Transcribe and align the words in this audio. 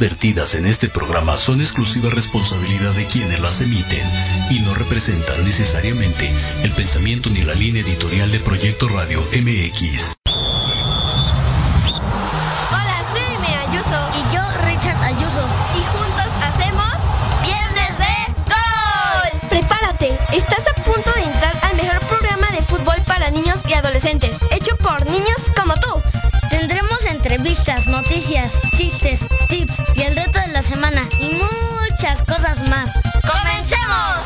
vertidas 0.00 0.54
en 0.54 0.66
este 0.66 0.88
programa 0.88 1.36
son 1.36 1.60
exclusiva 1.60 2.08
responsabilidad 2.08 2.92
de 2.94 3.04
quienes 3.04 3.38
las 3.38 3.60
emiten 3.60 4.02
y 4.48 4.60
no 4.60 4.74
representan 4.74 5.44
necesariamente 5.44 6.28
el 6.62 6.72
pensamiento 6.72 7.28
ni 7.28 7.42
la 7.42 7.54
línea 7.54 7.82
editorial 7.82 8.32
de 8.32 8.40
Proyecto 8.40 8.88
Radio 8.88 9.20
MX. 9.20 10.14
Hola, 12.70 12.96
soy 13.12 13.20
Amy 13.36 13.52
Ayuso 13.68 14.00
y 14.16 14.34
yo 14.34 14.40
Richard 14.64 15.02
Ayuso 15.02 15.46
y 15.76 15.84
juntos 15.84 16.30
hacemos 16.48 16.94
Viernes 17.42 17.98
de 17.98 18.14
Gol. 18.48 19.48
Prepárate, 19.50 20.18
estás 20.32 20.64
a 20.66 20.82
punto 20.82 21.12
de 21.12 21.24
entrar 21.24 21.54
al 21.62 21.76
mejor 21.76 22.00
programa 22.08 22.50
de 22.52 22.62
fútbol 22.62 22.96
para 23.06 23.30
niños 23.30 23.60
y 23.68 23.74
adolescentes, 23.74 24.38
hecho 24.50 24.76
por 24.78 25.04
niños 25.10 25.40
como 25.54 25.74
tú. 25.74 26.00
Tendremos 26.48 27.04
entrevistas, 27.04 27.86
noticias, 27.86 28.60
chistes, 28.76 29.26
tips 29.48 29.89
semana 30.70 31.02
y 31.18 31.32
muchas 31.34 32.22
cosas 32.22 32.60
más. 32.68 32.92
¡Comencemos! 33.26 34.20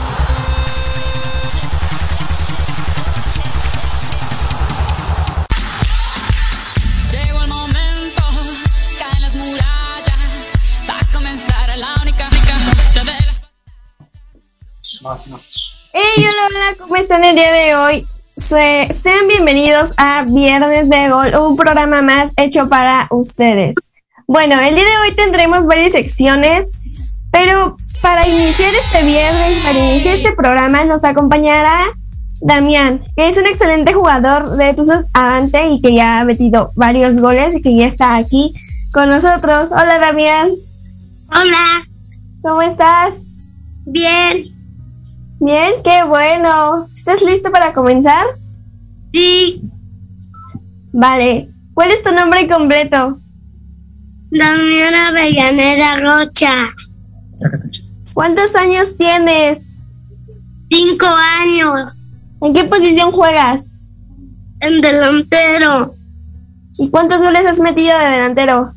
Llegó 7.11 7.43
el 7.43 7.49
momento, 7.49 8.23
caen 8.99 9.23
las 9.23 9.35
murallas, 9.35 10.53
va 10.89 10.99
a 11.01 11.13
comenzar 11.13 11.79
la 11.79 11.95
única 12.03 12.29
fiesta 12.29 13.05
de 13.05 13.27
las... 13.27 13.43
Hey, 15.93 16.27
hola, 16.29 16.47
hola, 16.49 16.77
¿cómo 16.79 16.97
están 16.97 17.25
el 17.25 17.37
día 17.37 17.53
de 17.53 17.75
hoy? 17.77 18.07
Se- 18.37 18.89
sean 18.93 19.29
bienvenidos 19.29 19.93
a 19.97 20.25
Viernes 20.25 20.89
de 20.91 21.09
Gol, 21.09 21.35
un 21.37 21.57
programa 21.57 22.03
más 22.03 22.33
hecho 22.37 22.69
para 22.69 23.07
ustedes. 23.11 23.77
Bueno, 24.27 24.59
el 24.61 24.75
día 24.75 24.85
de 24.85 25.09
hoy 25.09 25.15
tendremos 25.15 25.67
varias 25.67 25.93
secciones, 25.93 26.71
pero 27.31 27.77
para 28.01 28.27
iniciar 28.27 28.73
este 28.75 29.05
viernes, 29.05 29.59
para 29.65 29.79
iniciar 29.79 30.17
este 30.17 30.33
programa, 30.33 30.85
nos 30.85 31.05
acompañará 31.05 31.85
Damián, 32.41 33.03
que 33.17 33.29
es 33.29 33.37
un 33.37 33.47
excelente 33.47 33.93
jugador 33.93 34.57
de 34.57 34.75
Tuzos 34.75 35.07
Avante 35.13 35.69
y 35.69 35.81
que 35.81 35.95
ya 35.95 36.21
ha 36.21 36.25
metido 36.25 36.71
varios 36.75 37.21
goles 37.21 37.55
y 37.55 37.63
que 37.63 37.77
ya 37.77 37.87
está 37.87 38.17
aquí 38.17 38.55
con 38.93 39.09
nosotros. 39.09 39.71
Hola, 39.73 39.99
Damián, 39.99 40.51
Hola, 41.29 41.83
¿cómo 42.43 42.63
estás? 42.63 43.25
bien, 43.87 44.51
Bien, 45.41 45.73
qué 45.83 46.05
bueno. 46.09 46.87
¿Estás 46.95 47.21
listo 47.23 47.51
para 47.51 47.75
comenzar? 47.75 48.25
sí, 49.13 49.61
Vale. 50.93 51.51
¿Cuál 51.75 51.91
es 51.91 52.03
tu 52.05 52.15
nombre 52.15 52.47
completo? 52.47 53.19
Damiana 54.39 55.09
Avellaneda 55.09 55.97
Rocha, 56.01 56.53
¿Cuántos 58.13 58.55
años 58.57 58.97
tienes? 58.97 59.79
cinco 60.71 61.07
años, 61.41 61.93
¿En 62.43 62.53
qué 62.53 62.65
posición 62.65 63.13
juegas? 63.13 63.79
en 64.61 64.81
delantero. 64.81 65.95
¿Y 66.79 66.89
cuántos 66.91 67.19
goles 67.19 67.45
has 67.45 67.61
metido 67.61 67.97
de 67.99 68.07
delantero? 68.07 68.75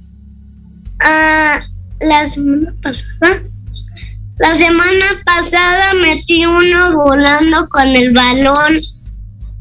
Ah, 0.99 1.59
la 2.01 2.29
semana 2.29 2.73
pasada. 2.83 3.41
La 4.37 4.53
semana 4.55 5.05
pasada 5.25 5.93
metí 6.01 6.45
uno 6.45 6.93
volando 6.93 7.69
con 7.69 7.87
el 7.87 8.13
balón. 8.13 8.81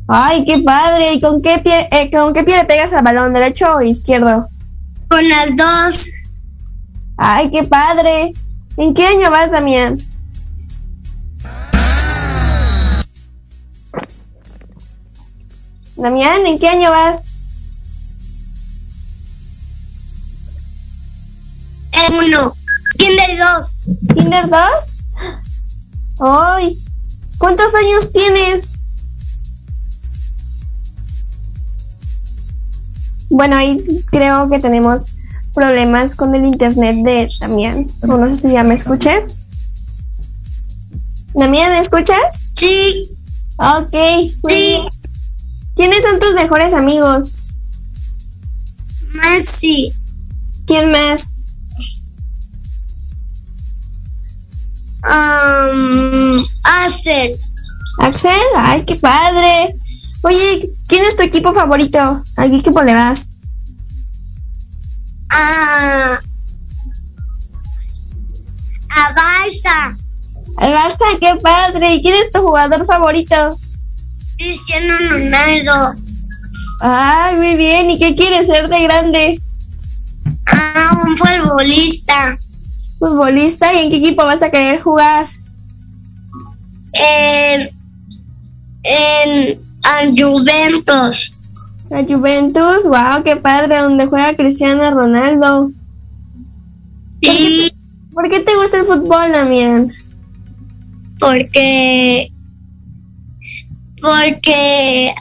Ay, 0.08 0.44
qué 0.44 0.58
padre. 0.58 1.14
¿Y 1.14 1.20
con 1.20 1.40
qué 1.40 1.58
pie, 1.58 1.88
eh, 1.92 2.10
con 2.10 2.34
qué 2.34 2.42
pie 2.42 2.56
le 2.56 2.64
pegas 2.64 2.92
al 2.92 3.04
balón, 3.04 3.32
derecho 3.32 3.76
o 3.76 3.82
izquierdo? 3.82 4.48
Con 5.08 5.28
las 5.28 5.56
dos. 5.56 6.10
Ay, 7.16 7.50
qué 7.50 7.64
padre. 7.64 8.34
¿En 8.76 8.94
qué 8.94 9.06
año 9.06 9.30
vas, 9.30 9.50
Damián? 9.50 9.98
Damián, 15.96 16.44
¿en 16.46 16.58
qué 16.58 16.68
año 16.68 16.90
vas? 16.90 17.26
En 21.92 22.14
uno. 22.14 22.54
Kinder 22.98 23.38
dos. 23.38 23.76
¿Kinder 24.14 24.48
2? 24.48 24.60
¡Ay! 26.20 26.78
¿Cuántos 27.38 27.74
años 27.74 28.12
tienes? 28.12 28.75
Bueno, 33.36 33.54
ahí 33.54 33.84
creo 34.10 34.48
que 34.48 34.58
tenemos 34.58 35.08
problemas 35.52 36.14
con 36.14 36.34
el 36.34 36.46
internet 36.46 36.96
de 37.04 37.28
Damián. 37.38 37.86
O 38.00 38.06
no 38.16 38.30
sé 38.30 38.36
si 38.38 38.52
ya 38.54 38.64
me 38.64 38.74
escuché. 38.74 39.26
Damián, 41.34 41.70
¿me 41.70 41.78
escuchas? 41.80 42.46
Sí, 42.54 43.10
Ok. 43.58 43.94
sí. 44.48 44.80
¿Quiénes 45.74 46.02
son 46.02 46.18
tus 46.18 46.32
mejores 46.32 46.72
amigos? 46.72 47.36
Maxi. 49.12 49.92
¿Quién 50.66 50.90
más? 50.90 51.34
Um, 55.04 56.42
Axel. 56.64 57.36
¿Axel? 57.98 58.32
¡Ay, 58.56 58.82
qué 58.86 58.96
padre! 58.96 59.76
Oye, 60.22 60.72
¿quién 60.86 61.04
es 61.04 61.16
tu 61.16 61.22
equipo 61.22 61.52
favorito? 61.54 61.98
¿A 62.36 62.48
qué 62.48 62.56
equipo 62.56 62.82
le 62.82 62.94
vas? 62.94 63.34
A. 65.30 66.20
A 68.90 69.14
Barça. 69.14 69.96
Al 70.56 70.72
Barça, 70.72 71.04
qué 71.20 71.34
padre. 71.42 71.96
¿Y 71.96 72.02
quién 72.02 72.14
es 72.14 72.30
tu 72.30 72.40
jugador 72.40 72.86
favorito? 72.86 73.58
Cristiano 74.38 74.96
Ronaldo. 75.10 75.94
Ay, 76.80 77.36
muy 77.36 77.56
bien. 77.56 77.90
¿Y 77.90 77.98
qué 77.98 78.14
quieres 78.14 78.46
ser 78.46 78.68
de 78.68 78.82
grande? 78.82 79.40
Ah, 80.46 81.00
un 81.04 81.16
futbolista. 81.16 82.36
Futbolista. 82.98 83.72
¿Y 83.74 83.84
en 83.84 83.90
qué 83.90 83.96
equipo 83.96 84.24
vas 84.24 84.42
a 84.42 84.50
querer 84.50 84.80
jugar? 84.80 85.26
En. 86.92 87.70
En. 88.82 89.65
En 90.00 90.16
Juventus. 90.16 91.32
La 91.90 92.04
Juventus. 92.04 92.84
Wow, 92.84 93.22
qué 93.24 93.36
padre. 93.36 93.78
Donde 93.78 94.06
juega 94.06 94.34
Cristiano 94.34 94.90
Ronaldo. 94.90 95.70
Sí, 97.22 97.72
¿Por 98.12 98.30
qué 98.30 98.40
te 98.40 98.54
gusta 98.56 98.78
el 98.78 98.86
fútbol, 98.86 99.32
Damián? 99.32 99.88
porque. 101.18 102.30
Porque. 104.00 105.14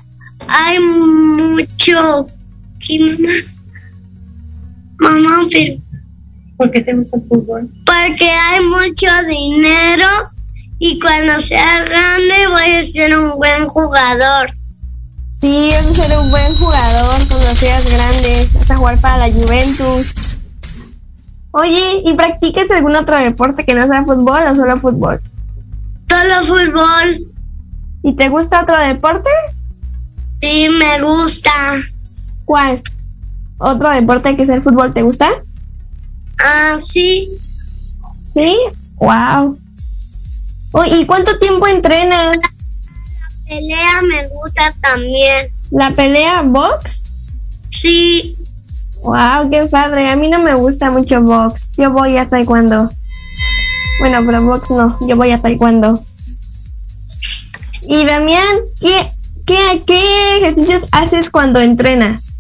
Hay 0.47 0.79
mucho. 0.79 2.29
¿Qué 2.79 3.00
mamá? 3.00 3.33
Mamá, 5.00 5.47
pero. 5.51 5.81
¿Por 6.57 6.71
qué 6.71 6.81
te 6.81 6.94
gusta 6.94 7.17
el 7.17 7.23
fútbol? 7.27 7.69
Porque 7.85 8.29
hay 8.29 8.63
mucho 8.63 9.07
dinero 9.27 10.07
y 10.87 10.99
cuando 10.99 11.41
sea 11.41 11.83
grande 11.83 12.47
voy 12.47 12.75
a 12.75 12.83
ser 12.83 13.17
un 13.17 13.37
buen 13.37 13.67
jugador. 13.67 14.51
Sí, 15.31 15.71
vas 15.73 15.87
a 15.87 15.93
ser 15.95 16.15
un 16.15 16.29
buen 16.29 16.55
jugador 16.57 17.27
cuando 17.27 17.55
seas 17.55 17.89
grande. 17.89 18.47
Vas 18.53 18.69
a 18.69 18.75
jugar 18.77 19.01
para 19.01 19.17
la 19.17 19.33
Juventus. 19.33 20.13
Oye, 21.49 22.03
¿y 22.05 22.13
practicas 22.13 22.69
algún 22.69 22.95
otro 22.95 23.17
deporte 23.17 23.65
que 23.65 23.73
no 23.73 23.87
sea 23.87 24.05
fútbol 24.05 24.43
o 24.47 24.53
solo 24.53 24.77
fútbol? 24.77 25.21
Solo 26.07 26.45
fútbol, 26.45 27.33
¿Y 28.03 28.13
te 28.13 28.29
gusta 28.29 28.61
otro 28.61 28.79
deporte? 28.79 29.31
sí 30.39 30.67
me 30.69 31.01
gusta. 31.01 31.50
¿Cuál? 32.45 32.83
¿Otro 33.57 33.89
deporte 33.89 34.38
que 34.38 34.45
sea 34.45 34.53
el 34.53 34.62
fútbol 34.62 34.93
te 34.93 35.01
gusta? 35.01 35.29
Ah, 36.38 36.77
sí, 36.77 37.27
Sí. 38.21 38.55
Wow. 38.98 39.57
¿Y 40.88 41.05
cuánto 41.05 41.38
tiempo 41.38 41.67
entrenas? 41.67 42.38
pelea 43.48 44.01
me 44.10 44.27
gusta 44.27 44.74
también. 44.82 45.51
¿La 45.72 45.91
pelea 45.91 46.41
box? 46.41 47.05
Sí, 47.70 48.38
Wow, 49.01 49.51
qué 49.51 49.67
padre. 49.67 50.10
A 50.10 50.15
mí 50.15 50.27
no 50.29 50.39
me 50.39 50.55
gusta 50.55 50.89
mucho 50.89 51.22
box. 51.22 51.74
Yo 51.77 51.91
voy 51.91 52.17
a 52.17 52.27
taekwondo. 52.27 52.91
Bueno, 54.00 54.24
pero 54.25 54.44
box 54.44 54.72
no. 54.72 54.98
Yo 55.08 55.15
voy 55.15 55.29
a 55.32 55.41
taekwondo. 55.41 56.03
Y 57.84 58.03
Damián, 58.03 58.58
¿qué, 58.82 59.12
qué, 59.46 59.84
qué 59.86 60.38
ejercicios 60.38 60.88
haces 60.91 61.29
cuando 61.29 61.62
entrenas? 61.62 62.36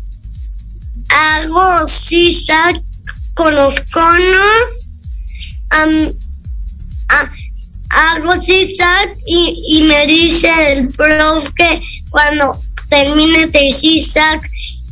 hago 1.15 1.87
zigzag 1.87 2.81
con 3.35 3.55
los 3.55 3.79
conos. 3.91 4.89
ah, 7.09 7.29
hago 7.89 8.39
zigzag 8.41 9.15
y, 9.25 9.63
y 9.67 9.83
me 9.83 10.05
dice 10.07 10.49
el 10.73 10.87
prof 10.89 11.47
que 11.55 11.81
cuando 12.09 12.59
termine 12.89 13.47
de 13.47 13.71
zigzag 13.71 14.41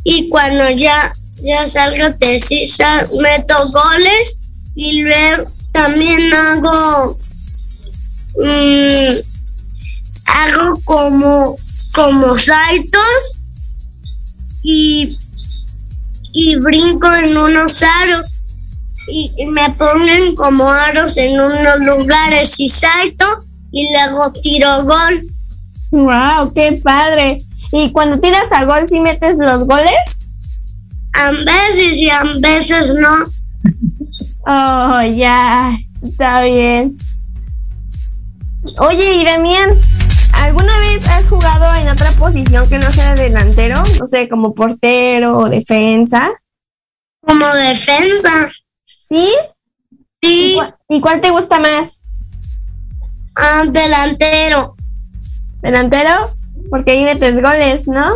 y 0.04 0.28
cuando 0.28 0.70
ya, 0.70 1.12
ya 1.42 1.66
salga 1.66 2.10
de 2.10 2.38
César 2.38 3.08
meto 3.20 3.54
goles 3.70 4.36
y 4.74 5.02
luego 5.02 5.50
también 5.72 6.32
hago 6.32 7.16
mm, 8.36 9.14
hago 10.26 10.80
como 10.84 11.56
como 11.92 12.38
saltos 12.38 13.36
y 14.62 15.18
y 16.32 16.56
brinco 16.56 17.12
en 17.14 17.36
unos 17.36 17.82
aros 17.82 18.33
y, 19.08 19.46
me 19.46 19.70
ponen 19.70 20.34
como 20.34 20.68
aros 20.68 21.16
en 21.16 21.32
unos 21.32 21.80
lugares 21.80 22.54
y 22.58 22.68
salto 22.68 23.24
y 23.70 23.92
luego 23.92 24.32
tiro 24.32 24.84
gol. 24.84 25.22
Wow, 25.90 26.52
qué 26.54 26.80
padre. 26.82 27.38
¿Y 27.72 27.90
cuando 27.90 28.20
tiras 28.20 28.50
a 28.52 28.64
gol, 28.64 28.88
sí 28.88 29.00
metes 29.00 29.36
los 29.38 29.64
goles? 29.64 30.28
A 31.12 31.30
veces 31.30 31.96
y 31.98 32.08
a 32.08 32.22
veces 32.38 32.86
no. 32.94 33.14
Oh, 34.46 35.02
ya, 35.02 35.76
está 36.02 36.42
bien. 36.42 36.96
Oye, 38.78 39.16
y 39.16 39.24
Damián, 39.24 39.70
¿alguna 40.34 40.78
vez 40.78 41.06
has 41.08 41.28
jugado 41.28 41.74
en 41.76 41.88
otra 41.88 42.10
posición 42.12 42.68
que 42.68 42.78
no 42.78 42.90
sea 42.90 43.14
delantero? 43.14 43.82
No 43.98 44.06
sé, 44.06 44.28
como 44.28 44.54
portero 44.54 45.36
o 45.36 45.48
defensa. 45.48 46.32
Como 47.20 47.46
defensa. 47.54 48.30
¿Sí? 49.08 49.28
¿Y, 50.22 50.26
Sí, 50.26 50.58
y 50.88 51.00
cuál 51.00 51.20
te 51.20 51.30
gusta 51.30 51.60
más? 51.60 52.00
ah, 53.36 53.64
delantero. 53.66 54.76
¿Delantero? 55.60 56.30
Porque 56.70 56.92
ahí 56.92 57.04
metes 57.04 57.42
goles, 57.42 57.86
¿no? 57.88 58.14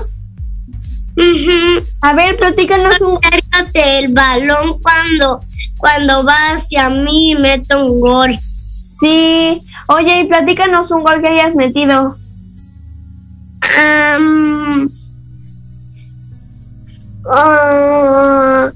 Ujú. 1.16 1.84
A 2.00 2.14
ver, 2.14 2.36
platícanos 2.36 3.00
un... 3.00 3.18
El 3.74 4.12
balón 4.12 4.80
cuando, 4.80 5.44
cuando 5.76 6.24
va 6.24 6.36
hacia 6.54 6.88
mí 6.88 7.32
y 7.32 7.34
meto 7.36 7.84
un 7.84 8.00
gol. 8.00 8.38
Sí. 9.00 9.60
Oye, 9.88 10.20
y 10.20 10.24
platícanos 10.24 10.90
un 10.90 11.02
gol 11.02 11.20
que 11.20 11.28
hayas 11.28 11.54
metido. 11.54 12.16
Am, 13.78 14.90
ah, 17.30 18.70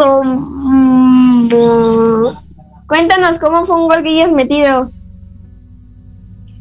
como, 0.00 1.50
Cuéntanos 2.86 3.38
cómo 3.38 3.64
fue 3.66 3.76
un 3.76 3.88
gol 3.88 4.02
que 4.02 4.10
hayas 4.10 4.32
metido. 4.32 4.90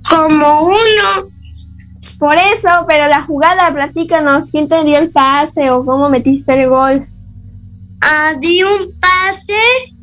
como 0.10 0.62
uno. 0.65 1.29
Por 2.19 2.36
eso, 2.36 2.67
pero 2.88 3.08
la 3.08 3.22
jugada, 3.22 3.72
platícanos. 3.74 4.51
¿Quién 4.51 4.67
te 4.67 4.84
dio 4.84 4.98
el 4.98 5.10
pase 5.10 5.69
o 5.72 5.86
cómo 5.86 6.10
metiste 6.10 6.53
el 6.62 6.67
gol? 6.69 7.08
Ah, 8.01 8.34
di 8.39 8.62
un 8.63 8.91
pase 9.00 9.93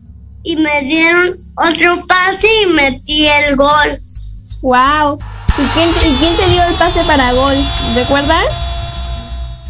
y 0.42 0.56
me 0.56 0.82
dieron 0.82 1.38
otro 1.56 2.02
pase 2.06 2.48
y 2.62 2.66
metí 2.72 3.26
el 3.26 3.56
gol. 3.56 3.98
Wow. 4.62 5.18
¿Y 5.58 5.62
quién, 5.74 5.92
te- 5.92 6.08
y 6.08 6.14
quién 6.14 6.36
te 6.36 6.48
dio 6.50 6.62
el 6.68 6.74
pase 6.76 7.02
para 7.04 7.32
gol? 7.34 7.54
¿Recuerdas? 7.94 8.62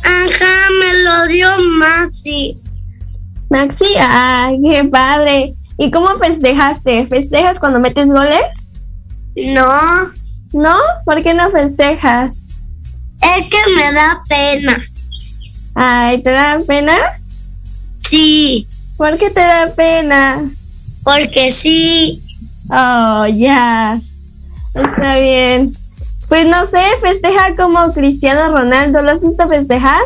Ajá, 0.04 0.70
me 0.80 1.02
lo 1.02 1.26
dio 1.26 1.48
Maxi. 1.78 2.54
Maxi, 3.50 3.84
ay, 4.00 4.58
qué 4.62 4.84
padre. 4.84 5.54
¿Y 5.78 5.90
cómo 5.90 6.08
festejaste? 6.16 7.06
¿Festejas 7.06 7.60
cuando 7.60 7.80
metes 7.80 8.06
goles? 8.06 8.70
No, 9.36 9.68
¿No? 10.52 10.76
¿Por 11.04 11.22
qué 11.22 11.34
no 11.34 11.50
festejas? 11.50 12.46
es 13.20 13.48
que 13.48 13.74
me 13.74 13.92
da 13.92 14.22
pena. 14.28 14.82
Ay, 15.74 16.22
¿te 16.22 16.30
da 16.30 16.58
pena? 16.66 16.94
Sí, 18.08 18.66
¿Por 18.96 19.18
qué 19.18 19.30
te 19.30 19.40
da 19.40 19.72
pena? 19.76 20.50
porque 21.04 21.52
sí. 21.52 22.22
Oh, 22.70 23.26
ya. 23.26 24.00
Está 24.74 25.18
bien. 25.18 25.72
Pues 26.28 26.46
no 26.46 26.64
sé, 26.64 26.82
festeja 27.00 27.54
como 27.54 27.92
Cristiano 27.92 28.48
Ronaldo. 28.52 29.02
¿Lo 29.02 29.12
has 29.12 29.20
visto 29.20 29.48
festejar? 29.48 30.00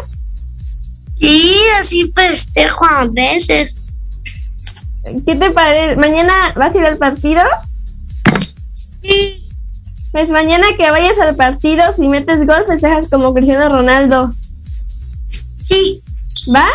Sí, 1.21 1.55
así 1.79 2.11
festejo 2.15 2.85
a 2.87 3.07
veces. 3.07 3.77
¿Qué 5.27 5.35
te 5.37 5.51
parece? 5.51 5.97
¿Mañana 5.97 6.33
vas 6.57 6.75
a 6.75 6.79
ir 6.79 6.85
al 6.87 6.97
partido? 6.99 7.43
Sí, 9.03 9.37
Pues 10.13 10.31
mañana 10.31 10.67
que 10.77 10.91
vayas 10.91 11.19
al 11.21 11.37
partido, 11.37 11.83
si 11.95 12.09
metes 12.09 12.39
gol, 12.47 12.65
festejas 12.67 13.07
como 13.09 13.33
Cristiano 13.35 13.69
Ronaldo. 13.69 14.35
sí, 15.69 16.03
¿Va? 16.55 16.67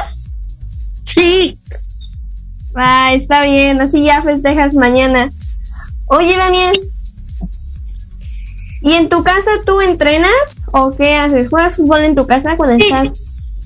sí. 1.03 1.59
Ah, 2.75 3.13
está 3.13 3.43
bien, 3.43 3.79
así 3.81 4.03
ya 4.05 4.21
festejas 4.21 4.75
mañana. 4.75 5.29
Oye, 6.07 6.35
Damián. 6.37 6.73
¿Y 8.81 8.93
en 8.93 9.09
tu 9.09 9.23
casa 9.23 9.49
tú 9.65 9.81
entrenas 9.81 10.63
o 10.71 10.91
qué 10.95 11.15
haces? 11.15 11.49
¿Juegas 11.49 11.77
fútbol 11.77 12.03
en 12.03 12.15
tu 12.15 12.27
casa 12.27 12.55
cuando 12.55 12.75
Sí. 12.75 12.83
estás? 12.91 13.11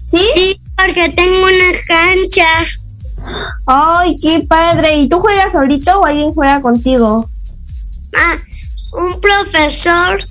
¿Sí? 0.06 0.22
Sí, 0.34 0.62
porque 0.80 1.10
tengo 1.10 1.42
una 1.42 1.72
cancha. 1.88 2.48
¡Ay, 3.66 4.16
qué 4.22 4.46
padre! 4.48 4.98
¿Y 4.98 5.10
tú 5.10 5.20
juegas 5.20 5.54
solito 5.54 6.00
o 6.00 6.06
alguien 6.06 6.34
juega 6.34 6.62
contigo? 6.62 7.30
Ah, 8.16 8.36
un 8.94 9.20
profesor 9.20 10.24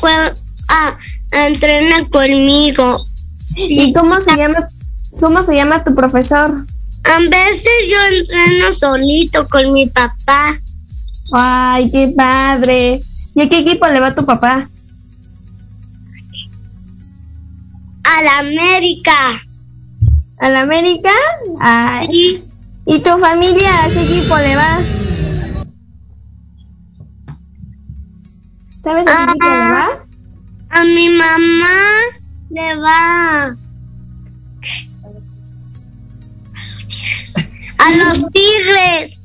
juega, 0.00 0.34
ah, 0.68 0.98
entrena 1.46 2.08
conmigo. 2.08 3.06
¿Y 3.56 3.92
cómo 3.92 4.20
se 4.20 4.36
llama? 4.36 4.68
¿Cómo 5.20 5.42
se 5.42 5.54
llama 5.54 5.84
tu 5.84 5.94
profesor? 5.94 6.66
A 7.04 7.18
veces 7.18 7.72
yo 7.88 8.16
entreno 8.16 8.72
solito 8.72 9.48
con 9.48 9.70
mi 9.72 9.86
papá. 9.86 10.52
¡Ay, 11.32 11.90
qué 11.90 12.12
padre! 12.16 13.00
¿Y 13.34 13.42
a 13.42 13.48
qué 13.48 13.60
equipo 13.60 13.86
le 13.86 14.00
va 14.00 14.14
tu 14.14 14.26
papá? 14.26 14.68
A 18.04 18.22
la 18.22 18.38
América. 18.38 19.14
¿A 20.38 20.48
la 20.48 20.60
América? 20.60 21.10
Ay. 21.60 22.06
Sí, 22.08 22.44
¿Y 22.86 23.00
tu 23.00 23.10
familia 23.18 23.84
a 23.84 23.88
qué 23.90 24.02
equipo 24.02 24.36
le 24.38 24.56
va? 24.56 24.78
¿Sabes 28.82 29.06
a 29.08 29.16
qué 29.16 29.22
equipo 29.22 29.46
le 29.46 29.70
va? 29.70 30.04
a 30.74 30.84
mi 30.84 31.08
mamá 31.08 31.76
le 32.50 32.76
va. 32.76 33.46
A 37.78 37.90
los 37.96 38.32
tigres. 38.32 39.22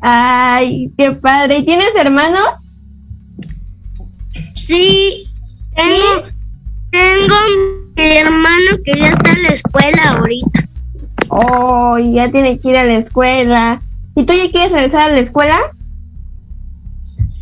Ay, 0.00 0.92
qué 0.96 1.12
padre. 1.12 1.58
¿Y 1.58 1.64
tienes 1.64 1.94
hermanos? 1.96 2.66
Sí, 4.54 5.28
tengo, 5.74 6.24
tengo 6.90 7.34
mi 7.98 8.16
hermano 8.16 8.78
que 8.84 8.92
ya 8.96 9.08
está 9.08 9.32
en 9.32 9.42
la 9.42 9.48
escuela 9.48 10.10
ahorita. 10.10 10.68
Oh, 11.28 11.98
ya 11.98 12.30
tiene 12.30 12.58
que 12.58 12.70
ir 12.70 12.76
a 12.76 12.84
la 12.84 12.94
escuela. 12.94 13.82
¿Y 14.14 14.24
tú 14.24 14.32
ya 14.32 14.50
quieres 14.50 14.72
regresar 14.72 15.10
a 15.10 15.14
la 15.14 15.20
escuela? 15.20 15.58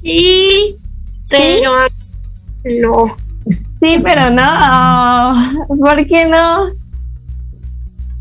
Sí, 0.03 0.77
pero 1.29 1.73
no. 2.65 3.07
Sí, 3.83 4.01
pero 4.03 4.31
no. 4.31 5.35
Oh, 5.69 5.77
¿Por 5.77 6.07
qué 6.07 6.27
no? 6.27 6.69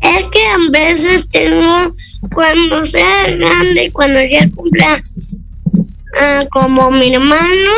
Es 0.00 0.24
que 0.30 0.46
a 0.46 0.70
veces 0.70 1.30
tengo, 1.30 1.94
cuando 2.34 2.84
sea 2.84 3.30
grande, 3.30 3.90
cuando 3.92 4.22
ya 4.22 4.48
cumpla 4.54 5.02
ah, 6.20 6.44
como 6.50 6.90
mi 6.90 7.14
hermano, 7.14 7.70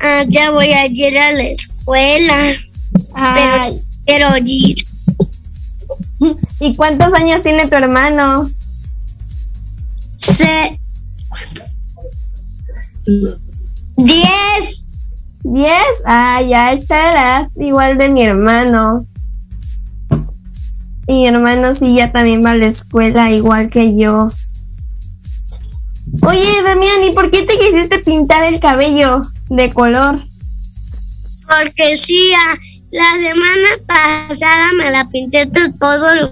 ah, 0.00 0.24
ya 0.28 0.50
voy 0.50 0.68
a 0.72 0.86
ir 0.86 1.18
a 1.18 1.32
la 1.32 1.44
escuela. 1.44 2.52
Ay, 3.14 3.80
Quiero 4.06 4.28
ir. 4.44 4.76
¿Y 6.60 6.76
cuántos 6.76 7.12
años 7.12 7.42
tiene 7.42 7.66
tu 7.66 7.74
hermano? 7.76 8.50
Se... 10.16 10.80
Diez. 13.96 14.88
¿Diez? 15.42 16.02
Ah, 16.04 16.40
ya 16.42 16.72
edad 16.72 17.50
igual 17.56 17.98
de 17.98 18.08
mi 18.08 18.22
hermano. 18.22 19.06
Y 21.06 21.14
mi 21.14 21.28
hermano 21.28 21.72
sí 21.74 21.94
ya 21.94 22.10
también 22.10 22.44
va 22.44 22.52
a 22.52 22.56
la 22.56 22.66
escuela 22.66 23.30
igual 23.30 23.70
que 23.70 23.96
yo. 23.96 24.28
Oye, 26.22 26.62
Damián, 26.64 27.04
¿y 27.04 27.10
por 27.12 27.30
qué 27.30 27.42
te 27.42 27.54
quisiste 27.54 27.98
pintar 28.00 28.44
el 28.44 28.58
cabello 28.58 29.22
de 29.48 29.72
color? 29.72 30.18
Porque 31.46 31.96
sí, 31.96 32.32
ah, 32.34 32.56
la 32.96 33.12
semana 33.28 33.68
pasada 33.86 34.72
me 34.78 34.90
la 34.90 35.04
pinté 35.10 35.44
de 35.44 35.72
todos 35.78 36.16
los 36.16 36.30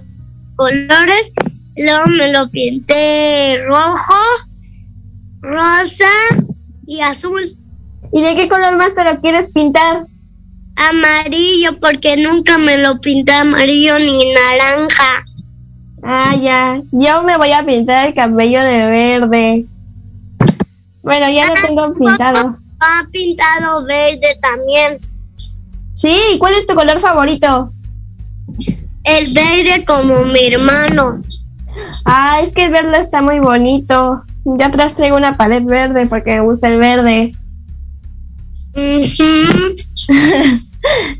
colores. 0.56 1.32
Luego 1.76 2.06
me 2.06 2.32
lo 2.32 2.48
pinté 2.48 3.62
rojo, 3.66 4.14
rosa 5.42 6.10
y 6.86 7.00
azul. 7.02 7.56
¿Y 8.12 8.22
de 8.22 8.34
qué 8.34 8.48
color 8.48 8.76
más 8.76 8.94
te 8.94 9.04
lo 9.04 9.20
quieres 9.20 9.50
pintar? 9.52 10.06
amarillo 10.76 11.78
porque 11.80 12.16
nunca 12.16 12.58
me 12.58 12.78
lo 12.78 13.00
pinté 13.00 13.32
amarillo 13.32 13.98
ni 13.98 14.32
naranja. 14.32 15.24
Ah, 16.02 16.36
ya. 16.40 16.82
Yo 16.90 17.22
me 17.22 17.36
voy 17.36 17.52
a 17.52 17.64
pintar 17.64 18.08
el 18.08 18.14
cabello 18.14 18.60
de 18.62 18.86
verde. 18.86 19.66
Bueno, 21.02 21.30
ya 21.30 21.46
lo 21.46 21.54
tengo 21.54 21.94
pintado. 21.94 22.58
Ha 22.80 23.06
pintado 23.10 23.84
verde 23.84 24.38
también. 24.40 24.98
Sí, 25.94 26.16
¿cuál 26.38 26.54
es 26.54 26.66
tu 26.66 26.74
color 26.74 27.00
favorito? 27.00 27.72
El 29.04 29.32
verde 29.32 29.84
como 29.86 30.24
mi 30.24 30.46
hermano. 30.46 31.22
Ah, 32.04 32.40
es 32.42 32.52
que 32.52 32.64
el 32.64 32.72
verde 32.72 32.98
está 32.98 33.22
muy 33.22 33.38
bonito. 33.38 34.24
Yo 34.44 34.66
atrás 34.66 34.94
traigo 34.94 35.16
una 35.16 35.36
pared 35.36 35.64
verde 35.64 36.06
porque 36.06 36.34
me 36.34 36.40
gusta 36.42 36.68
el 36.68 36.78
verde. 36.78 37.34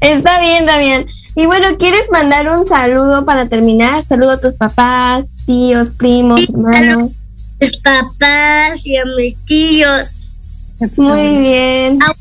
Está 0.01 0.41
bien, 0.41 0.67
Damián. 0.67 1.07
Y 1.37 1.47
bueno, 1.47 1.69
¿quieres 1.79 2.11
mandar 2.13 2.49
un 2.49 2.67
saludo 2.67 3.25
para 3.25 3.49
terminar? 3.49 4.05
Saludo 4.05 4.33
a 4.33 4.41
tus 4.41 4.55
papás, 4.55 5.25
tíos, 5.47 5.93
primos, 5.93 6.51
hermanos. 6.51 7.13
Mis 7.61 7.77
papás 7.79 8.85
y 8.85 8.97
a 8.97 9.05
mis 9.17 9.37
tíos. 9.45 10.27
Muy 10.97 11.39
bien. 11.39 11.99
A 12.03 12.13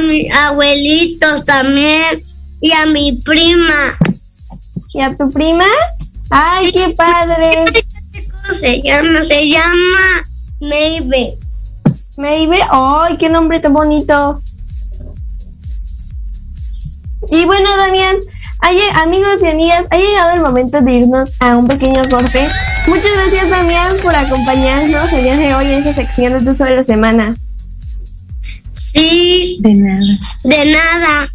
mis 0.00 0.32
abuelitos 0.32 1.44
también. 1.44 2.22
Y 2.60 2.72
a 2.72 2.86
mi 2.86 3.12
prima. 3.12 3.74
¿Y 4.94 5.00
a 5.00 5.16
tu 5.16 5.30
prima? 5.30 5.64
¡Ay, 6.30 6.70
qué 6.72 6.90
padre! 6.96 7.64
¿Cómo 8.30 8.54
se 8.54 8.80
llama? 8.82 9.24
Se 9.24 9.48
llama 9.48 10.24
Maybe. 10.60 11.36
Maybe. 12.16 12.58
¡Ay, 12.70 13.16
qué 13.16 13.28
nombre 13.28 13.58
tan 13.60 13.72
bonito! 13.72 14.40
Y 17.30 17.44
bueno, 17.44 17.68
Damián, 17.76 18.16
ha 18.60 18.72
lle- 18.72 19.02
amigos 19.02 19.42
y 19.42 19.46
amigas, 19.48 19.86
ha 19.90 19.96
llegado 19.96 20.34
el 20.34 20.40
momento 20.40 20.80
de 20.82 20.92
irnos 20.92 21.32
a 21.40 21.56
un 21.56 21.66
pequeño 21.68 22.02
corte. 22.10 22.48
Muchas 22.86 23.12
gracias, 23.14 23.48
Damián, 23.50 23.96
por 24.02 24.14
acompañarnos 24.14 25.12
el 25.12 25.22
día 25.22 25.36
de 25.36 25.54
hoy 25.54 25.66
en 25.66 25.78
esta 25.86 25.94
sección 25.94 26.32
de 26.32 26.44
Tu 26.44 26.54
sobre 26.54 26.76
la 26.76 26.84
Semana. 26.84 27.36
Sí, 28.94 29.58
De 29.60 29.74
nada. 29.74 30.18
de 30.44 30.72
nada. 30.72 31.30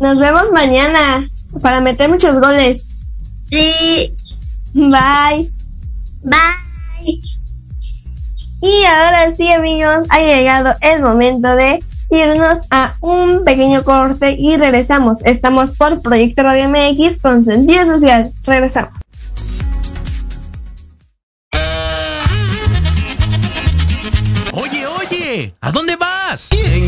Nos 0.00 0.18
vemos 0.18 0.52
mañana 0.52 1.26
para 1.62 1.80
meter 1.80 2.08
muchos 2.08 2.38
goles. 2.40 2.88
Sí, 3.50 4.14
Bye. 4.74 5.50
bye. 6.22 7.20
Y 8.60 8.84
ahora 8.84 9.34
sí, 9.34 9.48
amigos, 9.50 10.04
ha 10.10 10.20
llegado 10.20 10.74
el 10.80 11.00
momento 11.00 11.54
de 11.56 11.82
irnos 12.10 12.60
a 12.70 12.94
un 13.00 13.44
pequeño 13.44 13.84
corte 13.84 14.36
y 14.38 14.56
regresamos. 14.56 15.24
Estamos 15.24 15.70
por 15.70 16.02
Proyecto 16.02 16.42
Radio 16.42 16.68
MX 16.68 17.18
con 17.18 17.44
sentido 17.44 17.84
social. 17.86 18.30
Regresamos. 18.44 18.92
Oye, 24.52 24.86
oye, 24.86 25.54
¿a 25.60 25.70
dónde 25.70 25.96
vas? 25.96 26.48
¿Quién? 26.50 26.87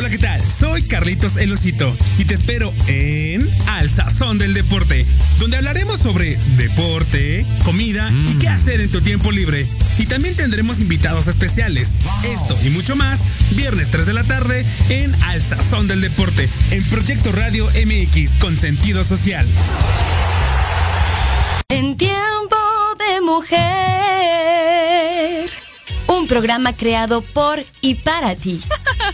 Hola, 0.00 0.08
¿qué 0.08 0.16
tal? 0.16 0.40
Soy 0.42 0.82
Carlitos 0.84 1.36
El 1.36 1.52
Osito 1.52 1.94
y 2.16 2.24
te 2.24 2.32
espero 2.32 2.72
en 2.86 3.46
Al 3.68 3.90
Sazón 3.90 4.38
del 4.38 4.54
Deporte, 4.54 5.04
donde 5.38 5.58
hablaremos 5.58 6.00
sobre 6.00 6.38
deporte, 6.56 7.44
comida 7.66 8.10
y 8.26 8.36
qué 8.38 8.48
hacer 8.48 8.80
en 8.80 8.90
tu 8.90 9.02
tiempo 9.02 9.30
libre. 9.30 9.68
Y 9.98 10.06
también 10.06 10.34
tendremos 10.34 10.80
invitados 10.80 11.28
especiales. 11.28 11.92
Esto 12.24 12.58
y 12.64 12.70
mucho 12.70 12.96
más, 12.96 13.20
viernes 13.50 13.90
3 13.90 14.06
de 14.06 14.14
la 14.14 14.24
tarde 14.24 14.64
en 14.88 15.14
Al 15.24 15.42
Sazón 15.42 15.86
del 15.86 16.00
Deporte, 16.00 16.48
en 16.70 16.82
Proyecto 16.84 17.30
Radio 17.30 17.66
MX 17.66 18.30
con 18.40 18.56
sentido 18.56 19.04
social. 19.04 19.46
En 21.68 21.98
tiempo 21.98 22.56
de 22.98 23.20
mujer. 23.20 23.60
Un 26.06 26.26
programa 26.26 26.72
creado 26.72 27.20
por 27.20 27.62
y 27.82 27.96
para 27.96 28.34
ti. 28.34 28.62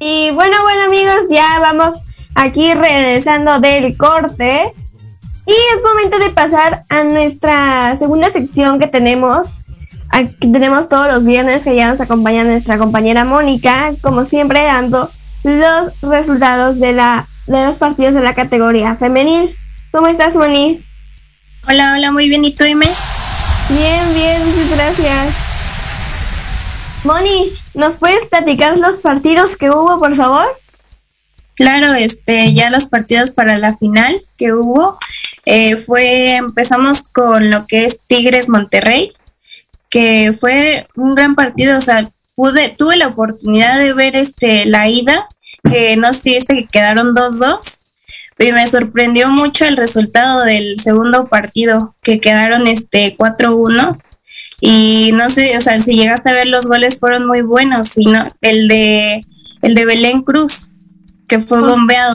Y 0.00 0.30
bueno, 0.32 0.56
bueno 0.62 0.82
amigos, 0.86 1.14
ya 1.30 1.60
vamos 1.60 2.00
aquí 2.34 2.74
regresando 2.74 3.60
del 3.60 3.96
corte. 3.96 4.72
Y 5.46 5.52
es 5.52 5.82
momento 5.84 6.18
de 6.18 6.30
pasar 6.30 6.84
a 6.88 7.04
nuestra 7.04 7.94
segunda 7.96 8.28
sección 8.28 8.80
que 8.80 8.88
tenemos. 8.88 9.60
Aquí 10.10 10.50
tenemos 10.50 10.88
todos 10.88 11.12
los 11.12 11.24
viernes 11.24 11.62
que 11.62 11.76
ya 11.76 11.88
nos 11.88 12.00
acompaña 12.00 12.42
nuestra 12.42 12.78
compañera 12.78 13.24
Mónica, 13.24 13.92
como 14.02 14.24
siempre 14.24 14.64
dando 14.64 15.08
los 15.44 16.00
resultados 16.02 16.80
de 16.80 16.92
la 16.92 17.28
de 17.46 17.64
los 17.64 17.76
partidos 17.76 18.14
de 18.14 18.22
la 18.22 18.34
categoría 18.34 18.96
femenil. 18.96 19.54
¿Cómo 19.92 20.08
estás, 20.08 20.34
Moni? 20.34 20.82
Hola, 21.68 21.94
hola, 21.94 22.12
muy 22.12 22.28
bien. 22.28 22.44
¿Y 22.44 22.52
tú, 22.52 22.64
Ime? 22.64 22.86
Bien, 23.70 24.14
bien, 24.14 24.40
muchas 24.46 24.70
gracias. 24.70 25.34
Moni, 27.02 27.52
¿nos 27.74 27.94
puedes 27.94 28.26
platicar 28.26 28.78
los 28.78 29.00
partidos 29.00 29.56
que 29.56 29.70
hubo, 29.70 29.98
por 29.98 30.14
favor? 30.14 30.46
Claro, 31.56 31.94
este, 31.94 32.54
ya 32.54 32.70
los 32.70 32.86
partidos 32.86 33.32
para 33.32 33.58
la 33.58 33.76
final 33.76 34.20
que 34.38 34.52
hubo, 34.52 34.96
eh, 35.44 35.76
fue, 35.76 36.36
empezamos 36.36 37.08
con 37.08 37.50
lo 37.50 37.66
que 37.66 37.84
es 37.84 37.98
Tigres 38.06 38.48
Monterrey, 38.48 39.12
que 39.90 40.32
fue 40.38 40.86
un 40.94 41.16
gran 41.16 41.34
partido, 41.34 41.78
o 41.78 41.80
sea, 41.80 42.08
pude, 42.36 42.68
tuve 42.68 42.96
la 42.96 43.08
oportunidad 43.08 43.80
de 43.80 43.92
ver 43.92 44.16
este 44.16 44.66
la 44.66 44.88
ida, 44.88 45.26
que 45.68 45.96
no 45.96 46.12
sé 46.12 46.20
si 46.20 46.34
viste 46.34 46.54
que 46.54 46.66
quedaron 46.66 47.16
2-2, 47.16 47.80
Y 48.38 48.52
me 48.52 48.66
sorprendió 48.66 49.28
mucho 49.30 49.64
el 49.64 49.76
resultado 49.76 50.44
del 50.44 50.78
segundo 50.78 51.26
partido, 51.26 51.94
que 52.02 52.20
quedaron 52.20 52.66
este 52.66 53.16
4-1. 53.16 53.96
Y 54.60 55.10
no 55.14 55.28
sé, 55.30 55.56
o 55.56 55.60
sea, 55.60 55.78
si 55.78 55.94
llegaste 55.96 56.30
a 56.30 56.34
ver 56.34 56.46
los 56.46 56.66
goles 56.66 56.98
fueron 57.00 57.26
muy 57.26 57.42
buenos, 57.42 57.88
sino 57.88 58.22
el 58.40 58.68
de 58.68 59.22
el 59.62 59.74
de 59.74 59.84
Belén 59.86 60.22
Cruz, 60.22 60.72
que 61.28 61.40
fue 61.40 61.60
bombeado. 61.60 62.14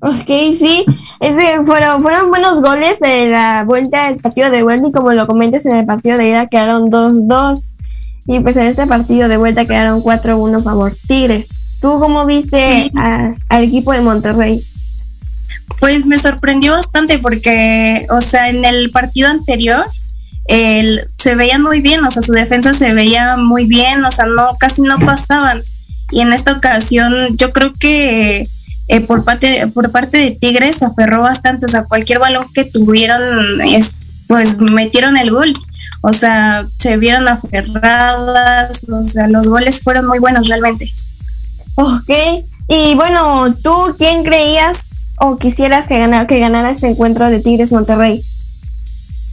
Ok, 0.00 0.26
sí, 0.26 0.84
ese 1.20 1.64
fueron, 1.64 2.02
fueron 2.02 2.28
buenos 2.28 2.60
goles 2.60 3.00
de 3.00 3.28
la 3.30 3.64
vuelta 3.64 4.06
del 4.10 4.18
partido 4.18 4.50
de 4.50 4.62
vuelta 4.62 4.88
y 4.88 4.92
como 4.92 5.12
lo 5.14 5.26
comentas 5.26 5.64
en 5.66 5.74
el 5.76 5.86
partido 5.86 6.18
de 6.18 6.28
ida 6.28 6.46
quedaron 6.48 6.90
2-2 6.90 7.74
y 8.26 8.40
pues 8.40 8.56
en 8.56 8.64
este 8.64 8.86
partido 8.86 9.28
de 9.28 9.38
vuelta 9.38 9.64
quedaron 9.64 10.02
4-1 10.02 10.58
a 10.58 10.62
favor 10.62 10.92
Tigres. 11.08 11.48
¿Tú 11.80 11.98
cómo 11.98 12.26
viste 12.26 12.90
a- 12.94 13.34
al 13.48 13.64
equipo 13.64 13.92
de 13.92 14.02
Monterrey? 14.02 14.62
Pues 15.78 16.06
me 16.06 16.18
sorprendió 16.18 16.72
bastante 16.72 17.18
porque, 17.18 18.06
o 18.10 18.20
sea, 18.20 18.48
en 18.48 18.64
el 18.64 18.90
partido 18.90 19.28
anterior 19.28 19.84
el, 20.48 21.02
se 21.16 21.34
veían 21.34 21.62
muy 21.62 21.80
bien, 21.80 22.04
o 22.04 22.10
sea, 22.10 22.22
su 22.22 22.32
defensa 22.32 22.72
se 22.72 22.92
veía 22.92 23.36
muy 23.36 23.66
bien, 23.66 24.04
o 24.04 24.10
sea, 24.10 24.26
no 24.26 24.56
casi 24.58 24.82
no 24.82 24.98
pasaban. 24.98 25.62
Y 26.10 26.20
en 26.20 26.32
esta 26.32 26.52
ocasión 26.52 27.36
yo 27.36 27.50
creo 27.50 27.72
que 27.74 28.48
eh, 28.88 29.00
por 29.00 29.24
parte 29.24 29.66
por 29.68 29.90
parte 29.90 30.18
de 30.18 30.30
Tigres 30.30 30.76
se 30.76 30.86
aferró 30.86 31.22
bastante, 31.22 31.66
o 31.66 31.68
sea, 31.68 31.84
cualquier 31.84 32.20
balón 32.20 32.46
que 32.54 32.64
tuvieron 32.64 33.60
es 33.60 33.98
pues 34.28 34.58
metieron 34.58 35.16
el 35.16 35.30
gol. 35.30 35.52
O 36.02 36.12
sea, 36.12 36.66
se 36.78 36.96
vieron 36.96 37.26
aferradas, 37.26 38.84
o 38.88 39.02
sea, 39.02 39.26
los 39.26 39.48
goles 39.48 39.82
fueron 39.82 40.06
muy 40.06 40.18
buenos 40.18 40.48
realmente. 40.48 40.92
Ok, 41.74 42.10
y 42.68 42.94
bueno, 42.94 43.54
¿tú 43.62 43.72
quién 43.98 44.22
creías 44.22 44.95
o 45.18 45.36
quisieras 45.38 45.86
que 45.88 45.98
ganara, 45.98 46.26
que 46.26 46.38
ganara 46.40 46.70
este 46.70 46.88
encuentro 46.88 47.30
de 47.30 47.40
Tigres 47.40 47.72
Monterrey? 47.72 48.22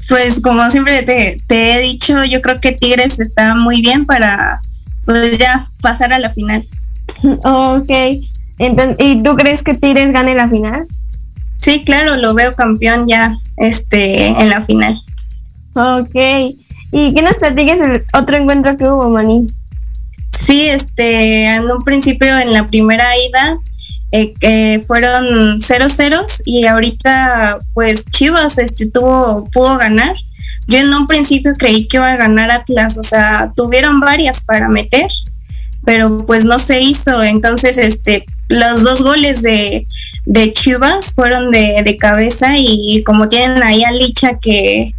Pues 0.10 0.41
como 0.41 0.69
siempre 0.69 1.02
te, 1.04 1.38
te 1.48 1.74
he 1.76 1.80
dicho, 1.82 2.24
yo 2.26 2.41
creo 2.41 2.60
que 2.60 2.74
Tigres 2.74 3.19
está 3.19 3.56
muy 3.56 3.82
bien 3.82 4.06
para 4.06 4.60
pues 5.06 5.38
ya 5.38 5.67
pasar 5.82 6.13
a 6.13 6.19
la 6.19 6.30
final. 6.30 6.63
Ok, 7.43 7.89
Enton- 8.60 8.96
¿y 9.00 9.24
tú 9.24 9.36
crees 9.36 9.63
que 9.63 9.74
Tigres 9.76 10.12
gane 10.12 10.36
la 10.36 10.50
final? 10.50 10.86
Sí, 11.58 11.84
claro, 11.86 12.17
lo 12.17 12.34
veo 12.34 12.54
campeón 12.56 13.08
ya 13.08 13.36
este 13.58 14.28
en 14.28 14.50
la 14.50 14.62
final. 14.62 14.93
Ok, 15.76 16.15
¿y 16.91 17.13
qué 17.13 17.22
nos 17.22 17.38
platiques 17.38 17.80
del 17.80 18.04
otro 18.13 18.36
encuentro 18.38 18.76
que 18.78 18.86
hubo, 18.86 19.10
Mani? 19.10 19.48
Sí, 20.32 20.63
este, 20.67 21.46
en 21.46 21.63
un 21.72 21.84
principio 21.84 22.38
en 22.38 22.52
la 22.52 22.65
primera 22.67 23.06
ida 23.17 23.56
eh, 24.15 24.32
que 24.39 24.80
fueron 24.86 25.60
0 25.60 25.89
ceros 25.89 26.43
y 26.45 26.67
ahorita 26.67 27.58
pues 27.73 28.06
Chivas 28.06 28.60
este 28.60 28.86
tuvo 28.86 29.49
pudo 29.52 29.76
ganar. 29.80 30.15
Yo 30.67 30.78
en 30.78 30.93
un 30.93 31.08
principio 31.08 31.54
creí 31.58 31.88
que 31.88 31.97
iba 31.97 32.12
a 32.12 32.15
ganar 32.15 32.52
Atlas, 32.52 32.95
o 32.95 33.02
sea, 33.02 33.52
tuvieron 33.56 33.99
varias 33.99 34.41
para 34.41 34.69
meter, 34.69 35.08
pero 35.84 36.28
pues 36.28 36.45
no 36.45 36.60
se 36.60 36.80
hizo. 36.80 37.23
Entonces, 37.23 37.80
este, 37.80 38.23
los 38.49 38.84
dos 38.84 39.02
goles 39.02 39.41
de, 39.41 39.88
de 40.26 40.54
Chivas 40.54 41.13
fueron 41.15 41.49
de, 41.49 41.82
de 41.84 41.97
cabeza 41.97 42.54
y 42.56 43.02
como 43.04 43.30
tienen 43.30 43.63
ahí 43.63 43.84
a 43.84 43.91
Licha 43.91 44.38
que 44.39 44.93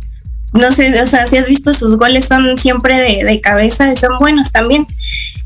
no 0.55 0.73
sé, 0.73 1.01
o 1.01 1.07
sea, 1.07 1.27
si 1.27 1.37
has 1.37 1.47
visto 1.47 1.73
sus 1.73 1.97
goles 1.97 2.27
son 2.27 2.59
siempre 2.59 2.99
de, 2.99 3.25
de 3.25 3.41
cabeza 3.41 3.93
y 3.93 3.97
son 3.97 4.19
buenos 4.19 4.51
también. 4.51 4.89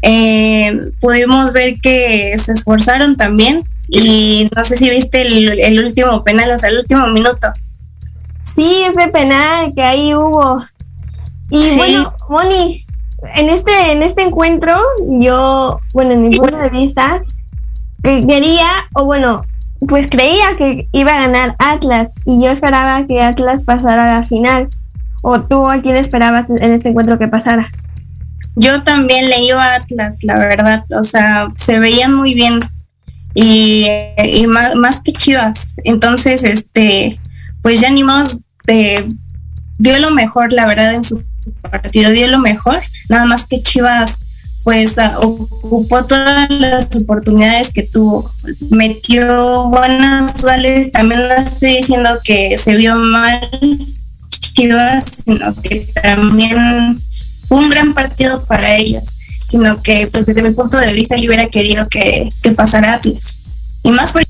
Eh, 0.02 0.78
pudimos 1.00 1.52
ver 1.52 1.74
que 1.82 2.36
se 2.38 2.52
esforzaron 2.52 3.16
también 3.16 3.62
y 3.88 4.48
no 4.54 4.62
sé 4.64 4.76
si 4.76 4.88
viste 4.90 5.22
el, 5.22 5.58
el 5.60 5.84
último 5.84 6.22
penal, 6.22 6.50
o 6.52 6.58
sea, 6.58 6.68
el 6.68 6.78
último 6.78 7.06
minuto. 7.08 7.48
Sí, 8.42 8.82
ese 8.88 9.08
penal 9.08 9.72
que 9.74 9.82
ahí 9.82 10.14
hubo. 10.14 10.62
Y 11.50 11.62
Sí. 11.62 11.76
bueno, 11.76 12.12
Moni, 12.28 12.84
en 13.34 13.50
este, 13.50 13.92
en 13.92 14.02
este 14.02 14.22
encuentro, 14.22 14.78
yo, 15.20 15.80
bueno, 15.92 16.12
en 16.12 16.22
mi 16.22 16.36
punto 16.36 16.56
de 16.58 16.68
vista, 16.70 17.22
que 18.02 18.20
quería, 18.26 18.66
o 18.94 19.04
bueno, 19.06 19.42
pues 19.88 20.08
creía 20.08 20.56
que 20.56 20.88
iba 20.92 21.12
a 21.16 21.26
ganar 21.26 21.56
Atlas 21.58 22.16
y 22.26 22.40
yo 22.42 22.50
esperaba 22.50 23.06
que 23.06 23.22
Atlas 23.22 23.64
pasara 23.64 24.16
a 24.16 24.20
la 24.20 24.26
final. 24.26 24.68
¿O 25.22 25.40
tú 25.40 25.66
a 25.66 25.80
quién 25.82 25.96
esperabas 25.96 26.48
en 26.48 26.72
este 26.72 26.90
encuentro 26.90 27.18
que 27.18 27.26
pasara? 27.28 27.68
Yo 28.60 28.82
también 28.82 29.28
le 29.28 29.44
iba 29.44 29.74
Atlas, 29.74 30.24
la 30.24 30.36
verdad, 30.36 30.84
o 30.98 31.04
sea, 31.04 31.46
se 31.56 31.78
veían 31.78 32.12
muy 32.12 32.34
bien 32.34 32.58
y, 33.34 33.86
más, 34.48 35.00
que 35.00 35.12
Chivas. 35.12 35.76
Entonces, 35.84 36.42
este, 36.42 37.16
pues 37.62 37.80
ya 37.80 37.90
ni 37.90 38.02
más 38.02 38.42
dio 39.78 39.98
lo 40.00 40.10
mejor, 40.10 40.52
la 40.52 40.66
verdad, 40.66 40.92
en 40.92 41.04
su 41.04 41.22
partido, 41.62 42.10
dio 42.10 42.26
lo 42.26 42.40
mejor, 42.40 42.80
nada 43.08 43.26
más 43.26 43.46
que 43.46 43.62
Chivas 43.62 44.24
pues 44.64 44.98
ah, 44.98 45.18
ocupó 45.20 46.04
todas 46.04 46.50
las 46.50 46.94
oportunidades 46.94 47.72
que 47.72 47.84
tuvo, 47.84 48.30
metió 48.68 49.64
buenos 49.70 50.42
goles, 50.42 50.92
también 50.92 51.22
no 51.22 51.34
estoy 51.34 51.76
diciendo 51.76 52.18
que 52.22 52.58
se 52.58 52.76
vio 52.76 52.94
mal 52.96 53.40
Chivas, 54.28 55.22
sino 55.24 55.54
que 55.62 55.88
también 56.02 57.00
un 57.50 57.70
gran 57.70 57.94
partido 57.94 58.44
para 58.44 58.76
ellos, 58.76 59.16
sino 59.44 59.82
que 59.82 60.06
pues 60.08 60.26
desde 60.26 60.42
mi 60.42 60.50
punto 60.50 60.78
de 60.78 60.92
vista 60.92 61.16
yo 61.16 61.26
hubiera 61.28 61.48
querido 61.48 61.86
que, 61.88 62.30
que 62.42 62.50
pasara 62.52 62.94
Atlas. 62.94 63.40
Y 63.82 63.90
más 63.90 64.12
por 64.12 64.22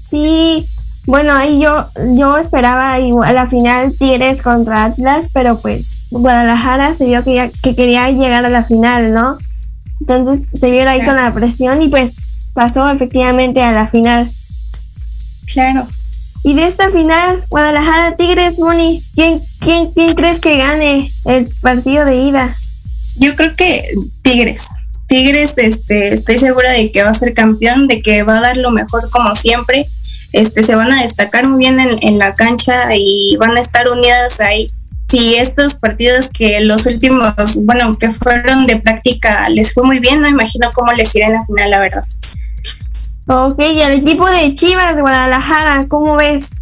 Sí, 0.00 0.66
bueno, 1.06 1.32
ahí 1.34 1.60
yo, 1.60 1.86
yo 2.14 2.38
esperaba 2.38 2.98
igual 2.98 3.28
a 3.30 3.32
la 3.32 3.46
final 3.46 3.94
Tigres 3.98 4.42
contra 4.42 4.84
Atlas, 4.84 5.30
pero 5.32 5.58
pues 5.60 5.98
Guadalajara 6.10 6.94
se 6.94 7.06
vio 7.06 7.24
que, 7.24 7.34
ya- 7.34 7.50
que 7.62 7.74
quería 7.74 8.10
llegar 8.10 8.44
a 8.44 8.48
la 8.50 8.64
final, 8.64 9.12
¿no? 9.12 9.38
Entonces 10.00 10.48
se 10.58 10.70
vieron 10.70 10.88
ahí 10.88 11.04
con 11.04 11.16
la 11.16 11.32
presión 11.34 11.82
y 11.82 11.88
pues 11.88 12.14
pasó 12.54 12.88
efectivamente 12.90 13.62
a 13.62 13.72
la 13.72 13.86
final. 13.86 14.30
Claro. 15.52 15.86
Y 16.44 16.54
de 16.54 16.66
esta 16.66 16.88
final, 16.90 17.44
Guadalajara 17.50 18.16
Tigres, 18.16 18.58
Moni, 18.58 19.02
¿quién, 19.14 19.42
quién, 19.68 19.92
quién 19.92 20.14
crees 20.14 20.40
que 20.40 20.56
gane 20.56 21.12
el 21.26 21.54
partido 21.60 22.06
de 22.06 22.16
ida? 22.16 22.56
Yo 23.16 23.36
creo 23.36 23.54
que 23.54 23.84
Tigres. 24.22 24.68
Tigres, 25.08 25.58
este, 25.58 26.14
estoy 26.14 26.38
segura 26.38 26.70
de 26.70 26.90
que 26.90 27.02
va 27.02 27.10
a 27.10 27.14
ser 27.14 27.34
campeón, 27.34 27.86
de 27.86 28.00
que 28.00 28.22
va 28.22 28.38
a 28.38 28.40
dar 28.40 28.56
lo 28.56 28.70
mejor 28.70 29.10
como 29.10 29.34
siempre. 29.34 29.86
Este, 30.32 30.62
se 30.62 30.74
van 30.74 30.90
a 30.92 31.02
destacar 31.02 31.46
muy 31.46 31.58
bien 31.58 31.80
en, 31.80 31.98
en 32.00 32.18
la 32.18 32.34
cancha 32.34 32.94
y 32.96 33.36
van 33.36 33.58
a 33.58 33.60
estar 33.60 33.88
unidas 33.88 34.40
ahí. 34.40 34.70
Si 35.10 35.34
estos 35.34 35.74
partidos 35.74 36.30
que 36.30 36.60
los 36.60 36.86
últimos, 36.86 37.34
bueno, 37.66 37.94
que 37.98 38.10
fueron 38.10 38.66
de 38.66 38.76
práctica 38.76 39.50
les 39.50 39.74
fue 39.74 39.84
muy 39.84 39.98
bien, 39.98 40.22
no 40.22 40.28
imagino 40.28 40.70
cómo 40.72 40.92
les 40.92 41.14
irá 41.14 41.26
en 41.26 41.34
la 41.34 41.46
final, 41.46 41.70
la 41.70 41.78
verdad. 41.78 42.04
Ok, 43.26 43.60
y 43.60 43.82
al 43.82 43.92
equipo 43.92 44.26
de 44.30 44.54
Chivas 44.54 44.96
de 44.96 45.02
Guadalajara, 45.02 45.86
¿cómo 45.88 46.16
ves? 46.16 46.57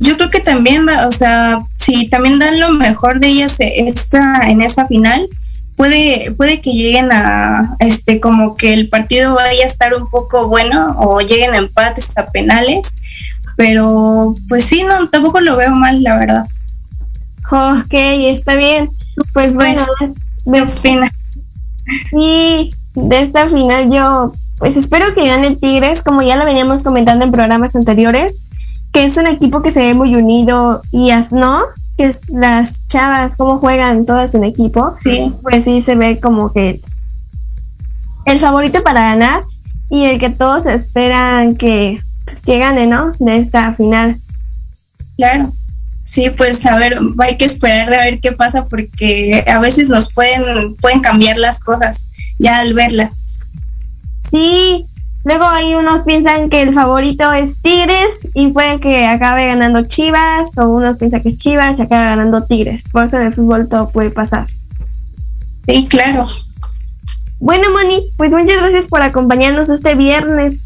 Yo 0.00 0.16
creo 0.16 0.30
que 0.30 0.40
también 0.40 0.86
va, 0.86 1.06
o 1.06 1.12
sea, 1.12 1.60
si 1.76 2.08
también 2.08 2.38
dan 2.38 2.60
lo 2.60 2.70
mejor 2.70 3.20
de 3.20 3.28
ellas 3.28 3.58
eh, 3.60 3.88
esta, 3.88 4.48
en 4.48 4.60
esa 4.60 4.86
final, 4.86 5.28
puede, 5.76 6.32
puede 6.32 6.60
que 6.60 6.72
lleguen 6.72 7.10
a, 7.12 7.76
este, 7.80 8.20
como 8.20 8.56
que 8.56 8.74
el 8.74 8.88
partido 8.88 9.34
vaya 9.34 9.64
a 9.64 9.66
estar 9.66 9.94
un 9.94 10.08
poco 10.08 10.48
bueno 10.48 10.96
o 10.98 11.20
lleguen 11.20 11.54
a 11.54 11.58
empates 11.58 12.16
a 12.16 12.26
penales, 12.26 12.94
pero 13.56 14.34
pues 14.48 14.64
sí, 14.64 14.84
no, 14.84 15.08
tampoco 15.08 15.40
lo 15.40 15.56
veo 15.56 15.72
mal, 15.72 16.02
la 16.02 16.16
verdad. 16.16 16.46
Ok, 17.50 17.92
está 17.92 18.54
bien. 18.56 18.90
Pues 19.32 19.54
bueno, 19.54 19.80
¿qué 19.98 20.62
opinas? 20.62 21.10
Sí, 22.10 22.70
de 22.94 23.20
esta 23.20 23.48
final 23.48 23.90
yo 23.90 24.32
pues 24.58 24.76
espero 24.76 25.14
que 25.14 25.26
gane 25.26 25.54
Tigres, 25.54 26.02
como 26.02 26.22
ya 26.22 26.36
lo 26.36 26.44
veníamos 26.44 26.82
comentando 26.82 27.24
en 27.24 27.30
programas 27.30 27.76
anteriores, 27.76 28.40
que 28.92 29.04
es 29.04 29.16
un 29.16 29.26
equipo 29.26 29.62
que 29.62 29.70
se 29.70 29.80
ve 29.80 29.94
muy 29.94 30.14
unido 30.16 30.82
y 30.90 31.10
as, 31.10 31.32
no, 31.32 31.60
que 31.96 32.06
es 32.06 32.28
las 32.30 32.88
chavas, 32.88 33.36
cómo 33.36 33.58
juegan 33.58 34.06
todas 34.06 34.34
en 34.34 34.44
equipo, 34.44 34.94
Sí. 35.02 35.32
pues 35.42 35.64
sí 35.64 35.80
se 35.82 35.94
ve 35.94 36.20
como 36.20 36.52
que 36.52 36.80
el 38.24 38.40
favorito 38.40 38.82
para 38.82 39.10
ganar 39.10 39.42
y 39.90 40.04
el 40.04 40.18
que 40.20 40.30
todos 40.30 40.66
esperan 40.66 41.56
que, 41.56 42.00
pues, 42.24 42.40
que 42.40 42.58
gane, 42.58 42.86
¿no? 42.86 43.12
De 43.18 43.38
esta 43.38 43.72
final. 43.74 44.18
Claro. 45.16 45.52
Sí, 46.04 46.30
pues 46.30 46.64
a 46.64 46.76
ver, 46.76 46.98
hay 47.18 47.36
que 47.36 47.44
esperar 47.44 47.92
a 47.92 48.04
ver 48.04 48.18
qué 48.20 48.32
pasa 48.32 48.64
porque 48.66 49.44
a 49.46 49.58
veces 49.58 49.88
nos 49.90 50.10
pueden, 50.12 50.74
pueden 50.76 51.00
cambiar 51.00 51.36
las 51.36 51.60
cosas 51.60 52.08
ya 52.38 52.60
al 52.60 52.72
verlas. 52.72 53.32
Sí, 54.30 54.86
luego 55.28 55.44
hay 55.44 55.74
unos 55.74 56.02
piensan 56.02 56.48
que 56.48 56.62
el 56.62 56.72
favorito 56.72 57.30
es 57.34 57.60
Tigres 57.60 58.28
y 58.32 58.48
puede 58.48 58.80
que 58.80 59.06
acabe 59.06 59.46
ganando 59.46 59.84
Chivas, 59.84 60.56
o 60.56 60.70
unos 60.70 60.96
piensan 60.96 61.20
que 61.20 61.36
Chivas 61.36 61.78
y 61.78 61.82
acabe 61.82 62.06
ganando 62.06 62.44
Tigres. 62.44 62.84
Por 62.90 63.04
eso 63.04 63.18
en 63.18 63.26
el 63.26 63.34
fútbol 63.34 63.68
todo 63.68 63.90
puede 63.90 64.10
pasar. 64.10 64.46
Sí, 65.66 65.86
claro. 65.86 66.24
Bueno, 67.40 67.70
Moni, 67.70 68.02
pues 68.16 68.32
muchas 68.32 68.56
gracias 68.56 68.86
por 68.86 69.02
acompañarnos 69.02 69.68
este 69.68 69.94
viernes. 69.96 70.60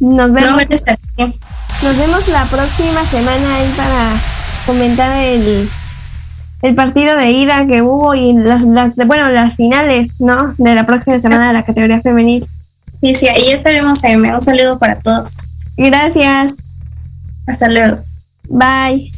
Nos 0.00 0.32
vemos. 0.32 0.62
nos 0.68 1.96
vemos 1.96 2.28
la 2.28 2.44
próxima 2.46 3.04
semana 3.04 3.54
ahí 3.54 3.72
para 3.76 4.20
comentar 4.66 5.24
el, 5.24 5.68
el 6.62 6.74
partido 6.74 7.16
de 7.16 7.30
ida 7.30 7.68
que 7.68 7.82
hubo 7.82 8.16
y 8.16 8.32
las, 8.32 8.64
las 8.64 8.96
bueno, 8.96 9.28
las 9.28 9.54
finales, 9.54 10.14
¿no? 10.18 10.54
De 10.58 10.74
la 10.74 10.86
próxima 10.86 11.20
semana 11.20 11.46
de 11.46 11.54
la 11.54 11.62
categoría 11.62 12.00
femenil. 12.00 12.44
Sí, 13.00 13.14
sí, 13.14 13.28
ahí 13.28 13.50
estaremos, 13.50 14.02
me 14.02 14.34
Un 14.34 14.40
saludo 14.40 14.78
para 14.78 14.98
todos. 14.98 15.38
Gracias. 15.76 16.56
Hasta 17.46 17.68
luego. 17.68 17.98
Bye. 18.48 19.12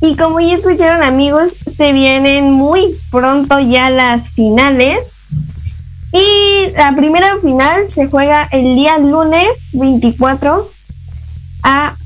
Y 0.00 0.16
como 0.16 0.38
ya 0.40 0.54
escucharon 0.54 1.02
amigos, 1.02 1.54
se 1.70 1.92
vienen 1.92 2.52
muy 2.52 2.94
pronto 3.10 3.58
ya 3.58 3.88
las 3.88 4.30
finales. 4.30 5.22
Y 6.12 6.70
la 6.76 6.94
primera 6.94 7.38
final 7.40 7.90
se 7.90 8.08
juega 8.08 8.46
el 8.52 8.76
día 8.76 8.98
lunes 8.98 9.70
24 9.72 10.70
a 11.62 11.96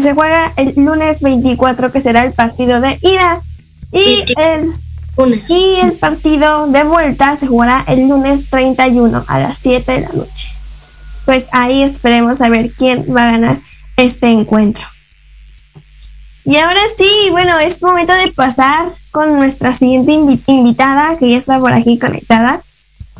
se 0.00 0.14
juega 0.14 0.52
el 0.56 0.74
lunes 0.76 1.20
24 1.20 1.90
que 1.90 2.00
será 2.00 2.24
el 2.24 2.32
partido 2.32 2.80
de 2.80 2.96
ida 3.02 3.42
y 3.90 4.24
el 4.36 4.72
y 5.26 5.80
el 5.82 5.92
partido 5.92 6.66
de 6.68 6.82
vuelta 6.84 7.36
se 7.36 7.46
jugará 7.46 7.84
el 7.86 8.08
lunes 8.08 8.48
31 8.48 9.24
a 9.26 9.38
las 9.38 9.58
7 9.58 9.92
de 9.92 10.00
la 10.00 10.08
noche. 10.08 10.48
Pues 11.26 11.48
ahí 11.52 11.82
esperemos 11.82 12.40
a 12.40 12.48
ver 12.48 12.70
quién 12.72 13.04
va 13.14 13.28
a 13.28 13.32
ganar 13.32 13.58
este 13.96 14.28
encuentro. 14.28 14.86
Y 16.44 16.56
ahora 16.56 16.80
sí, 16.96 17.08
bueno, 17.30 17.58
es 17.58 17.82
momento 17.82 18.14
de 18.14 18.32
pasar 18.32 18.88
con 19.10 19.36
nuestra 19.36 19.74
siguiente 19.74 20.12
invitada 20.46 21.18
que 21.18 21.30
ya 21.30 21.36
está 21.36 21.60
por 21.60 21.72
aquí 21.72 21.98
conectada. 21.98 22.62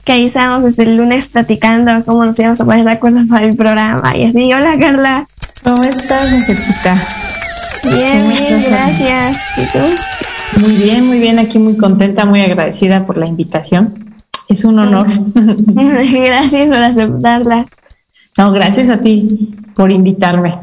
Que 0.04 0.12
ahí 0.12 0.26
estamos 0.26 0.64
desde 0.64 0.84
el 0.84 0.96
lunes 0.96 1.28
platicando 1.28 1.92
cómo 2.06 2.24
nos 2.24 2.38
íbamos 2.38 2.60
a 2.62 2.64
poner 2.64 2.84
de 2.84 2.92
acuerdo 2.92 3.20
para 3.28 3.44
el 3.44 3.56
programa. 3.56 4.16
Y 4.16 4.24
así, 4.24 4.52
hola 4.52 4.78
Carla. 4.78 5.26
¿Cómo 5.62 5.84
estás, 5.84 6.30
mujercita? 6.30 6.96
Bien, 7.84 8.28
bien, 8.28 8.64
gracias. 8.66 9.36
¿Y 9.58 9.66
tú? 9.66 10.19
Muy 10.58 10.76
bien, 10.76 11.06
muy 11.06 11.18
bien. 11.18 11.38
Aquí 11.38 11.58
muy 11.58 11.76
contenta, 11.76 12.24
muy 12.24 12.40
agradecida 12.40 13.06
por 13.06 13.16
la 13.16 13.26
invitación. 13.26 13.94
Es 14.48 14.64
un 14.64 14.78
honor. 14.78 15.06
gracias 15.34 16.68
por 16.68 16.78
aceptarla. 16.78 17.66
No, 18.36 18.52
gracias 18.52 18.88
a 18.88 18.98
ti 18.98 19.54
por 19.74 19.90
invitarme. 19.90 20.58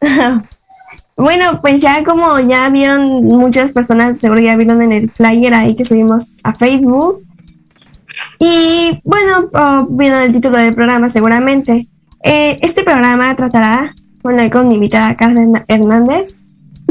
bueno, 1.16 1.60
pues 1.60 1.80
ya 1.80 2.04
como 2.04 2.38
ya 2.40 2.68
vieron 2.70 3.24
muchas 3.24 3.72
personas, 3.72 4.18
seguro 4.18 4.40
ya 4.40 4.56
vieron 4.56 4.82
en 4.82 4.92
el 4.92 5.10
flyer 5.10 5.54
ahí 5.54 5.74
que 5.74 5.84
subimos 5.84 6.36
a 6.42 6.54
Facebook. 6.54 7.22
Y 8.38 9.00
bueno, 9.04 9.50
oh, 9.52 9.86
vieron 9.90 10.22
el 10.22 10.32
título 10.32 10.58
del 10.58 10.74
programa 10.74 11.08
seguramente. 11.08 11.88
Eh, 12.22 12.58
este 12.60 12.84
programa 12.84 13.34
tratará 13.36 13.90
bueno, 14.22 14.48
con 14.50 14.68
mi 14.68 14.74
invitada 14.74 15.14
Carla 15.14 15.64
Hernández, 15.66 16.34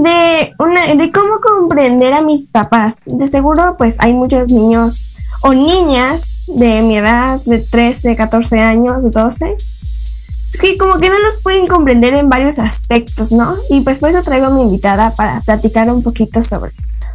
de, 0.02 0.54
una, 0.60 0.96
de 0.96 1.12
cómo 1.12 1.40
comprender 1.42 2.14
a 2.14 2.22
mis 2.22 2.52
papás. 2.52 3.02
De 3.06 3.28
seguro, 3.28 3.76
pues 3.78 3.98
hay 4.00 4.14
muchos 4.14 4.50
niños 4.50 5.16
o 5.42 5.54
niñas 5.54 6.40
de 6.48 6.82
mi 6.82 6.98
edad, 6.98 7.40
de 7.46 7.60
13, 7.60 8.16
14 8.16 8.60
años, 8.60 8.98
12, 9.04 9.56
es 10.54 10.62
que 10.62 10.78
como 10.78 11.00
que 11.00 11.10
no 11.10 11.20
los 11.20 11.40
pueden 11.42 11.68
comprender 11.68 12.14
en 12.16 12.28
varios 12.28 12.60
aspectos, 12.60 13.32
¿no? 13.32 13.56
Y 13.70 13.82
pues 13.82 14.00
por 14.00 14.10
eso 14.10 14.22
traigo 14.24 14.48
a 14.48 14.50
mi 14.50 14.64
invitada 14.64 15.14
para 15.14 15.42
platicar 15.42 15.90
un 15.92 16.02
poquito 16.02 16.42
sobre 16.42 16.72
esto. 16.72 17.06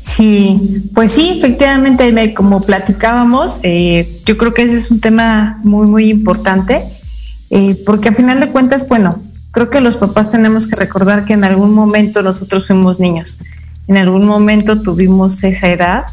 Sí, 0.00 0.82
pues 0.94 1.10
sí, 1.10 1.36
efectivamente, 1.36 2.32
como 2.32 2.60
platicábamos, 2.60 3.60
eh, 3.62 4.08
yo 4.24 4.38
creo 4.38 4.54
que 4.54 4.62
ese 4.62 4.78
es 4.78 4.90
un 4.90 5.00
tema 5.00 5.60
muy, 5.64 5.86
muy 5.86 6.10
importante 6.10 6.82
eh, 7.50 7.82
porque 7.86 8.10
a 8.10 8.12
final 8.12 8.40
de 8.40 8.48
cuentas, 8.48 8.86
bueno, 8.88 9.22
creo 9.52 9.70
que 9.70 9.80
los 9.80 9.96
papás 9.96 10.30
tenemos 10.30 10.66
que 10.66 10.76
recordar 10.76 11.24
que 11.24 11.34
en 11.34 11.44
algún 11.44 11.74
momento 11.74 12.22
nosotros 12.22 12.66
fuimos 12.66 13.00
niños, 13.00 13.38
en 13.86 13.96
algún 13.96 14.26
momento 14.26 14.80
tuvimos 14.82 15.42
esa 15.44 15.68
edad 15.68 16.04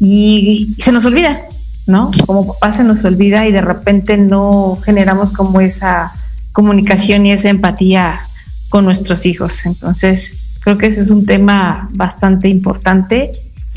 y, 0.00 0.74
se 0.78 0.90
nos 0.90 1.04
olvida, 1.04 1.40
¿no? 1.86 2.10
Como 2.26 2.46
papás 2.54 2.76
se 2.76 2.84
nos 2.84 3.04
olvida 3.04 3.46
y 3.46 3.52
de 3.52 3.60
repente 3.60 4.16
no 4.16 4.78
generamos 4.84 5.30
como 5.32 5.60
esa 5.60 6.12
comunicación 6.52 7.24
y 7.26 7.32
esa 7.32 7.48
empatía 7.48 8.20
con 8.68 8.84
nuestros 8.84 9.26
hijos. 9.26 9.64
Entonces, 9.64 10.34
creo 10.60 10.76
que 10.76 10.86
ese 10.86 11.02
es 11.02 11.10
un 11.10 11.24
tema 11.24 11.88
bastante 11.92 12.48
importante 12.48 13.30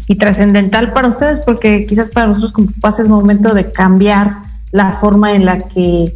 y 0.07 0.15
trascendental 0.15 0.91
para 0.93 1.07
ustedes 1.07 1.39
porque 1.39 1.85
quizás 1.85 2.09
para 2.09 2.27
nosotros 2.27 2.53
como 2.53 2.67
papás 2.71 2.99
es 2.99 3.07
momento 3.07 3.53
de 3.53 3.71
cambiar 3.71 4.33
la 4.71 4.91
forma 4.91 5.33
en 5.33 5.45
la 5.45 5.59
que 5.59 6.11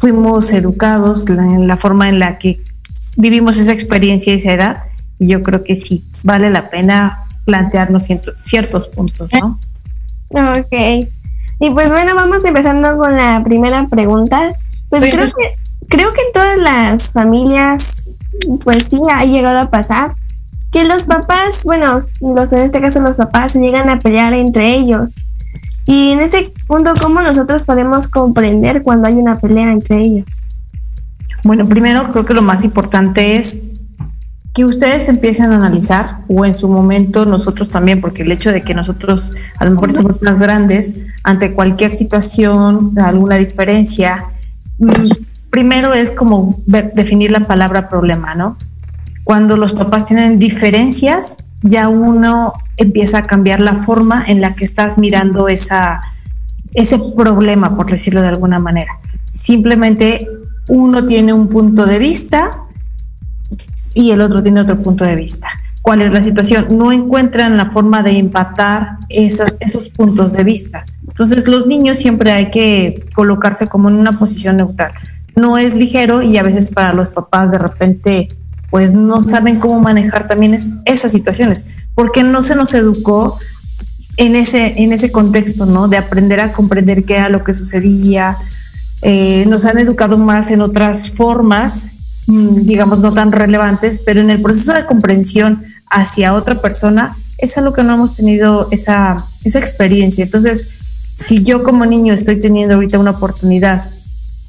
fuimos 0.00 0.50
educados, 0.52 1.28
en 1.28 1.68
la 1.68 1.76
forma 1.76 2.08
en 2.08 2.18
la 2.18 2.38
que 2.38 2.58
vivimos 3.16 3.58
esa 3.58 3.72
experiencia 3.72 4.32
y 4.32 4.36
esa 4.36 4.52
edad, 4.52 4.84
y 5.18 5.26
yo 5.26 5.42
creo 5.42 5.62
que 5.62 5.76
sí, 5.76 6.02
vale 6.22 6.48
la 6.48 6.70
pena 6.70 7.18
plantearnos 7.44 8.08
ciertos, 8.36 8.88
puntos, 8.88 9.30
¿no? 9.32 9.58
Ok. 10.30 11.06
Y 11.60 11.70
pues 11.70 11.90
bueno, 11.90 12.14
vamos 12.14 12.44
empezando 12.46 12.96
con 12.96 13.14
la 13.14 13.42
primera 13.44 13.86
pregunta. 13.88 14.52
Pues 14.88 15.12
creo 15.12 15.26
que, 15.26 15.54
creo 15.88 16.12
que 16.14 16.22
en 16.22 16.32
todas 16.32 16.58
las 16.58 17.12
familias, 17.12 18.14
pues 18.64 18.84
sí, 18.84 19.00
ha 19.12 19.26
llegado 19.26 19.58
a 19.58 19.70
pasar 19.70 20.14
que 20.72 20.84
los 20.84 21.04
papás, 21.04 21.64
bueno, 21.64 22.02
los 22.20 22.52
en 22.52 22.60
este 22.60 22.80
caso 22.80 23.00
los 23.00 23.16
papás 23.16 23.52
se 23.52 23.60
llegan 23.60 23.90
a 23.90 23.98
pelear 23.98 24.32
entre 24.32 24.74
ellos. 24.74 25.12
Y 25.90 26.12
en 26.12 26.20
ese 26.20 26.52
punto, 26.68 26.92
¿cómo 27.02 27.20
nosotros 27.20 27.64
podemos 27.64 28.06
comprender 28.06 28.84
cuando 28.84 29.08
hay 29.08 29.14
una 29.14 29.40
pelea 29.40 29.72
entre 29.72 30.00
ellos? 30.00 30.24
Bueno, 31.42 31.66
primero 31.66 32.12
creo 32.12 32.24
que 32.24 32.32
lo 32.32 32.42
más 32.42 32.62
importante 32.62 33.34
es 33.34 33.58
que 34.54 34.64
ustedes 34.64 35.08
empiecen 35.08 35.46
a 35.46 35.56
analizar, 35.56 36.18
o 36.28 36.44
en 36.44 36.54
su 36.54 36.68
momento 36.68 37.24
nosotros 37.24 37.70
también, 37.70 38.00
porque 38.00 38.22
el 38.22 38.30
hecho 38.30 38.52
de 38.52 38.62
que 38.62 38.72
nosotros 38.72 39.32
a 39.58 39.64
lo 39.64 39.72
mejor 39.72 39.88
estemos 39.88 40.22
más 40.22 40.38
grandes 40.38 40.94
ante 41.24 41.54
cualquier 41.54 41.90
situación, 41.90 42.96
alguna 42.96 43.34
diferencia, 43.34 44.22
mm, 44.78 45.10
primero 45.50 45.92
es 45.92 46.12
como 46.12 46.56
definir 46.94 47.32
la 47.32 47.40
palabra 47.40 47.88
problema, 47.88 48.36
¿no? 48.36 48.56
Cuando 49.24 49.56
los 49.56 49.72
papás 49.72 50.06
tienen 50.06 50.38
diferencias, 50.38 51.36
ya 51.62 51.88
uno 51.88 52.52
empieza 52.76 53.18
a 53.18 53.22
cambiar 53.22 53.60
la 53.60 53.76
forma 53.76 54.24
en 54.26 54.40
la 54.40 54.54
que 54.54 54.64
estás 54.64 54.98
mirando 54.98 55.48
esa, 55.48 56.00
ese 56.74 56.98
problema, 57.16 57.76
por 57.76 57.90
decirlo 57.90 58.22
de 58.22 58.28
alguna 58.28 58.58
manera. 58.58 58.98
Simplemente 59.30 60.28
uno 60.68 61.04
tiene 61.04 61.32
un 61.32 61.48
punto 61.48 61.86
de 61.86 61.98
vista 61.98 62.50
y 63.94 64.12
el 64.12 64.20
otro 64.20 64.42
tiene 64.42 64.60
otro 64.60 64.76
punto 64.76 65.04
de 65.04 65.16
vista. 65.16 65.48
¿Cuál 65.82 66.02
es 66.02 66.12
la 66.12 66.22
situación? 66.22 66.66
No 66.70 66.92
encuentran 66.92 67.56
la 67.56 67.70
forma 67.70 68.02
de 68.02 68.18
empatar 68.18 68.98
esos 69.08 69.88
puntos 69.88 70.32
de 70.34 70.44
vista. 70.44 70.84
Entonces 71.08 71.48
los 71.48 71.66
niños 71.66 71.98
siempre 71.98 72.32
hay 72.32 72.50
que 72.50 73.02
colocarse 73.14 73.66
como 73.66 73.88
en 73.88 73.96
una 73.96 74.12
posición 74.12 74.58
neutral. 74.58 74.92
No 75.36 75.58
es 75.58 75.74
ligero 75.74 76.22
y 76.22 76.36
a 76.36 76.42
veces 76.42 76.70
para 76.70 76.92
los 76.92 77.10
papás 77.10 77.50
de 77.50 77.58
repente 77.58 78.28
pues 78.70 78.94
no 78.94 79.20
saben 79.20 79.58
cómo 79.58 79.80
manejar 79.80 80.28
también 80.28 80.56
esas 80.84 81.12
situaciones, 81.12 81.66
porque 81.94 82.22
no 82.22 82.42
se 82.42 82.54
nos 82.54 82.72
educó 82.74 83.38
en 84.16 84.36
ese, 84.36 84.82
en 84.82 84.92
ese 84.92 85.10
contexto, 85.10 85.66
¿no? 85.66 85.88
De 85.88 85.96
aprender 85.96 86.40
a 86.40 86.52
comprender 86.52 87.04
qué 87.04 87.14
era 87.14 87.28
lo 87.28 87.42
que 87.42 87.52
sucedía. 87.52 88.36
Eh, 89.02 89.44
nos 89.48 89.64
han 89.64 89.78
educado 89.78 90.18
más 90.18 90.50
en 90.50 90.60
otras 90.60 91.10
formas, 91.10 91.88
mm, 92.26 92.66
digamos, 92.66 93.00
no 93.00 93.12
tan 93.12 93.32
relevantes, 93.32 93.98
pero 94.04 94.20
en 94.20 94.30
el 94.30 94.40
proceso 94.40 94.72
de 94.72 94.86
comprensión 94.86 95.62
hacia 95.90 96.34
otra 96.34 96.60
persona 96.60 97.16
es 97.38 97.56
algo 97.58 97.72
que 97.72 97.82
no 97.82 97.94
hemos 97.94 98.14
tenido 98.14 98.68
esa, 98.70 99.24
esa 99.44 99.58
experiencia. 99.58 100.24
Entonces, 100.24 100.68
si 101.16 101.42
yo 101.42 101.62
como 101.62 101.86
niño 101.86 102.14
estoy 102.14 102.40
teniendo 102.40 102.74
ahorita 102.74 102.98
una 102.98 103.12
oportunidad, 103.12 103.90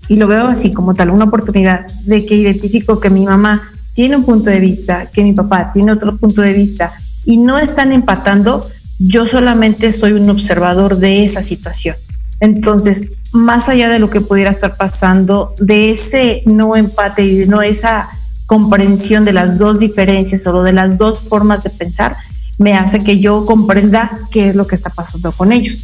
y 0.07 0.17
lo 0.17 0.27
veo 0.27 0.47
así 0.47 0.73
como 0.73 0.93
tal, 0.93 1.10
una 1.10 1.25
oportunidad 1.25 1.88
de 2.03 2.25
que 2.25 2.36
identifico 2.36 2.99
que 2.99 3.10
mi 3.10 3.25
mamá 3.25 3.71
tiene 3.93 4.15
un 4.15 4.23
punto 4.23 4.49
de 4.49 4.60
vista, 4.60 5.08
que 5.08 5.23
mi 5.23 5.34
papá 5.34 5.71
tiene 5.73 5.91
otro 5.91 6.17
punto 6.17 6.41
de 6.41 6.54
vista 6.54 6.91
y 7.25 7.38
no 7.38 7.60
están 7.60 7.91
empatando, 7.91 8.67
yo 8.99 9.27
solamente 9.27 9.91
soy 9.91 10.13
un 10.13 10.30
observador 10.30 10.97
de 10.97 11.23
esa 11.23 11.41
situación. 11.41 11.95
Entonces, 12.39 13.12
más 13.32 13.69
allá 13.69 13.89
de 13.89 13.99
lo 13.99 14.10
que 14.10 14.21
pudiera 14.21 14.49
estar 14.49 14.75
pasando, 14.77 15.54
de 15.60 15.91
ese 15.91 16.41
no 16.45 16.75
empate 16.75 17.25
y 17.25 17.47
no 17.47 17.62
esa 17.62 18.10
comprensión 18.47 19.25
de 19.25 19.34
las 19.34 19.58
dos 19.58 19.80
diferencias 19.80 20.45
o 20.47 20.63
de 20.63 20.73
las 20.73 20.97
dos 20.97 21.21
formas 21.21 21.63
de 21.63 21.69
pensar, 21.69 22.17
me 22.58 22.73
hace 22.73 22.99
que 23.04 23.19
yo 23.19 23.45
comprenda 23.45 24.12
qué 24.32 24.49
es 24.49 24.56
lo 24.56 24.67
que 24.67 24.75
está 24.75 24.89
pasando 24.89 25.32
con 25.32 25.51
ellos. 25.51 25.77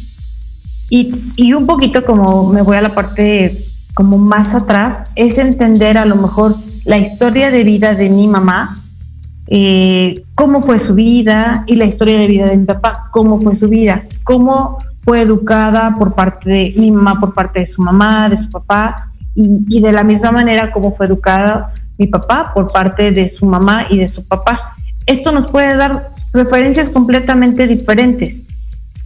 Y, 0.90 1.12
y 1.36 1.52
un 1.52 1.66
poquito 1.66 2.02
como 2.02 2.52
me 2.52 2.62
voy 2.62 2.76
a 2.76 2.82
la 2.82 2.94
parte 2.94 3.67
como 3.98 4.16
más 4.16 4.54
atrás, 4.54 5.10
es 5.16 5.38
entender 5.38 5.98
a 5.98 6.04
lo 6.04 6.14
mejor 6.14 6.54
la 6.84 6.98
historia 6.98 7.50
de 7.50 7.64
vida 7.64 7.96
de 7.96 8.08
mi 8.08 8.28
mamá, 8.28 8.80
eh, 9.48 10.22
cómo 10.36 10.62
fue 10.62 10.78
su 10.78 10.94
vida 10.94 11.64
y 11.66 11.74
la 11.74 11.84
historia 11.84 12.16
de 12.20 12.28
vida 12.28 12.46
de 12.46 12.56
mi 12.56 12.64
papá, 12.64 13.08
cómo 13.10 13.40
fue 13.40 13.56
su 13.56 13.68
vida, 13.68 14.04
cómo 14.22 14.78
fue 15.00 15.22
educada 15.22 15.96
por 15.98 16.14
parte 16.14 16.48
de 16.48 16.74
mi 16.76 16.92
mamá, 16.92 17.18
por 17.18 17.34
parte 17.34 17.58
de 17.58 17.66
su 17.66 17.82
mamá, 17.82 18.28
de 18.28 18.36
su 18.36 18.48
papá, 18.50 19.10
y, 19.34 19.64
y 19.68 19.80
de 19.80 19.90
la 19.90 20.04
misma 20.04 20.30
manera 20.30 20.70
como 20.70 20.94
fue 20.94 21.06
educada 21.06 21.72
mi 21.98 22.06
papá 22.06 22.52
por 22.54 22.70
parte 22.70 23.10
de 23.10 23.28
su 23.28 23.46
mamá 23.46 23.86
y 23.90 23.98
de 23.98 24.06
su 24.06 24.28
papá. 24.28 24.76
Esto 25.06 25.32
nos 25.32 25.48
puede 25.48 25.74
dar 25.74 26.06
referencias 26.32 26.88
completamente 26.88 27.66
diferentes. 27.66 28.44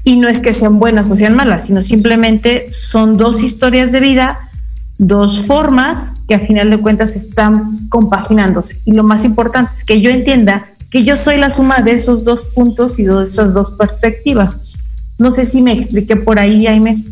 Y 0.04 0.16
no 0.16 0.28
es 0.28 0.40
que 0.40 0.52
sean 0.52 0.78
buenas 0.78 1.08
o 1.08 1.16
sean 1.16 1.34
malas, 1.34 1.64
sino 1.64 1.82
simplemente 1.82 2.70
son 2.74 3.16
dos 3.16 3.42
historias 3.42 3.90
de 3.90 4.00
vida, 4.00 4.50
dos 4.98 5.44
formas 5.46 6.12
que 6.28 6.34
a 6.34 6.38
final 6.38 6.70
de 6.70 6.78
cuentas 6.78 7.16
están 7.16 7.88
compaginándose. 7.88 8.78
Y 8.84 8.92
lo 8.92 9.02
más 9.02 9.24
importante 9.24 9.72
es 9.74 9.84
que 9.84 10.00
yo 10.00 10.10
entienda 10.10 10.66
que 10.90 11.04
yo 11.04 11.16
soy 11.16 11.38
la 11.38 11.50
suma 11.50 11.78
de 11.78 11.92
esos 11.92 12.24
dos 12.24 12.46
puntos 12.54 12.98
y 12.98 13.04
de 13.04 13.24
esas 13.24 13.54
dos 13.54 13.70
perspectivas. 13.70 14.72
No 15.18 15.30
sé 15.30 15.44
si 15.44 15.62
me 15.62 15.72
expliqué 15.72 16.16
por 16.16 16.38
ahí, 16.38 16.66
Jaime. 16.66 17.02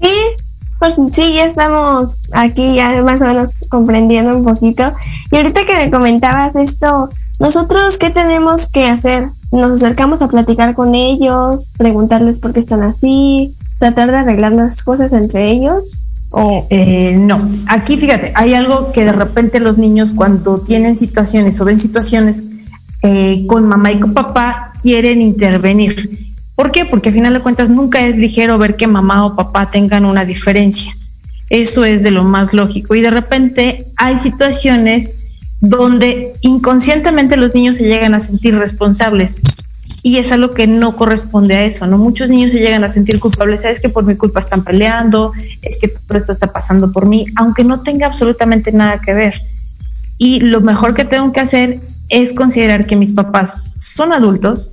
Sí, 0.00 0.12
pues 0.78 0.96
sí, 1.12 1.34
ya 1.34 1.46
estamos 1.46 2.18
aquí 2.32 2.76
ya 2.76 3.02
más 3.02 3.22
o 3.22 3.26
menos 3.26 3.56
comprendiendo 3.68 4.36
un 4.36 4.44
poquito. 4.44 4.92
Y 5.30 5.36
ahorita 5.36 5.66
que 5.66 5.74
me 5.74 5.90
comentabas 5.90 6.54
esto, 6.56 7.08
nosotros 7.40 7.98
qué 7.98 8.10
tenemos 8.10 8.68
que 8.68 8.86
hacer? 8.86 9.28
Nos 9.50 9.82
acercamos 9.82 10.22
a 10.22 10.28
platicar 10.28 10.74
con 10.74 10.94
ellos, 10.94 11.70
preguntarles 11.78 12.40
por 12.40 12.52
qué 12.52 12.60
están 12.60 12.82
así, 12.82 13.56
tratar 13.78 14.10
de 14.10 14.18
arreglar 14.18 14.52
las 14.52 14.82
cosas 14.82 15.12
entre 15.12 15.50
ellos. 15.50 15.96
O 16.30 16.66
eh, 16.70 17.16
no, 17.16 17.38
aquí 17.68 17.98
fíjate, 17.98 18.32
hay 18.34 18.54
algo 18.54 18.92
que 18.92 19.04
de 19.04 19.12
repente 19.12 19.60
los 19.60 19.78
niños 19.78 20.12
cuando 20.12 20.60
tienen 20.60 20.94
situaciones 20.94 21.58
o 21.60 21.64
ven 21.64 21.78
situaciones 21.78 22.44
eh, 23.02 23.46
con 23.46 23.66
mamá 23.66 23.92
y 23.92 24.00
con 24.00 24.12
papá 24.12 24.72
quieren 24.82 25.22
intervenir 25.22 26.28
¿Por 26.58 26.72
qué? 26.72 26.84
Porque 26.84 27.10
a 27.10 27.12
final 27.12 27.34
de 27.34 27.40
cuentas 27.40 27.70
nunca 27.70 28.04
es 28.04 28.16
ligero 28.16 28.58
ver 28.58 28.74
que 28.74 28.88
mamá 28.88 29.24
o 29.24 29.36
papá 29.36 29.70
tengan 29.70 30.04
una 30.04 30.24
diferencia. 30.24 30.92
Eso 31.50 31.84
es 31.84 32.02
de 32.02 32.10
lo 32.10 32.24
más 32.24 32.52
lógico. 32.52 32.96
Y 32.96 33.00
de 33.00 33.12
repente 33.12 33.86
hay 33.96 34.18
situaciones 34.18 35.14
donde 35.60 36.32
inconscientemente 36.40 37.36
los 37.36 37.54
niños 37.54 37.76
se 37.76 37.84
llegan 37.84 38.12
a 38.12 38.18
sentir 38.18 38.56
responsables. 38.56 39.40
Y 40.02 40.18
es 40.18 40.30
algo 40.32 40.54
que 40.54 40.66
no 40.66 40.96
corresponde 40.96 41.56
a 41.56 41.64
eso, 41.64 41.86
¿no? 41.86 41.98
Muchos 41.98 42.28
niños 42.28 42.52
se 42.52 42.58
llegan 42.58 42.84
a 42.84 42.90
sentir 42.90 43.18
culpables, 43.18 43.62
sabes 43.62 43.80
que 43.80 43.88
por 43.88 44.04
mi 44.04 44.16
culpa 44.16 44.40
están 44.40 44.62
peleando, 44.62 45.32
es 45.62 45.76
que 45.76 45.88
todo 45.88 46.18
esto 46.18 46.32
está 46.32 46.52
pasando 46.52 46.92
por 46.92 47.06
mí, 47.06 47.26
aunque 47.36 47.64
no 47.64 47.80
tenga 47.80 48.06
absolutamente 48.06 48.70
nada 48.72 49.00
que 49.00 49.12
ver. 49.12 49.34
Y 50.16 50.40
lo 50.40 50.60
mejor 50.60 50.94
que 50.94 51.04
tengo 51.04 51.32
que 51.32 51.40
hacer 51.40 51.80
es 52.08 52.32
considerar 52.32 52.86
que 52.86 52.96
mis 52.96 53.12
papás 53.12 53.62
son 53.78 54.12
adultos, 54.12 54.70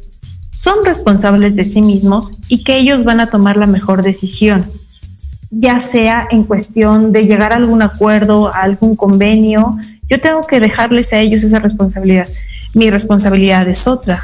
son 0.52 0.86
responsables 0.86 1.56
de 1.56 1.64
sí 1.64 1.82
mismos 1.82 2.32
y 2.48 2.64
que 2.64 2.78
ellos 2.78 3.04
van 3.04 3.20
a 3.20 3.28
tomar 3.28 3.58
la 3.58 3.68
mejor 3.68 4.04
decisión, 4.04 4.66
ya 5.52 5.80
sea 5.80 6.28
en 6.32 6.44
cuestión 6.44 7.12
de 7.12 7.24
llegar 7.26 7.54
a 7.54 7.58
algún 7.58 7.82
acuerdo, 7.82 8.48
a 8.48 8.62
algún 8.62 8.96
convenio. 8.96 9.76
Yo 10.10 10.20
tengo 10.20 10.46
que 10.48 10.60
dejarles 10.60 11.14
a 11.14 11.20
ellos 11.20 11.44
esa 11.44 11.60
responsabilidad. 11.60 12.28
Mi 12.74 12.90
responsabilidad 12.90 13.68
es 13.68 13.88
otra. 13.88 14.24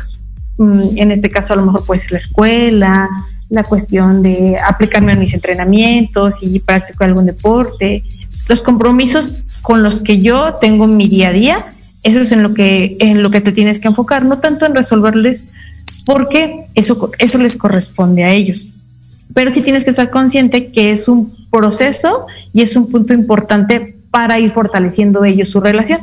Mm, 0.57 0.97
en 0.97 1.11
este 1.11 1.29
caso 1.29 1.53
a 1.53 1.55
lo 1.55 1.65
mejor 1.65 1.85
puede 1.85 1.99
ser 1.99 2.11
la 2.11 2.17
escuela, 2.17 3.09
la 3.49 3.63
cuestión 3.63 4.21
de 4.23 4.57
aplicarme 4.57 5.11
a 5.11 5.15
mis 5.15 5.33
entrenamientos 5.33 6.39
y 6.41 6.59
practicar 6.59 7.09
algún 7.09 7.25
deporte. 7.25 8.03
Los 8.47 8.61
compromisos 8.61 9.59
con 9.61 9.83
los 9.83 10.01
que 10.01 10.19
yo 10.19 10.55
tengo 10.55 10.85
en 10.85 10.97
mi 10.97 11.07
día 11.07 11.29
a 11.29 11.33
día, 11.33 11.65
eso 12.03 12.21
es 12.21 12.31
en 12.31 12.43
lo 12.43 12.53
que, 12.53 12.97
en 12.99 13.21
lo 13.21 13.29
que 13.29 13.41
te 13.41 13.51
tienes 13.51 13.79
que 13.79 13.87
enfocar, 13.87 14.25
no 14.25 14.39
tanto 14.39 14.65
en 14.65 14.75
resolverles 14.75 15.45
porque 16.05 16.65
eso, 16.75 17.11
eso 17.19 17.37
les 17.37 17.57
corresponde 17.57 18.23
a 18.23 18.31
ellos. 18.31 18.67
Pero 19.33 19.51
sí 19.51 19.61
tienes 19.61 19.83
que 19.83 19.91
estar 19.91 20.09
consciente 20.09 20.71
que 20.71 20.91
es 20.91 21.07
un 21.07 21.47
proceso 21.51 22.25
y 22.53 22.61
es 22.61 22.75
un 22.75 22.89
punto 22.89 23.13
importante 23.13 23.95
para 24.11 24.39
ir 24.39 24.51
fortaleciendo 24.51 25.23
ellos 25.23 25.49
su 25.49 25.61
relación. 25.61 26.01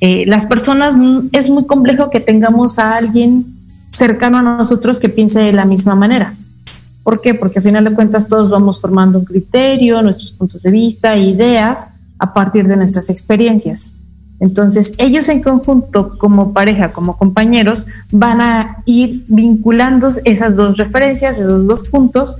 Eh, 0.00 0.24
las 0.26 0.46
personas, 0.46 0.96
es 1.32 1.48
muy 1.48 1.66
complejo 1.66 2.10
que 2.10 2.20
tengamos 2.20 2.78
a 2.78 2.96
alguien 2.96 3.46
cercano 3.92 4.38
a 4.38 4.42
nosotros 4.42 4.98
que 4.98 5.08
piense 5.08 5.38
de 5.40 5.52
la 5.52 5.64
misma 5.64 5.94
manera. 5.94 6.34
¿Por 7.02 7.20
qué? 7.20 7.34
Porque 7.34 7.58
al 7.58 7.64
final 7.64 7.84
de 7.84 7.92
cuentas 7.92 8.28
todos 8.28 8.50
vamos 8.50 8.80
formando 8.80 9.18
un 9.18 9.24
criterio, 9.24 10.02
nuestros 10.02 10.32
puntos 10.32 10.62
de 10.62 10.70
vista, 10.70 11.16
ideas 11.16 11.88
a 12.18 12.32
partir 12.32 12.66
de 12.68 12.76
nuestras 12.76 13.10
experiencias. 13.10 13.90
Entonces, 14.38 14.94
ellos 14.98 15.28
en 15.28 15.40
conjunto, 15.40 16.18
como 16.18 16.52
pareja, 16.52 16.92
como 16.92 17.16
compañeros, 17.16 17.86
van 18.10 18.40
a 18.40 18.82
ir 18.86 19.24
vinculando 19.28 20.10
esas 20.24 20.56
dos 20.56 20.78
referencias, 20.78 21.38
esos 21.38 21.66
dos 21.66 21.84
puntos, 21.84 22.38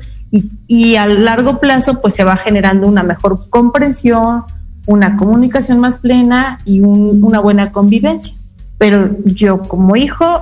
y, 0.66 0.96
a 0.96 1.06
largo 1.06 1.60
plazo, 1.60 2.00
pues 2.00 2.14
se 2.14 2.24
va 2.24 2.36
generando 2.36 2.86
una 2.86 3.02
mejor 3.02 3.48
comprensión, 3.50 4.44
una 4.86 5.16
comunicación 5.16 5.78
más 5.78 5.98
plena 5.98 6.60
y 6.64 6.80
una 6.80 7.38
buena 7.38 7.70
convivencia. 7.70 8.34
Pero 8.78 9.16
yo 9.24 9.62
como 9.62 9.94
hijo 9.94 10.40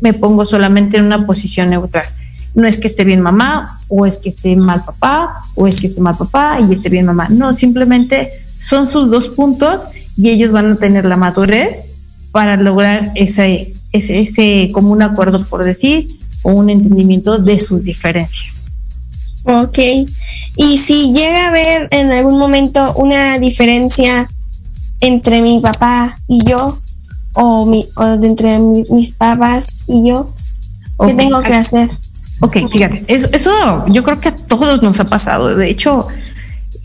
me 0.00 0.14
pongo 0.14 0.44
solamente 0.44 0.98
en 0.98 1.04
una 1.04 1.26
posición 1.26 1.70
neutral. 1.70 2.06
No 2.54 2.66
es 2.66 2.78
que 2.78 2.86
esté 2.86 3.04
bien 3.04 3.20
mamá, 3.20 3.70
o 3.88 4.06
es 4.06 4.18
que 4.18 4.28
esté 4.28 4.56
mal 4.56 4.84
papá, 4.84 5.42
o 5.56 5.66
es 5.66 5.76
que 5.76 5.86
esté 5.86 6.00
mal 6.00 6.16
papá 6.16 6.58
y 6.60 6.72
esté 6.72 6.88
bien 6.88 7.06
mamá. 7.06 7.28
No, 7.28 7.54
simplemente 7.54 8.30
son 8.60 8.88
sus 8.88 9.10
dos 9.10 9.28
puntos 9.28 9.88
y 10.16 10.30
ellos 10.30 10.52
van 10.52 10.72
a 10.72 10.76
tener 10.76 11.04
la 11.04 11.16
madurez 11.16 11.84
para 12.32 12.56
lograr 12.56 13.10
ese, 13.14 13.74
ese, 13.92 14.20
ese 14.20 14.70
común 14.72 15.02
acuerdo, 15.02 15.44
por 15.44 15.64
decir, 15.64 16.06
o 16.42 16.50
un 16.50 16.70
entendimiento 16.70 17.38
de 17.38 17.58
sus 17.58 17.84
diferencias. 17.84 18.64
Ok, 19.44 19.78
y 20.56 20.78
si 20.78 21.12
llega 21.12 21.44
a 21.44 21.48
haber 21.48 21.88
en 21.92 22.10
algún 22.10 22.38
momento 22.38 22.94
una 22.94 23.38
diferencia 23.38 24.28
entre 25.00 25.40
mi 25.40 25.60
papá 25.60 26.16
y 26.26 26.44
yo, 26.44 26.78
o, 27.36 27.66
mi, 27.66 27.86
o 27.96 28.04
entre 28.04 28.58
mis 28.58 29.12
papás 29.12 29.84
y 29.86 30.08
yo, 30.08 30.28
¿qué 31.06 31.14
tengo 31.14 31.40
que 31.42 31.54
hacer? 31.54 31.88
Ok, 32.40 32.56
fíjate, 32.72 33.04
eso, 33.08 33.28
eso 33.32 33.50
yo 33.88 34.02
creo 34.02 34.20
que 34.20 34.28
a 34.28 34.36
todos 34.36 34.82
nos 34.82 34.98
ha 35.00 35.04
pasado. 35.04 35.54
De 35.54 35.70
hecho, 35.70 36.08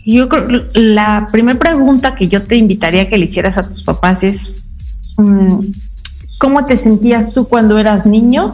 yo 0.04 0.28
creo 0.28 0.66
la 0.74 1.28
primera 1.32 1.58
pregunta 1.58 2.14
que 2.14 2.28
yo 2.28 2.42
te 2.42 2.56
invitaría 2.56 3.02
a 3.02 3.08
que 3.08 3.18
le 3.18 3.24
hicieras 3.24 3.56
a 3.58 3.62
tus 3.62 3.82
papás 3.82 4.22
es 4.22 4.56
mm, 5.16 5.60
¿cómo 6.38 6.64
te 6.66 6.76
sentías 6.76 7.32
tú 7.32 7.48
cuando 7.48 7.78
eras 7.78 8.04
niño 8.04 8.52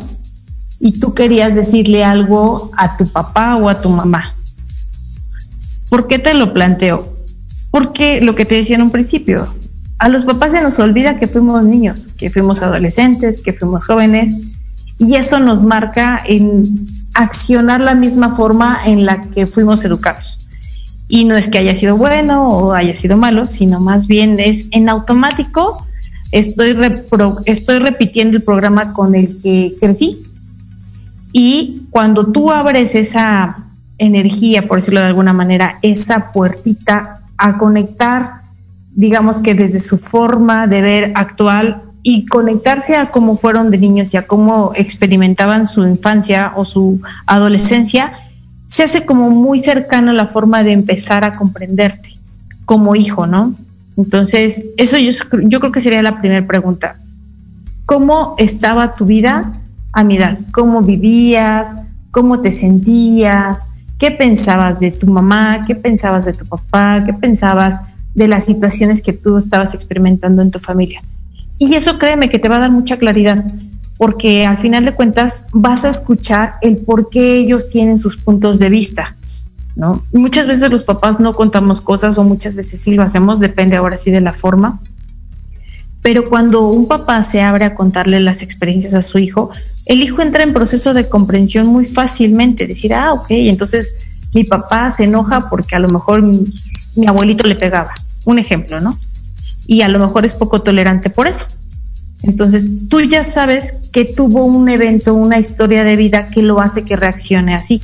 y 0.80 1.00
tú 1.00 1.14
querías 1.14 1.54
decirle 1.54 2.04
algo 2.04 2.70
a 2.76 2.96
tu 2.96 3.08
papá 3.08 3.56
o 3.56 3.68
a 3.68 3.80
tu 3.80 3.90
mamá? 3.90 4.34
¿Por 5.88 6.06
qué 6.06 6.18
te 6.18 6.34
lo 6.34 6.52
planteo? 6.52 7.12
Porque 7.70 8.20
lo 8.20 8.34
que 8.34 8.44
te 8.44 8.56
decía 8.56 8.76
en 8.76 8.82
un 8.82 8.90
principio, 8.90 9.48
a 9.98 10.08
los 10.08 10.24
papás 10.24 10.52
se 10.52 10.62
nos 10.62 10.78
olvida 10.78 11.18
que 11.18 11.26
fuimos 11.26 11.66
niños, 11.66 12.08
que 12.16 12.30
fuimos 12.30 12.62
adolescentes, 12.62 13.40
que 13.40 13.52
fuimos 13.52 13.84
jóvenes, 13.84 14.38
y 14.98 15.16
eso 15.16 15.40
nos 15.40 15.62
marca 15.62 16.20
en 16.24 16.86
accionar 17.14 17.80
la 17.80 17.94
misma 17.94 18.36
forma 18.36 18.78
en 18.84 19.06
la 19.06 19.20
que 19.20 19.46
fuimos 19.46 19.84
educados. 19.84 20.46
Y 21.08 21.24
no 21.24 21.36
es 21.36 21.48
que 21.48 21.58
haya 21.58 21.74
sido 21.74 21.96
bueno 21.96 22.48
o 22.48 22.72
haya 22.74 22.94
sido 22.94 23.16
malo, 23.16 23.46
sino 23.46 23.80
más 23.80 24.06
bien 24.06 24.38
es 24.38 24.68
en 24.70 24.88
automático, 24.88 25.84
estoy, 26.32 26.76
estoy 27.46 27.78
repitiendo 27.78 28.36
el 28.36 28.42
programa 28.42 28.92
con 28.92 29.14
el 29.14 29.40
que 29.40 29.74
crecí. 29.80 30.22
Y 31.32 31.86
cuando 31.90 32.26
tú 32.26 32.52
abres 32.52 32.94
esa 32.94 33.64
energía, 33.98 34.66
por 34.68 34.78
decirlo 34.78 35.00
de 35.00 35.06
alguna 35.06 35.32
manera, 35.32 35.78
esa 35.82 36.32
puertita 36.32 37.20
a 37.36 37.58
conectar, 37.58 38.42
digamos 38.98 39.40
que 39.42 39.54
desde 39.54 39.78
su 39.78 39.96
forma 39.96 40.66
de 40.66 40.82
ver 40.82 41.12
actual 41.14 41.82
y 42.02 42.26
conectarse 42.26 42.96
a 42.96 43.06
cómo 43.06 43.38
fueron 43.38 43.70
de 43.70 43.78
niños 43.78 44.12
y 44.12 44.16
a 44.16 44.26
cómo 44.26 44.72
experimentaban 44.74 45.68
su 45.68 45.86
infancia 45.86 46.52
o 46.56 46.64
su 46.64 47.00
adolescencia, 47.24 48.10
se 48.66 48.82
hace 48.82 49.06
como 49.06 49.30
muy 49.30 49.60
cercano 49.60 50.12
la 50.12 50.26
forma 50.26 50.64
de 50.64 50.72
empezar 50.72 51.22
a 51.22 51.36
comprenderte 51.36 52.08
como 52.64 52.96
hijo, 52.96 53.28
¿no? 53.28 53.54
Entonces, 53.96 54.64
eso 54.76 54.98
yo, 54.98 55.12
yo 55.44 55.60
creo 55.60 55.70
que 55.70 55.80
sería 55.80 56.02
la 56.02 56.20
primera 56.20 56.44
pregunta. 56.44 56.96
¿Cómo 57.86 58.34
estaba 58.36 58.96
tu 58.96 59.06
vida 59.06 59.60
a 59.92 60.02
mi? 60.02 60.18
¿Cómo 60.50 60.82
vivías? 60.82 61.78
¿Cómo 62.10 62.40
te 62.40 62.50
sentías? 62.50 63.68
¿Qué 63.96 64.10
pensabas 64.10 64.80
de 64.80 64.90
tu 64.90 65.06
mamá? 65.06 65.64
¿Qué 65.68 65.76
pensabas 65.76 66.24
de 66.24 66.32
tu 66.32 66.44
papá? 66.46 67.04
¿Qué 67.06 67.12
pensabas 67.12 67.80
de 68.18 68.28
las 68.28 68.44
situaciones 68.44 69.00
que 69.00 69.12
tú 69.12 69.38
estabas 69.38 69.74
experimentando 69.74 70.42
en 70.42 70.50
tu 70.50 70.58
familia? 70.58 71.02
Y 71.58 71.74
eso 71.74 71.98
créeme 71.98 72.28
que 72.28 72.38
te 72.38 72.48
va 72.48 72.56
a 72.56 72.60
dar 72.60 72.70
mucha 72.70 72.98
claridad 72.98 73.44
porque 73.96 74.44
al 74.44 74.58
final 74.58 74.84
de 74.84 74.92
cuentas 74.92 75.46
vas 75.52 75.84
a 75.84 75.88
escuchar 75.88 76.54
el 76.62 76.78
por 76.78 77.10
qué 77.10 77.36
ellos 77.36 77.68
tienen 77.70 77.98
sus 77.98 78.16
puntos 78.16 78.58
de 78.58 78.68
vista, 78.68 79.16
¿no? 79.74 80.04
Muchas 80.12 80.46
veces 80.46 80.70
los 80.70 80.82
papás 80.82 81.18
no 81.18 81.34
contamos 81.34 81.80
cosas 81.80 82.16
o 82.18 82.24
muchas 82.24 82.54
veces 82.54 82.80
sí 82.80 82.94
lo 82.94 83.02
hacemos, 83.02 83.40
depende 83.40 83.76
ahora 83.76 83.98
sí 83.98 84.10
de 84.10 84.20
la 84.20 84.32
forma. 84.32 84.80
Pero 86.00 86.28
cuando 86.28 86.68
un 86.68 86.86
papá 86.86 87.22
se 87.24 87.42
abre 87.42 87.64
a 87.64 87.74
contarle 87.74 88.20
las 88.20 88.42
experiencias 88.42 88.94
a 88.94 89.02
su 89.02 89.18
hijo, 89.18 89.50
el 89.86 90.02
hijo 90.02 90.22
entra 90.22 90.44
en 90.44 90.52
proceso 90.52 90.94
de 90.94 91.08
comprensión 91.08 91.66
muy 91.66 91.86
fácilmente, 91.86 92.68
decir, 92.68 92.94
ah, 92.94 93.12
ok, 93.12 93.26
entonces 93.30 93.96
mi 94.32 94.44
papá 94.44 94.90
se 94.90 95.04
enoja 95.04 95.48
porque 95.50 95.74
a 95.74 95.80
lo 95.80 95.88
mejor 95.88 96.22
mi, 96.22 96.46
mi 96.96 97.06
abuelito 97.06 97.46
le 97.46 97.56
pegaba, 97.56 97.90
un 98.30 98.38
ejemplo, 98.38 98.80
¿no? 98.80 98.94
Y 99.66 99.82
a 99.82 99.88
lo 99.88 99.98
mejor 99.98 100.26
es 100.26 100.34
poco 100.34 100.62
tolerante 100.62 101.10
por 101.10 101.26
eso. 101.26 101.46
Entonces, 102.22 102.66
tú 102.88 103.00
ya 103.00 103.24
sabes 103.24 103.74
que 103.92 104.04
tuvo 104.04 104.44
un 104.44 104.68
evento, 104.68 105.14
una 105.14 105.38
historia 105.38 105.84
de 105.84 105.96
vida 105.96 106.28
que 106.28 106.42
lo 106.42 106.60
hace 106.60 106.82
que 106.82 106.96
reaccione 106.96 107.54
así. 107.54 107.80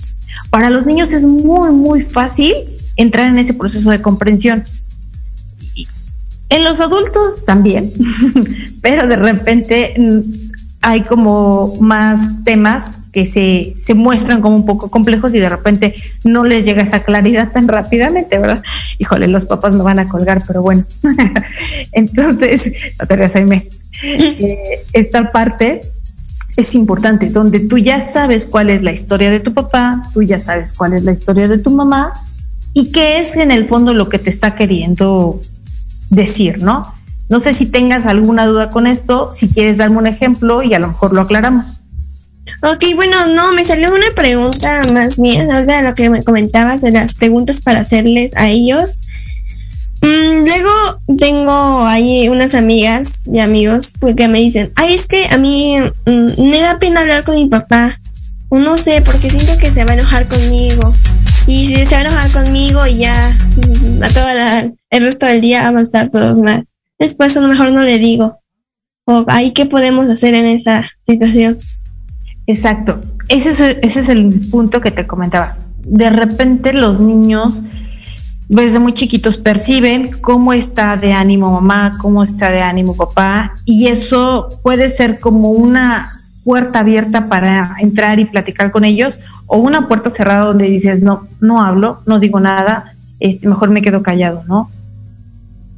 Para 0.50 0.70
los 0.70 0.86
niños 0.86 1.12
es 1.12 1.24
muy, 1.24 1.72
muy 1.72 2.00
fácil 2.00 2.54
entrar 2.96 3.28
en 3.28 3.38
ese 3.38 3.54
proceso 3.54 3.90
de 3.90 4.02
comprensión. 4.02 4.64
En 6.50 6.64
los 6.64 6.80
adultos 6.80 7.44
también, 7.44 7.92
pero 8.82 9.06
de 9.06 9.16
repente 9.16 9.94
mm, 9.96 10.43
hay 10.86 11.00
como 11.00 11.76
más 11.80 12.44
temas 12.44 13.00
que 13.10 13.24
se, 13.24 13.72
se, 13.74 13.94
muestran 13.94 14.42
como 14.42 14.54
un 14.54 14.66
poco 14.66 14.90
complejos 14.90 15.34
y 15.34 15.40
de 15.40 15.48
repente 15.48 15.94
no 16.24 16.44
les 16.44 16.66
llega 16.66 16.82
esa 16.82 17.02
claridad 17.02 17.50
tan 17.52 17.68
rápidamente, 17.68 18.38
¿verdad? 18.38 18.62
Híjole, 18.98 19.26
los 19.28 19.46
papás 19.46 19.72
me 19.74 19.82
van 19.82 19.98
a 19.98 20.08
colgar, 20.08 20.42
pero 20.46 20.60
bueno. 20.60 20.84
Entonces, 21.92 22.70
no 23.00 23.06
te 23.06 23.14
eh, 24.02 24.58
esta 24.92 25.32
parte 25.32 25.80
es 26.58 26.74
importante, 26.74 27.30
donde 27.30 27.60
tú 27.60 27.78
ya 27.78 28.02
sabes 28.02 28.44
cuál 28.44 28.68
es 28.68 28.82
la 28.82 28.92
historia 28.92 29.30
de 29.30 29.40
tu 29.40 29.54
papá, 29.54 30.02
tú 30.12 30.22
ya 30.22 30.38
sabes 30.38 30.74
cuál 30.74 30.92
es 30.92 31.02
la 31.02 31.12
historia 31.12 31.48
de 31.48 31.56
tu 31.56 31.70
mamá 31.70 32.12
y 32.74 32.92
qué 32.92 33.20
es 33.20 33.36
en 33.36 33.50
el 33.50 33.66
fondo 33.68 33.94
lo 33.94 34.10
que 34.10 34.18
te 34.18 34.28
está 34.28 34.54
queriendo 34.54 35.40
decir, 36.10 36.62
¿no? 36.62 36.92
No 37.28 37.40
sé 37.40 37.52
si 37.52 37.66
tengas 37.66 38.06
alguna 38.06 38.46
duda 38.46 38.70
con 38.70 38.86
esto, 38.86 39.30
si 39.32 39.48
quieres 39.48 39.78
darme 39.78 39.98
un 39.98 40.06
ejemplo 40.06 40.62
y 40.62 40.74
a 40.74 40.78
lo 40.78 40.88
mejor 40.88 41.12
lo 41.14 41.22
aclaramos. 41.22 41.80
Ok, 42.62 42.84
bueno, 42.94 43.26
no, 43.28 43.52
me 43.52 43.64
salió 43.64 43.94
una 43.94 44.10
pregunta 44.14 44.82
más 44.92 45.18
mía, 45.18 45.46
ahorita 45.50 45.76
de 45.78 45.82
lo 45.82 45.94
que 45.94 46.10
me 46.10 46.22
comentabas 46.22 46.82
de 46.82 46.90
las 46.90 47.14
preguntas 47.14 47.62
para 47.62 47.80
hacerles 47.80 48.36
a 48.36 48.48
ellos. 48.48 49.00
Mm, 50.02 50.44
luego 50.44 50.70
tengo 51.18 51.86
ahí 51.86 52.28
unas 52.28 52.54
amigas 52.54 53.22
y 53.32 53.38
amigos 53.38 53.94
que 54.16 54.28
me 54.28 54.40
dicen, 54.40 54.72
ay, 54.76 54.94
es 54.94 55.06
que 55.06 55.26
a 55.28 55.38
mí 55.38 55.76
mm, 56.04 56.50
me 56.50 56.60
da 56.60 56.78
pena 56.78 57.00
hablar 57.00 57.24
con 57.24 57.36
mi 57.36 57.46
papá. 57.46 57.98
O 58.50 58.58
no 58.58 58.76
sé, 58.76 59.00
porque 59.00 59.30
siento 59.30 59.56
que 59.58 59.70
se 59.70 59.84
va 59.84 59.92
a 59.92 59.94
enojar 59.94 60.28
conmigo. 60.28 60.94
Y 61.46 61.66
si 61.66 61.86
se 61.86 61.94
va 61.94 61.98
a 61.98 62.00
enojar 62.02 62.30
conmigo 62.32 62.86
ya 62.86 63.34
mm, 63.56 64.02
a 64.02 64.08
todo 64.10 64.26
el 64.90 65.02
resto 65.02 65.26
del 65.26 65.40
día 65.40 65.62
vamos 65.64 65.78
a 65.78 65.82
estar 65.82 66.10
todos 66.10 66.38
mal. 66.38 66.66
Después 66.98 67.36
a 67.36 67.40
lo 67.40 67.48
mejor 67.48 67.72
no 67.72 67.82
le 67.82 67.98
digo. 67.98 68.38
O 69.06 69.24
ahí 69.28 69.52
qué 69.52 69.66
podemos 69.66 70.08
hacer 70.08 70.34
en 70.34 70.46
esa 70.46 70.84
situación. 71.06 71.58
Exacto. 72.46 73.00
Ese 73.28 73.50
es, 73.50 73.60
ese 73.60 74.00
es 74.00 74.08
el 74.08 74.40
punto 74.50 74.80
que 74.80 74.90
te 74.90 75.06
comentaba. 75.06 75.56
De 75.84 76.10
repente 76.10 76.72
los 76.72 77.00
niños 77.00 77.62
desde 78.48 78.78
muy 78.78 78.92
chiquitos 78.92 79.36
perciben 79.36 80.10
cómo 80.20 80.52
está 80.52 80.96
de 80.96 81.12
ánimo 81.12 81.50
mamá, 81.50 81.96
cómo 82.00 82.22
está 82.22 82.50
de 82.50 82.60
ánimo 82.60 82.94
papá, 82.94 83.54
y 83.64 83.86
eso 83.86 84.48
puede 84.62 84.88
ser 84.88 85.18
como 85.18 85.50
una 85.50 86.10
puerta 86.44 86.80
abierta 86.80 87.28
para 87.28 87.76
entrar 87.80 88.20
y 88.20 88.26
platicar 88.26 88.70
con 88.70 88.84
ellos, 88.84 89.20
o 89.46 89.58
una 89.58 89.88
puerta 89.88 90.10
cerrada 90.10 90.44
donde 90.44 90.66
dices, 90.66 91.02
no, 91.02 91.26
no 91.40 91.62
hablo, 91.62 92.00
no 92.06 92.18
digo 92.18 92.38
nada, 92.38 92.92
este, 93.18 93.48
mejor 93.48 93.70
me 93.70 93.82
quedo 93.82 94.02
callado, 94.02 94.44
¿no? 94.46 94.70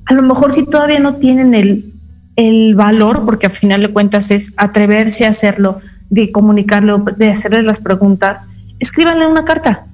A 0.07 0.14
lo 0.14 0.22
mejor 0.22 0.52
si 0.52 0.64
todavía 0.64 1.00
no 1.00 1.16
tienen 1.16 1.54
el, 1.54 1.92
el 2.36 2.74
valor, 2.74 3.24
porque 3.24 3.46
al 3.46 3.52
final 3.52 3.82
de 3.82 3.88
cuentas 3.88 4.30
es 4.30 4.52
atreverse 4.57 5.26
a 5.26 5.30
hacerlo, 5.30 5.80
de 6.11 6.30
comunicarlo, 6.32 6.98
de 6.98 7.30
hacerles 7.30 7.64
las 7.64 7.80
preguntas, 7.80 8.44
escríbanle 8.78 9.26
una 9.26 9.44
carta. 9.44 9.86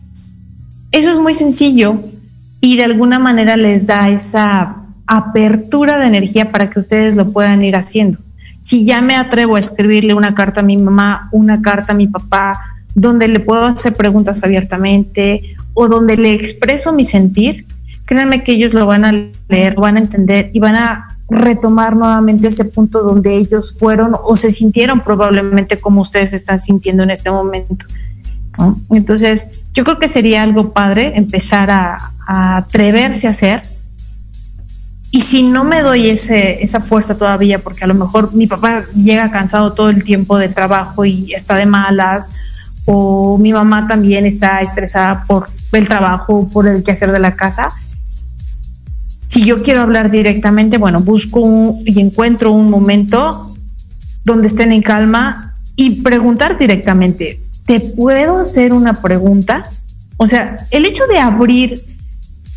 Eso 0.90 1.10
es 1.10 1.18
muy 1.18 1.34
sencillo, 1.34 1.98
y 2.60 2.76
de 2.76 2.84
alguna 2.84 3.18
manera 3.18 3.56
les 3.56 3.86
da 3.86 4.08
esa 4.08 4.84
apertura 5.06 5.98
de 5.98 6.06
energía 6.06 6.52
para 6.52 6.70
que 6.70 6.78
ustedes 6.78 7.16
lo 7.16 7.26
puedan 7.26 7.64
ir 7.64 7.74
haciendo. 7.76 8.18
Si 8.60 8.84
ya 8.84 9.00
me 9.00 9.16
atrevo 9.16 9.56
a 9.56 9.58
escribirle 9.58 10.14
una 10.14 10.34
carta 10.34 10.60
a 10.60 10.62
mi 10.62 10.76
mamá, 10.76 11.28
una 11.32 11.60
carta 11.60 11.92
a 11.92 11.96
mi 11.96 12.06
papá, 12.06 12.60
donde 12.94 13.26
le 13.26 13.40
puedo 13.40 13.64
hacer 13.64 13.94
preguntas 13.94 14.44
abiertamente 14.44 15.56
o 15.74 15.88
donde 15.88 16.16
le 16.16 16.34
expreso 16.34 16.92
mi 16.92 17.04
sentir, 17.04 17.66
créanme 18.05 18.42
que 18.42 18.53
ellos 18.53 18.72
lo 18.74 18.86
van 18.86 19.05
a 19.05 19.12
leer, 19.48 19.74
van 19.76 19.96
a 19.96 20.00
entender 20.00 20.50
y 20.53 20.61
van 20.61 20.76
a 20.76 21.16
retomar 21.30 21.96
nuevamente 21.96 22.48
ese 22.48 22.64
punto 22.64 23.03
donde 23.03 23.34
ellos 23.34 23.76
fueron 23.78 24.14
o 24.22 24.36
se 24.36 24.53
sintieron 24.53 25.00
probablemente 25.00 25.78
como 25.78 26.03
ustedes 26.03 26.32
están 26.32 26.59
sintiendo 26.59 27.03
en 27.03 27.11
este 27.11 27.30
momento. 27.30 27.86
Entonces, 28.90 29.48
yo 29.72 29.84
creo 29.84 29.98
que 29.98 30.09
sería 30.09 30.42
algo 30.42 30.72
padre 30.72 31.12
empezar 31.16 31.70
a, 31.70 32.11
atreverse 32.26 33.26
a 33.26 33.30
hacer. 33.30 33.62
Y 35.11 35.22
si 35.22 35.42
no 35.42 35.64
me 35.64 35.82
doy 35.82 36.09
ese, 36.09 36.62
esa 36.62 36.80
fuerza 36.80 37.16
todavía, 37.16 37.59
porque 37.59 37.84
a 37.84 37.86
lo 37.86 37.94
mejor 37.94 38.34
mi 38.34 38.46
papá 38.46 38.84
llega 38.94 39.30
cansado 39.30 39.72
todo 39.72 39.90
el 39.90 40.05
tiempo 40.05 40.38
de 40.38 40.48
trabajo 40.48 41.05
y 41.05 41.34
está 41.34 41.55
de 41.57 41.66
malas, 41.66 42.30
o 42.84 43.38
mi 43.38 43.53
mamá 43.53 43.86
también 43.86 44.26
está 44.26 44.61
estresada 44.61 45.24
por 45.26 45.48
el 45.72 45.86
trabajo, 45.86 46.48
por 46.48 46.66
el 46.66 46.82
quehacer 46.82 47.12
de 47.12 47.18
la 47.18 47.34
casa. 47.34 47.68
Si 49.32 49.42
yo 49.44 49.62
quiero 49.62 49.80
hablar 49.80 50.10
directamente, 50.10 50.76
bueno, 50.76 51.00
busco 51.00 51.78
y 51.86 52.02
encuentro 52.02 52.52
un 52.52 52.68
momento 52.68 53.56
donde 54.26 54.46
estén 54.46 54.72
en 54.72 54.82
calma 54.82 55.54
y 55.74 56.02
preguntar 56.02 56.58
directamente, 56.58 57.40
¿te 57.64 57.80
puedo 57.80 58.36
hacer 58.36 58.74
una 58.74 58.92
pregunta? 58.92 59.64
O 60.18 60.26
sea, 60.26 60.66
el 60.70 60.84
hecho 60.84 61.06
de 61.06 61.18
abrir 61.18 61.82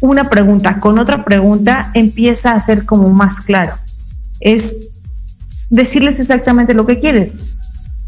una 0.01 0.29
pregunta 0.29 0.81
con 0.81 0.99
otra 0.99 1.23
pregunta 1.23 1.91
empieza 1.93 2.51
a 2.51 2.59
ser 2.59 2.83
como 2.83 3.07
más 3.07 3.39
claro. 3.39 3.75
Es 4.41 4.75
decirles 5.69 6.19
exactamente 6.19 6.73
lo 6.73 6.85
que 6.85 6.99
quieren. 6.99 7.31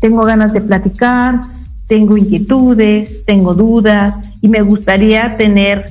Tengo 0.02 0.26
ganas 0.26 0.52
de 0.52 0.60
platicar, 0.60 1.40
tengo 1.88 2.18
inquietudes, 2.18 3.24
tengo 3.26 3.54
dudas 3.54 4.20
y 4.42 4.50
me 4.50 4.62
gustaría 4.62 5.38
tener 5.38 5.86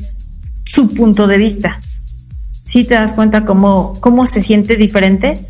su 0.67 0.93
punto 0.93 1.27
de 1.27 1.39
vista. 1.39 1.81
Si 2.67 2.85
te 2.85 2.95
das 2.95 3.15
cuenta 3.15 3.47
cómo, 3.47 3.95
cómo 4.01 4.27
se 4.27 4.43
siente 4.43 4.77
diferente, 4.77 5.41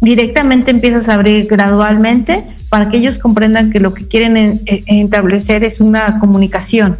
directamente 0.00 0.70
empiezas 0.72 1.08
a 1.08 1.14
abrir 1.14 1.46
gradualmente 1.46 2.44
para 2.68 2.90
que 2.90 2.96
ellos 2.96 3.18
comprendan 3.18 3.70
que 3.70 3.78
lo 3.78 3.94
que 3.94 4.08
quieren 4.08 4.60
establecer 4.64 5.62
es 5.62 5.80
una 5.80 6.18
comunicación, 6.18 6.96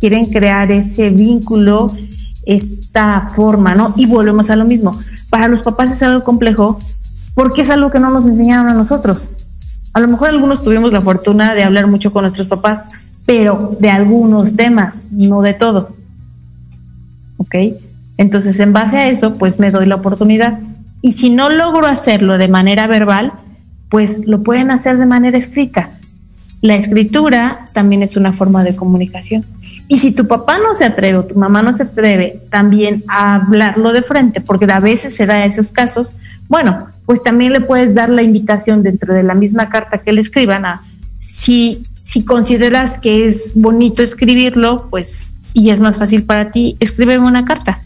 quieren 0.00 0.26
crear 0.26 0.70
ese 0.72 1.10
vínculo, 1.10 1.94
esta 2.44 3.30
forma, 3.34 3.74
¿no? 3.74 3.94
Y 3.96 4.06
volvemos 4.06 4.50
a 4.50 4.56
lo 4.56 4.64
mismo. 4.64 4.98
Para 5.30 5.48
los 5.48 5.62
papás 5.62 5.92
es 5.92 6.02
algo 6.02 6.22
complejo 6.24 6.78
porque 7.34 7.62
es 7.62 7.70
algo 7.70 7.90
que 7.90 8.00
no 8.00 8.10
nos 8.10 8.26
enseñaron 8.26 8.68
a 8.68 8.74
nosotros. 8.74 9.30
A 9.92 10.00
lo 10.00 10.08
mejor 10.08 10.28
algunos 10.28 10.62
tuvimos 10.62 10.92
la 10.92 11.00
fortuna 11.00 11.54
de 11.54 11.62
hablar 11.62 11.86
mucho 11.86 12.12
con 12.12 12.22
nuestros 12.22 12.48
papás, 12.48 12.90
pero 13.24 13.72
de 13.80 13.90
algunos 13.90 14.56
temas, 14.56 15.04
no 15.12 15.40
de 15.40 15.54
todo. 15.54 15.96
¿Ok? 17.38 17.54
Entonces, 18.16 18.60
en 18.60 18.72
base 18.72 18.96
a 18.96 19.08
eso, 19.08 19.34
pues 19.36 19.58
me 19.58 19.70
doy 19.70 19.86
la 19.86 19.96
oportunidad. 19.96 20.58
Y 21.02 21.12
si 21.12 21.30
no 21.30 21.50
logro 21.50 21.86
hacerlo 21.86 22.38
de 22.38 22.48
manera 22.48 22.86
verbal, 22.86 23.32
pues 23.90 24.26
lo 24.26 24.42
pueden 24.42 24.70
hacer 24.70 24.98
de 24.98 25.06
manera 25.06 25.36
escrita. 25.38 25.90
La 26.60 26.76
escritura 26.76 27.66
también 27.74 28.02
es 28.02 28.16
una 28.16 28.32
forma 28.32 28.64
de 28.64 28.74
comunicación. 28.74 29.44
Y 29.86 29.98
si 29.98 30.12
tu 30.12 30.26
papá 30.26 30.58
no 30.58 30.74
se 30.74 30.86
atreve 30.86 31.18
o 31.18 31.24
tu 31.24 31.38
mamá 31.38 31.62
no 31.62 31.74
se 31.74 31.82
atreve 31.82 32.40
también 32.50 33.04
a 33.08 33.34
hablarlo 33.34 33.92
de 33.92 34.00
frente, 34.00 34.40
porque 34.40 34.64
a 34.72 34.80
veces 34.80 35.14
se 35.14 35.26
da 35.26 35.44
esos 35.44 35.72
casos, 35.72 36.14
bueno, 36.48 36.86
pues 37.04 37.22
también 37.22 37.52
le 37.52 37.60
puedes 37.60 37.94
dar 37.94 38.08
la 38.08 38.22
invitación 38.22 38.82
dentro 38.82 39.12
de 39.12 39.22
la 39.22 39.34
misma 39.34 39.68
carta 39.68 39.98
que 39.98 40.12
le 40.12 40.22
escriban 40.22 40.64
a 40.64 40.80
si, 41.18 41.84
si 42.00 42.24
consideras 42.24 42.98
que 42.98 43.26
es 43.26 43.52
bonito 43.54 44.02
escribirlo, 44.02 44.88
pues 44.90 45.34
y 45.52 45.70
es 45.70 45.80
más 45.80 45.98
fácil 45.98 46.24
para 46.24 46.50
ti, 46.50 46.76
escríbeme 46.80 47.26
una 47.26 47.44
carta. 47.44 47.82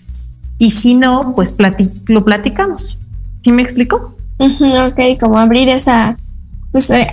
Y 0.59 0.73
si 0.73 0.95
no, 0.95 1.35
pues 1.35 1.57
lo 2.07 2.25
platicamos. 2.25 2.99
¿Sí 3.43 3.53
me 3.53 3.63
explico? 3.63 4.15
ok, 4.39 5.19
como 5.19 5.39
abrir 5.39 5.69
esa, 5.69 6.17
pues 6.73 6.91
eh, 6.91 7.07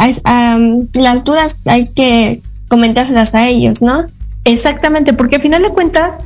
las 0.94 1.24
dudas 1.24 1.60
hay 1.66 1.88
que 1.88 2.42
comentárselas 2.68 3.36
a 3.36 3.48
ellos, 3.48 3.82
¿no? 3.82 4.06
Exactamente, 4.44 5.14
porque 5.14 5.38
al 5.38 5.42
final 5.42 5.64
de 5.64 5.70
cuentas, 5.70 6.20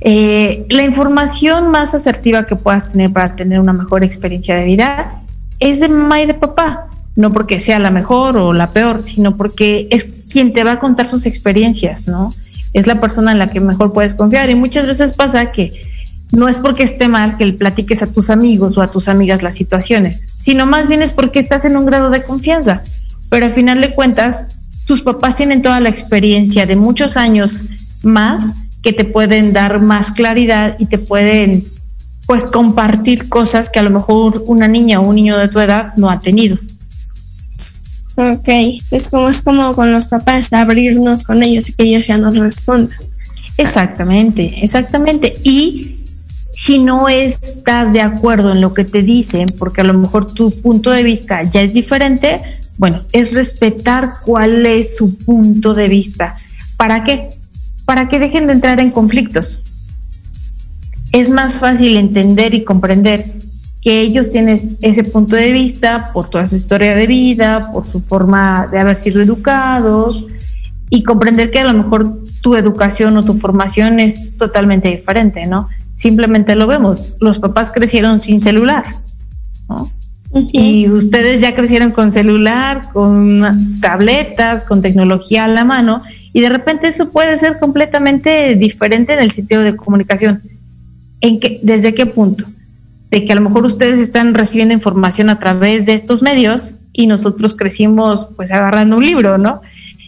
eh, 0.00 0.66
la 0.70 0.84
información 0.84 1.70
más 1.70 1.94
asertiva 1.94 2.46
que 2.46 2.56
puedas 2.56 2.90
tener 2.92 3.12
para 3.12 3.36
tener 3.36 3.60
una 3.60 3.72
mejor 3.72 4.04
experiencia 4.04 4.54
de 4.54 4.64
vida 4.64 5.22
es 5.58 5.80
de 5.80 5.88
mamá 5.88 6.22
y 6.22 6.26
de 6.26 6.34
papá. 6.34 6.86
No 7.16 7.32
porque 7.32 7.58
sea 7.58 7.80
la 7.80 7.90
mejor 7.90 8.36
o 8.36 8.52
la 8.52 8.70
peor, 8.70 9.02
sino 9.02 9.36
porque 9.36 9.88
es 9.90 10.24
quien 10.30 10.52
te 10.52 10.62
va 10.62 10.72
a 10.72 10.78
contar 10.78 11.08
sus 11.08 11.26
experiencias, 11.26 12.06
¿no? 12.06 12.32
Es 12.72 12.86
la 12.86 13.00
persona 13.00 13.32
en 13.32 13.40
la 13.40 13.48
que 13.48 13.60
mejor 13.60 13.92
puedes 13.92 14.14
confiar. 14.14 14.48
Y 14.50 14.54
muchas 14.54 14.86
veces 14.86 15.14
pasa 15.14 15.50
que 15.50 15.72
no 16.32 16.48
es 16.48 16.58
porque 16.58 16.82
esté 16.82 17.08
mal 17.08 17.36
que 17.36 17.46
le 17.46 17.52
platiques 17.54 18.02
a 18.02 18.06
tus 18.06 18.30
amigos 18.30 18.76
o 18.76 18.82
a 18.82 18.88
tus 18.88 19.08
amigas 19.08 19.42
las 19.42 19.54
situaciones, 19.54 20.20
sino 20.40 20.66
más 20.66 20.88
bien 20.88 21.02
es 21.02 21.12
porque 21.12 21.38
estás 21.38 21.64
en 21.64 21.76
un 21.76 21.86
grado 21.86 22.10
de 22.10 22.22
confianza. 22.22 22.82
Pero 23.30 23.46
al 23.46 23.52
final 23.52 23.80
de 23.80 23.94
cuentas, 23.94 24.46
tus 24.86 25.02
papás 25.02 25.36
tienen 25.36 25.62
toda 25.62 25.80
la 25.80 25.88
experiencia 25.88 26.66
de 26.66 26.76
muchos 26.76 27.16
años 27.16 27.64
más 28.02 28.54
que 28.82 28.92
te 28.92 29.04
pueden 29.04 29.52
dar 29.52 29.80
más 29.80 30.12
claridad 30.12 30.76
y 30.78 30.86
te 30.86 30.98
pueden 30.98 31.64
pues 32.26 32.46
compartir 32.46 33.28
cosas 33.28 33.70
que 33.70 33.78
a 33.78 33.82
lo 33.82 33.90
mejor 33.90 34.44
una 34.46 34.68
niña 34.68 35.00
o 35.00 35.08
un 35.08 35.14
niño 35.14 35.38
de 35.38 35.48
tu 35.48 35.60
edad 35.60 35.94
no 35.96 36.10
ha 36.10 36.20
tenido. 36.20 36.58
Ok, 38.16 38.48
es 38.90 39.08
como 39.08 39.28
es 39.28 39.42
como 39.42 39.74
con 39.74 39.92
los 39.92 40.08
papás, 40.08 40.52
abrirnos 40.52 41.24
con 41.24 41.42
ellos 41.42 41.68
y 41.68 41.72
que 41.72 41.84
ellos 41.84 42.06
ya 42.06 42.18
nos 42.18 42.36
respondan. 42.36 42.98
Exactamente, 43.56 44.62
exactamente. 44.62 45.34
Y 45.42 45.97
si 46.58 46.80
no 46.80 47.08
estás 47.08 47.92
de 47.92 48.00
acuerdo 48.00 48.50
en 48.50 48.60
lo 48.60 48.74
que 48.74 48.84
te 48.84 49.02
dicen, 49.02 49.46
porque 49.60 49.82
a 49.82 49.84
lo 49.84 49.94
mejor 49.94 50.26
tu 50.26 50.50
punto 50.50 50.90
de 50.90 51.04
vista 51.04 51.44
ya 51.44 51.62
es 51.62 51.72
diferente, 51.72 52.42
bueno, 52.78 53.02
es 53.12 53.36
respetar 53.36 54.14
cuál 54.24 54.66
es 54.66 54.96
su 54.96 55.16
punto 55.18 55.72
de 55.72 55.86
vista. 55.86 56.34
¿Para 56.76 57.04
qué? 57.04 57.30
Para 57.84 58.08
que 58.08 58.18
dejen 58.18 58.48
de 58.48 58.54
entrar 58.54 58.80
en 58.80 58.90
conflictos. 58.90 59.60
Es 61.12 61.30
más 61.30 61.60
fácil 61.60 61.96
entender 61.96 62.54
y 62.54 62.64
comprender 62.64 63.24
que 63.80 64.00
ellos 64.00 64.32
tienen 64.32 64.58
ese 64.82 65.04
punto 65.04 65.36
de 65.36 65.52
vista 65.52 66.10
por 66.12 66.28
toda 66.28 66.48
su 66.48 66.56
historia 66.56 66.96
de 66.96 67.06
vida, 67.06 67.70
por 67.72 67.86
su 67.86 68.00
forma 68.00 68.66
de 68.66 68.80
haber 68.80 68.98
sido 68.98 69.22
educados 69.22 70.26
y 70.90 71.04
comprender 71.04 71.52
que 71.52 71.60
a 71.60 71.72
lo 71.72 71.74
mejor 71.74 72.18
tu 72.42 72.56
educación 72.56 73.16
o 73.16 73.24
tu 73.24 73.34
formación 73.34 74.00
es 74.00 74.36
totalmente 74.38 74.88
diferente, 74.88 75.46
¿no? 75.46 75.68
Simplemente 75.98 76.54
lo 76.54 76.68
vemos. 76.68 77.16
Los 77.18 77.40
papás 77.40 77.72
crecieron 77.72 78.20
sin 78.20 78.40
celular, 78.40 78.84
¿no? 79.68 79.90
Y 80.52 80.88
ustedes 80.88 81.40
ya 81.40 81.56
crecieron 81.56 81.90
con 81.90 82.12
celular, 82.12 82.82
con 82.92 83.42
tabletas, 83.80 84.62
con 84.62 84.80
tecnología 84.80 85.46
a 85.46 85.48
la 85.48 85.64
mano, 85.64 86.00
y 86.32 86.40
de 86.40 86.50
repente 86.50 86.86
eso 86.86 87.10
puede 87.10 87.36
ser 87.36 87.58
completamente 87.58 88.54
diferente 88.54 89.12
en 89.14 89.18
el 89.18 89.32
sitio 89.32 89.60
de 89.62 89.74
comunicación. 89.74 90.40
¿En 91.20 91.40
qué, 91.40 91.58
¿Desde 91.64 91.92
qué 91.94 92.06
punto? 92.06 92.44
De 93.10 93.24
que 93.24 93.32
a 93.32 93.34
lo 93.34 93.40
mejor 93.40 93.64
ustedes 93.64 93.98
están 93.98 94.34
recibiendo 94.34 94.74
información 94.74 95.30
a 95.30 95.40
través 95.40 95.84
de 95.86 95.94
estos 95.94 96.22
medios 96.22 96.76
y 96.92 97.08
nosotros 97.08 97.56
crecimos 97.56 98.28
pues 98.36 98.52
agarrando 98.52 98.98
un 98.98 99.04
libro, 99.04 99.36
¿no? 99.36 99.62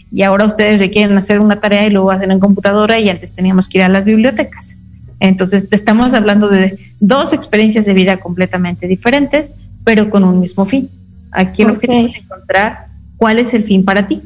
Y 0.09 0.21
ahora 0.21 0.45
ustedes 0.45 0.79
requieren 0.79 1.17
hacer 1.17 1.41
una 1.41 1.59
tarea 1.59 1.85
y 1.85 1.89
lo 1.89 2.09
hacen 2.11 2.31
en 2.31 2.39
computadora 2.39 2.97
y 2.97 3.09
antes 3.09 3.33
teníamos 3.33 3.67
que 3.67 3.79
ir 3.79 3.83
a 3.83 3.89
las 3.89 4.05
bibliotecas. 4.05 4.77
Entonces, 5.21 5.67
estamos 5.69 6.15
hablando 6.15 6.49
de 6.49 6.79
dos 6.99 7.31
experiencias 7.31 7.85
de 7.85 7.93
vida 7.93 8.17
completamente 8.17 8.87
diferentes, 8.87 9.55
pero 9.83 10.09
con 10.09 10.23
un 10.23 10.41
mismo 10.41 10.65
fin. 10.65 10.89
Aquí 11.31 11.61
el 11.61 11.69
objetivo 11.69 12.07
es 12.07 12.15
encontrar 12.15 12.87
cuál 13.17 13.37
es 13.37 13.53
el 13.53 13.63
fin 13.63 13.85
para 13.85 14.07
ti. 14.07 14.23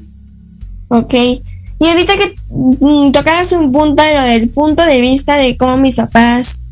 Ok. 0.87 1.13
Y 1.13 1.85
ahorita 1.85 2.13
que 2.13 2.33
mm, 2.49 3.11
tocabas 3.11 3.51
un 3.51 3.73
punto 3.73 4.01
de 4.01 4.15
lo 4.15 4.21
del 4.21 4.49
punto 4.49 4.85
de 4.85 5.01
vista 5.01 5.35
de 5.35 5.57
cómo 5.57 5.75
mis 5.75 5.97
papás 5.97 6.63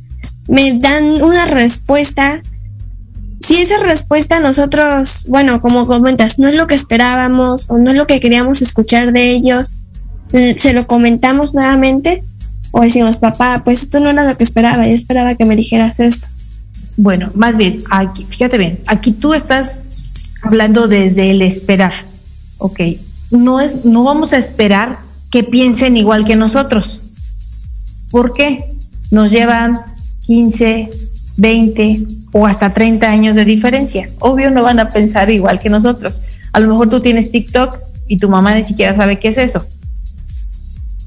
me 0.47 0.79
dan 0.79 1.21
una 1.21 1.43
respuesta, 1.45 2.41
si 3.41 3.57
esa 3.57 3.83
respuesta 3.83 4.39
nosotros, 4.39 5.25
bueno, 5.27 5.61
como 5.61 5.85
comentas, 5.85 6.39
no 6.39 6.47
es 6.47 6.55
lo 6.55 6.67
que 6.67 6.75
esperábamos 6.75 7.69
o 7.69 7.77
no 7.77 7.91
es 7.91 7.97
lo 7.97 8.07
que 8.07 8.21
queríamos 8.21 8.61
escuchar 8.61 9.11
de 9.11 9.31
ellos, 9.31 9.75
se 10.31 10.73
lo 10.73 10.87
comentamos 10.87 11.53
nuevamente 11.53 12.23
o 12.75 12.81
decimos, 12.81 13.19
papá, 13.19 13.61
pues 13.63 13.83
esto 13.83 13.99
no 13.99 14.09
era 14.09 14.27
lo 14.27 14.35
que 14.35 14.43
esperaba, 14.43 14.87
yo 14.87 14.95
esperaba 14.95 15.35
que 15.35 15.45
me 15.45 15.55
dijeras 15.55 15.99
esto. 15.99 16.25
Bueno, 16.97 17.29
más 17.35 17.55
bien, 17.55 17.83
aquí, 17.91 18.25
fíjate 18.27 18.57
bien, 18.57 18.79
aquí 18.87 19.11
tú 19.11 19.35
estás 19.35 19.81
hablando 20.41 20.87
desde 20.87 21.29
el 21.29 21.43
esperar, 21.43 21.93
¿ok? 22.57 22.79
No, 23.29 23.61
es, 23.61 23.85
no 23.85 24.03
vamos 24.03 24.33
a 24.33 24.37
esperar 24.37 24.97
que 25.29 25.43
piensen 25.43 25.97
igual 25.97 26.25
que 26.25 26.35
nosotros. 26.35 26.99
¿Por 28.09 28.33
qué? 28.33 28.73
Nos 29.11 29.31
llevan 29.31 29.79
15, 30.25 30.89
20 31.37 32.07
o 32.31 32.47
hasta 32.47 32.73
30 32.73 33.07
años 33.07 33.35
de 33.35 33.45
diferencia. 33.45 34.09
Obvio 34.17 34.49
no 34.49 34.63
van 34.63 34.79
a 34.79 34.89
pensar 34.89 35.29
igual 35.29 35.59
que 35.59 35.69
nosotros. 35.69 36.23
A 36.51 36.59
lo 36.59 36.69
mejor 36.69 36.89
tú 36.89 37.01
tienes 37.01 37.29
TikTok 37.29 37.77
y 38.07 38.17
tu 38.17 38.29
mamá 38.29 38.55
ni 38.55 38.63
siquiera 38.63 38.95
sabe 38.95 39.19
qué 39.19 39.27
es 39.27 39.37
eso. 39.37 39.63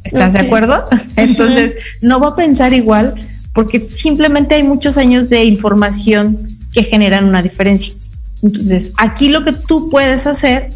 ¿Estás 0.06 0.32
de 0.34 0.40
acuerdo? 0.40 0.84
Entonces, 1.16 1.76
no 2.02 2.20
va 2.20 2.28
a 2.28 2.36
pensar 2.36 2.72
igual 2.72 3.14
porque 3.52 3.80
simplemente 3.80 4.54
hay 4.54 4.62
muchos 4.62 4.98
años 4.98 5.28
de 5.28 5.44
información 5.44 6.46
que 6.72 6.84
generan 6.84 7.24
una 7.24 7.42
diferencia. 7.42 7.94
Entonces, 8.42 8.92
aquí 8.98 9.28
lo 9.28 9.44
que 9.44 9.52
tú 9.52 9.88
puedes 9.90 10.26
hacer 10.26 10.68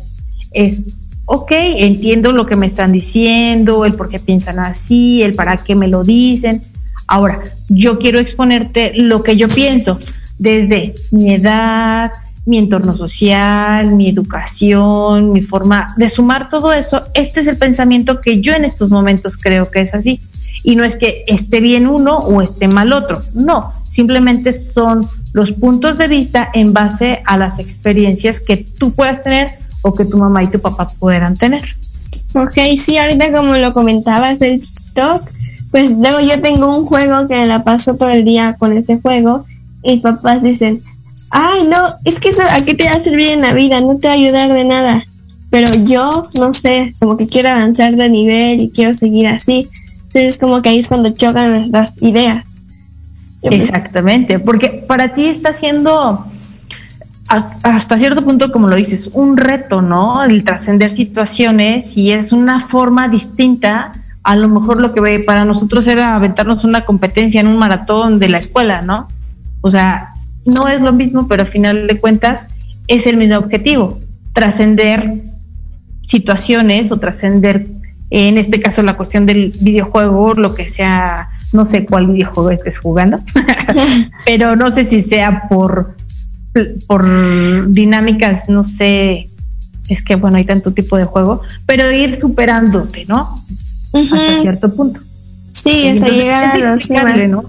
es, 0.52 0.82
ok, 1.26 1.52
entiendo 1.52 2.32
lo 2.32 2.46
que 2.46 2.56
me 2.56 2.66
están 2.66 2.92
diciendo, 2.92 3.84
el 3.84 3.94
por 3.94 4.08
qué 4.08 4.18
piensan 4.18 4.58
así, 4.58 5.22
el 5.22 5.34
para 5.34 5.58
qué 5.58 5.74
me 5.74 5.88
lo 5.88 6.04
dicen. 6.04 6.62
Ahora, 7.06 7.40
yo 7.68 7.98
quiero 7.98 8.18
exponerte 8.18 8.92
lo 8.94 9.22
que 9.22 9.36
yo 9.36 9.48
pienso 9.48 9.98
desde 10.38 10.94
mi 11.10 11.34
edad, 11.34 12.12
mi 12.46 12.58
entorno 12.58 12.96
social, 12.96 13.92
mi 13.94 14.08
educación, 14.08 15.32
mi 15.32 15.42
forma 15.42 15.94
de 15.96 16.08
sumar 16.08 16.48
todo 16.48 16.72
eso. 16.72 17.02
Este 17.14 17.40
es 17.40 17.46
el 17.46 17.58
pensamiento 17.58 18.20
que 18.20 18.40
yo 18.40 18.54
en 18.54 18.64
estos 18.64 18.90
momentos 18.90 19.36
creo 19.36 19.70
que 19.70 19.82
es 19.82 19.94
así. 19.94 20.20
Y 20.62 20.76
no 20.76 20.84
es 20.84 20.96
que 20.96 21.24
esté 21.26 21.60
bien 21.60 21.86
uno 21.86 22.18
o 22.18 22.42
esté 22.42 22.68
mal 22.68 22.92
otro, 22.92 23.22
no, 23.34 23.70
simplemente 23.88 24.52
son 24.52 25.08
los 25.32 25.52
puntos 25.52 25.96
de 25.96 26.08
vista 26.08 26.50
en 26.52 26.72
base 26.72 27.22
a 27.24 27.38
las 27.38 27.58
experiencias 27.60 28.40
que 28.40 28.58
tú 28.58 28.92
puedas 28.92 29.22
tener 29.22 29.48
o 29.82 29.94
que 29.94 30.04
tu 30.04 30.18
mamá 30.18 30.42
y 30.42 30.48
tu 30.48 30.60
papá 30.60 30.90
puedan 30.98 31.36
tener. 31.36 31.62
Ok, 32.34 32.58
sí, 32.78 32.98
ahorita 32.98 33.32
como 33.32 33.56
lo 33.56 33.72
comentabas 33.72 34.42
el 34.42 34.60
TikTok, 34.60 35.22
pues 35.70 35.92
luego 35.92 36.20
yo 36.20 36.40
tengo 36.40 36.76
un 36.76 36.84
juego 36.84 37.26
que 37.28 37.46
la 37.46 37.64
paso 37.64 37.96
todo 37.96 38.10
el 38.10 38.24
día 38.24 38.56
con 38.58 38.76
ese 38.76 39.00
juego 39.00 39.46
y 39.82 39.98
papás 39.98 40.42
dicen, 40.42 40.80
ay 41.30 41.64
no, 41.64 41.76
es 42.04 42.20
que 42.20 42.30
eso 42.30 42.42
a 42.42 42.64
qué 42.64 42.74
te 42.74 42.84
va 42.84 42.92
a 42.92 43.00
servir 43.00 43.28
en 43.28 43.42
la 43.42 43.52
vida, 43.52 43.80
no 43.80 43.96
te 43.96 44.08
va 44.08 44.14
a 44.14 44.16
ayudar 44.16 44.52
de 44.52 44.64
nada. 44.64 45.04
Pero 45.50 45.68
yo, 45.84 46.22
no 46.38 46.52
sé, 46.52 46.92
como 47.00 47.16
que 47.16 47.26
quiero 47.26 47.50
avanzar 47.50 47.96
de 47.96 48.08
nivel 48.08 48.60
y 48.60 48.70
quiero 48.70 48.94
seguir 48.94 49.26
así. 49.26 49.68
Entonces, 50.06 50.38
como 50.38 50.62
que 50.62 50.68
ahí 50.68 50.78
es 50.78 50.88
cuando 50.88 51.10
chocan 51.10 51.52
nuestras 51.52 51.94
ideas. 52.00 52.44
Exactamente, 53.42 54.38
porque 54.38 54.84
para 54.86 55.12
ti 55.12 55.24
está 55.26 55.52
siendo 55.52 56.24
hasta 57.62 57.96
cierto 57.96 58.24
punto, 58.24 58.50
como 58.50 58.66
lo 58.66 58.76
dices, 58.76 59.08
un 59.12 59.36
reto, 59.36 59.82
¿no? 59.82 60.24
El 60.24 60.42
trascender 60.42 60.90
situaciones 60.90 61.96
y 61.96 62.10
es 62.10 62.32
una 62.32 62.60
forma 62.60 63.08
distinta. 63.08 63.92
A 64.24 64.34
lo 64.34 64.48
mejor 64.48 64.80
lo 64.80 64.92
que 64.92 65.20
para 65.20 65.44
nosotros 65.44 65.86
era 65.86 66.16
aventarnos 66.16 66.64
una 66.64 66.84
competencia 66.84 67.40
en 67.40 67.46
un 67.46 67.56
maratón 67.56 68.18
de 68.18 68.28
la 68.28 68.38
escuela, 68.38 68.82
¿no? 68.82 69.08
O 69.60 69.70
sea, 69.70 70.12
no 70.46 70.68
es 70.68 70.80
lo 70.80 70.92
mismo, 70.92 71.28
pero 71.28 71.42
al 71.42 71.48
final 71.48 71.86
de 71.86 71.98
cuentas 71.98 72.46
es 72.86 73.06
el 73.06 73.16
mismo 73.16 73.36
objetivo, 73.36 74.00
trascender 74.34 75.22
situaciones 76.06 76.90
o 76.90 76.98
trascender 76.98 77.66
en 78.10 78.38
este 78.38 78.60
caso 78.60 78.82
la 78.82 78.94
cuestión 78.94 79.24
del 79.24 79.54
videojuego, 79.60 80.34
lo 80.34 80.54
que 80.54 80.68
sea, 80.68 81.30
no 81.52 81.64
sé 81.64 81.86
cuál 81.86 82.08
videojuego 82.08 82.50
estés 82.50 82.78
jugando, 82.80 83.20
pero 84.24 84.56
no 84.56 84.70
sé 84.70 84.84
si 84.84 85.00
sea 85.00 85.48
por, 85.48 85.96
por 86.86 87.72
dinámicas, 87.72 88.48
no 88.48 88.64
sé, 88.64 89.28
es 89.88 90.02
que 90.02 90.16
bueno, 90.16 90.36
hay 90.36 90.44
tanto 90.44 90.72
tipo 90.72 90.96
de 90.96 91.04
juego, 91.04 91.42
pero 91.66 91.90
ir 91.90 92.16
superándote, 92.16 93.04
¿no? 93.06 93.28
Hasta 93.92 94.40
cierto 94.40 94.74
punto. 94.74 95.00
Sí, 95.52 95.88
hasta 95.88 96.08
llegar 96.08 96.44
a 96.44 96.58
los 96.58 96.90
¿no? 96.90 97.44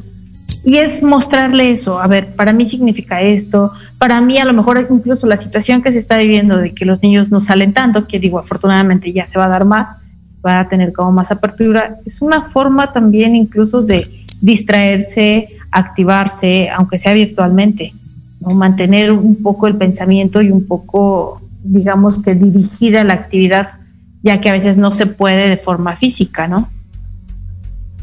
Y 0.66 0.78
es 0.78 1.02
mostrarle 1.02 1.72
eso, 1.72 2.00
a 2.00 2.08
ver, 2.08 2.36
para 2.36 2.54
mí 2.54 2.68
significa 2.68 3.22
esto, 3.22 3.72
para 3.98 4.22
mí 4.22 4.38
a 4.38 4.46
lo 4.46 4.54
mejor 4.54 4.86
incluso 4.90 5.26
la 5.26 5.38
situación 5.38 5.82
que 5.82 5.92
se 5.92 5.98
está 5.98 6.18
viviendo 6.18 6.58
de 6.58 6.74
que 6.74 6.86
los 6.86 7.02
niños 7.02 7.32
no 7.32 7.42
salen 7.42 7.74
tanto, 7.74 8.08
que 8.08 8.20
digo, 8.20 8.38
afortunadamente 8.38 9.12
ya 9.12 9.28
se 9.28 9.40
va 9.40 9.46
a 9.46 9.50
dar 9.50 9.66
más, 9.66 9.98
va 10.46 10.60
a 10.60 10.70
tener 10.70 10.94
como 10.94 11.12
más 11.12 11.32
apertura. 11.32 11.98
Es 12.06 12.22
una 12.22 12.44
forma 12.44 12.94
también 12.94 13.36
incluso 13.36 13.82
de 13.82 14.08
distraerse, 14.42 15.50
activarse, 15.72 16.70
aunque 16.70 16.98
sea 16.98 17.14
virtualmente, 17.14 17.94
¿no? 18.40 18.54
mantener 18.54 19.12
un 19.12 19.42
poco 19.42 19.68
el 19.68 19.78
pensamiento 19.78 20.42
y 20.42 20.52
un 20.52 20.68
poco, 20.68 21.42
digamos 21.64 22.22
que 22.22 22.36
dirigida 22.36 23.04
la 23.04 23.14
actividad, 23.14 23.74
ya 24.22 24.42
que 24.42 24.50
a 24.50 24.54
veces 24.54 24.78
no 24.78 24.92
se 24.92 25.08
puede 25.08 25.50
de 25.50 25.58
forma 25.58 25.96
física, 25.96 26.48
¿no? 26.48 26.70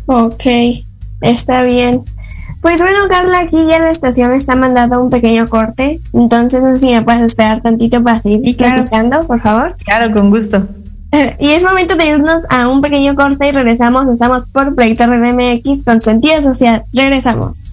Ok, 0.07 0.45
está 1.21 1.63
bien. 1.63 2.03
Pues 2.61 2.81
bueno, 2.81 3.09
Carla, 3.09 3.41
aquí 3.41 3.65
ya 3.67 3.79
la 3.79 3.91
estación 3.91 4.33
está 4.33 4.57
mandando 4.57 5.03
un 5.03 5.11
pequeño 5.11 5.49
corte, 5.49 6.01
entonces 6.13 6.63
no 6.63 6.73
sé 6.73 6.79
si 6.79 6.95
me 6.95 7.03
puedes 7.03 7.23
esperar 7.23 7.63
tantito 7.63 8.03
para 8.03 8.21
seguir 8.21 8.57
platicando, 8.57 9.27
por 9.27 9.41
favor. 9.41 9.77
Claro, 9.85 10.13
con 10.13 10.31
gusto. 10.31 10.67
Y 11.39 11.49
es 11.49 11.63
momento 11.65 11.97
de 11.97 12.07
irnos 12.07 12.45
a 12.51 12.69
un 12.69 12.83
pequeño 12.83 13.15
corte 13.15 13.49
y 13.49 13.53
regresamos. 13.53 14.09
Estamos 14.11 14.47
por 14.47 14.75
Proyecto 14.75 15.07
RMX 15.07 15.85
con 15.85 16.03
sentido 16.03 16.43
social. 16.43 16.85
Regresamos. 16.93 17.71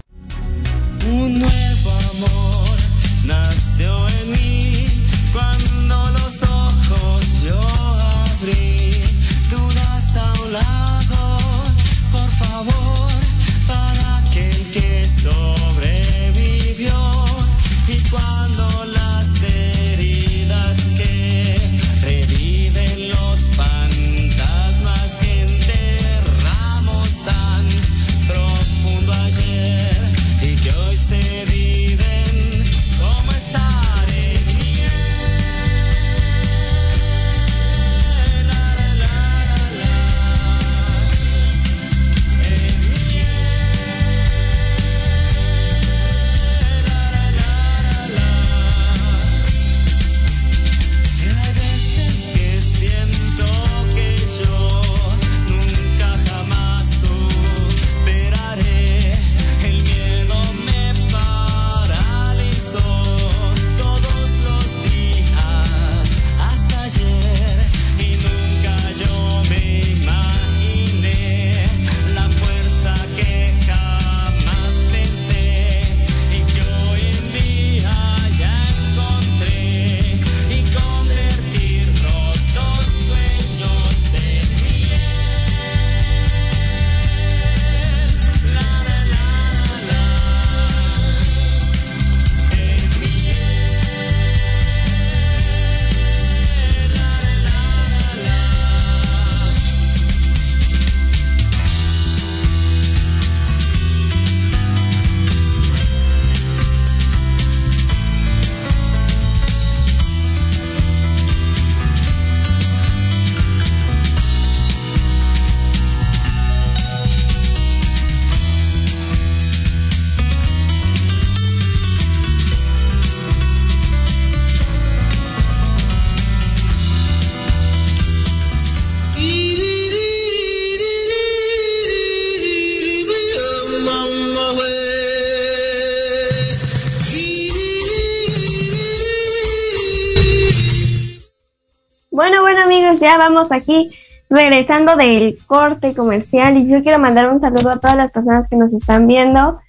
Ya 143.06 143.18
vamos 143.18 143.52
aquí 143.52 143.92
regresando 144.28 144.96
del 144.96 145.38
corte 145.46 145.94
comercial 145.94 146.56
y 146.56 146.66
yo 146.66 146.82
quiero 146.82 146.98
mandar 146.98 147.32
un 147.32 147.40
saludo 147.40 147.70
a 147.70 147.78
todas 147.78 147.96
las 147.96 148.10
personas 148.10 148.48
que 148.48 148.56
nos 148.56 148.74
están 148.74 149.06
viendo. 149.06 149.60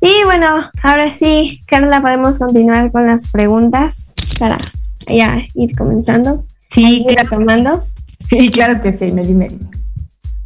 Y 0.00 0.24
bueno, 0.24 0.58
ahora 0.82 1.10
sí, 1.10 1.60
Carla, 1.66 2.00
podemos 2.00 2.38
continuar 2.38 2.90
con 2.90 3.06
las 3.06 3.28
preguntas 3.28 4.14
para 4.38 4.56
ya 5.06 5.42
ir 5.52 5.76
comenzando. 5.76 6.42
Sí, 6.70 7.04
ir 7.06 7.28
tomando. 7.28 7.82
Sí, 8.30 8.48
claro 8.48 8.80
que 8.80 8.94
sí, 8.94 9.12
me 9.12 9.26
dime. 9.26 9.48
dime. 9.50 9.70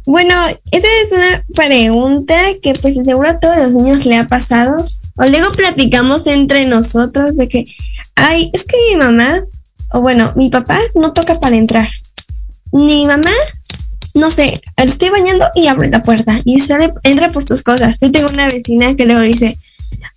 Bueno, 0.05 0.35
esta 0.71 0.87
es 1.03 1.11
una 1.13 1.41
pregunta 1.55 2.35
que 2.61 2.73
pues 2.81 2.95
seguro 2.95 3.29
a 3.29 3.39
todos 3.39 3.55
los 3.55 3.75
niños 3.75 4.05
le 4.05 4.17
ha 4.17 4.27
pasado. 4.27 4.83
O 5.15 5.23
luego 5.23 5.53
platicamos 5.53 6.27
entre 6.27 6.65
nosotros 6.65 7.37
de 7.37 7.47
que, 7.47 7.63
ay, 8.15 8.49
es 8.51 8.65
que 8.65 8.75
mi 8.89 8.97
mamá, 8.97 9.39
o 9.93 10.01
bueno, 10.01 10.33
mi 10.35 10.49
papá 10.49 10.79
no 10.95 11.13
toca 11.13 11.39
para 11.39 11.55
entrar. 11.55 11.89
Mi 12.71 13.07
mamá, 13.07 13.31
no 14.15 14.29
sé, 14.31 14.59
estoy 14.77 15.09
bañando 15.09 15.45
y 15.55 15.67
abre 15.67 15.89
la 15.89 16.01
puerta 16.01 16.39
y 16.43 16.59
sale, 16.59 16.91
entra 17.03 17.31
por 17.31 17.47
sus 17.47 17.63
cosas. 17.63 17.97
Yo 18.01 18.11
tengo 18.11 18.27
una 18.33 18.47
vecina 18.49 18.95
que 18.95 19.05
luego 19.05 19.21
dice, 19.21 19.55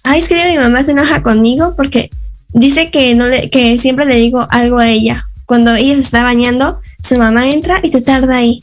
ay, 0.04 0.20
es 0.20 0.28
que 0.28 0.50
mi 0.50 0.58
mamá 0.58 0.82
se 0.82 0.92
enoja 0.92 1.22
conmigo 1.22 1.70
porque 1.76 2.10
dice 2.54 2.90
que 2.90 3.14
no 3.14 3.28
le, 3.28 3.48
que 3.48 3.78
siempre 3.78 4.06
le 4.06 4.16
digo 4.16 4.46
algo 4.50 4.78
a 4.78 4.88
ella. 4.88 5.22
Cuando 5.44 5.74
ella 5.74 5.94
se 5.94 6.00
está 6.00 6.24
bañando, 6.24 6.80
su 7.02 7.16
mamá 7.16 7.48
entra 7.48 7.80
y 7.82 7.92
se 7.92 8.02
tarda 8.02 8.38
ahí 8.38 8.60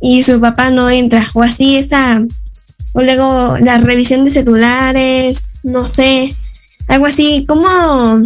y 0.00 0.22
su 0.22 0.38
papá 0.40 0.70
no 0.70 0.90
entra 0.90 1.26
o 1.32 1.42
así 1.42 1.76
esa 1.76 2.22
o 2.92 3.00
luego 3.00 3.56
la 3.58 3.78
revisión 3.78 4.24
de 4.24 4.30
celulares 4.30 5.50
no 5.62 5.88
sé 5.88 6.30
algo 6.88 7.06
así 7.06 7.46
cómo 7.48 8.16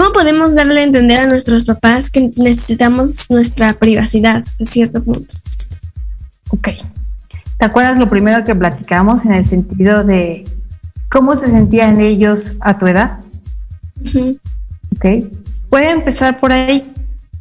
cómo 0.00 0.12
podemos 0.14 0.54
darle 0.54 0.80
a 0.80 0.84
entender 0.84 1.20
a 1.20 1.26
nuestros 1.26 1.66
papás 1.66 2.10
que 2.10 2.30
necesitamos 2.36 3.28
nuestra 3.28 3.74
privacidad 3.74 4.38
a 4.38 4.64
cierto 4.64 5.04
punto 5.04 5.34
Ok. 6.48 6.68
¿Te 7.58 7.66
acuerdas 7.66 7.98
lo 7.98 8.08
primero 8.08 8.42
que 8.42 8.54
platicamos 8.54 9.26
en 9.26 9.34
el 9.34 9.44
sentido 9.44 10.02
de 10.02 10.44
cómo 11.10 11.36
se 11.36 11.50
sentían 11.50 12.00
ellos 12.00 12.54
a 12.60 12.78
tu 12.78 12.86
edad? 12.86 13.20
Ujú. 14.02 14.30
Ok. 14.96 15.26
Puede 15.68 15.90
empezar 15.90 16.40
por 16.40 16.50
ahí 16.50 16.82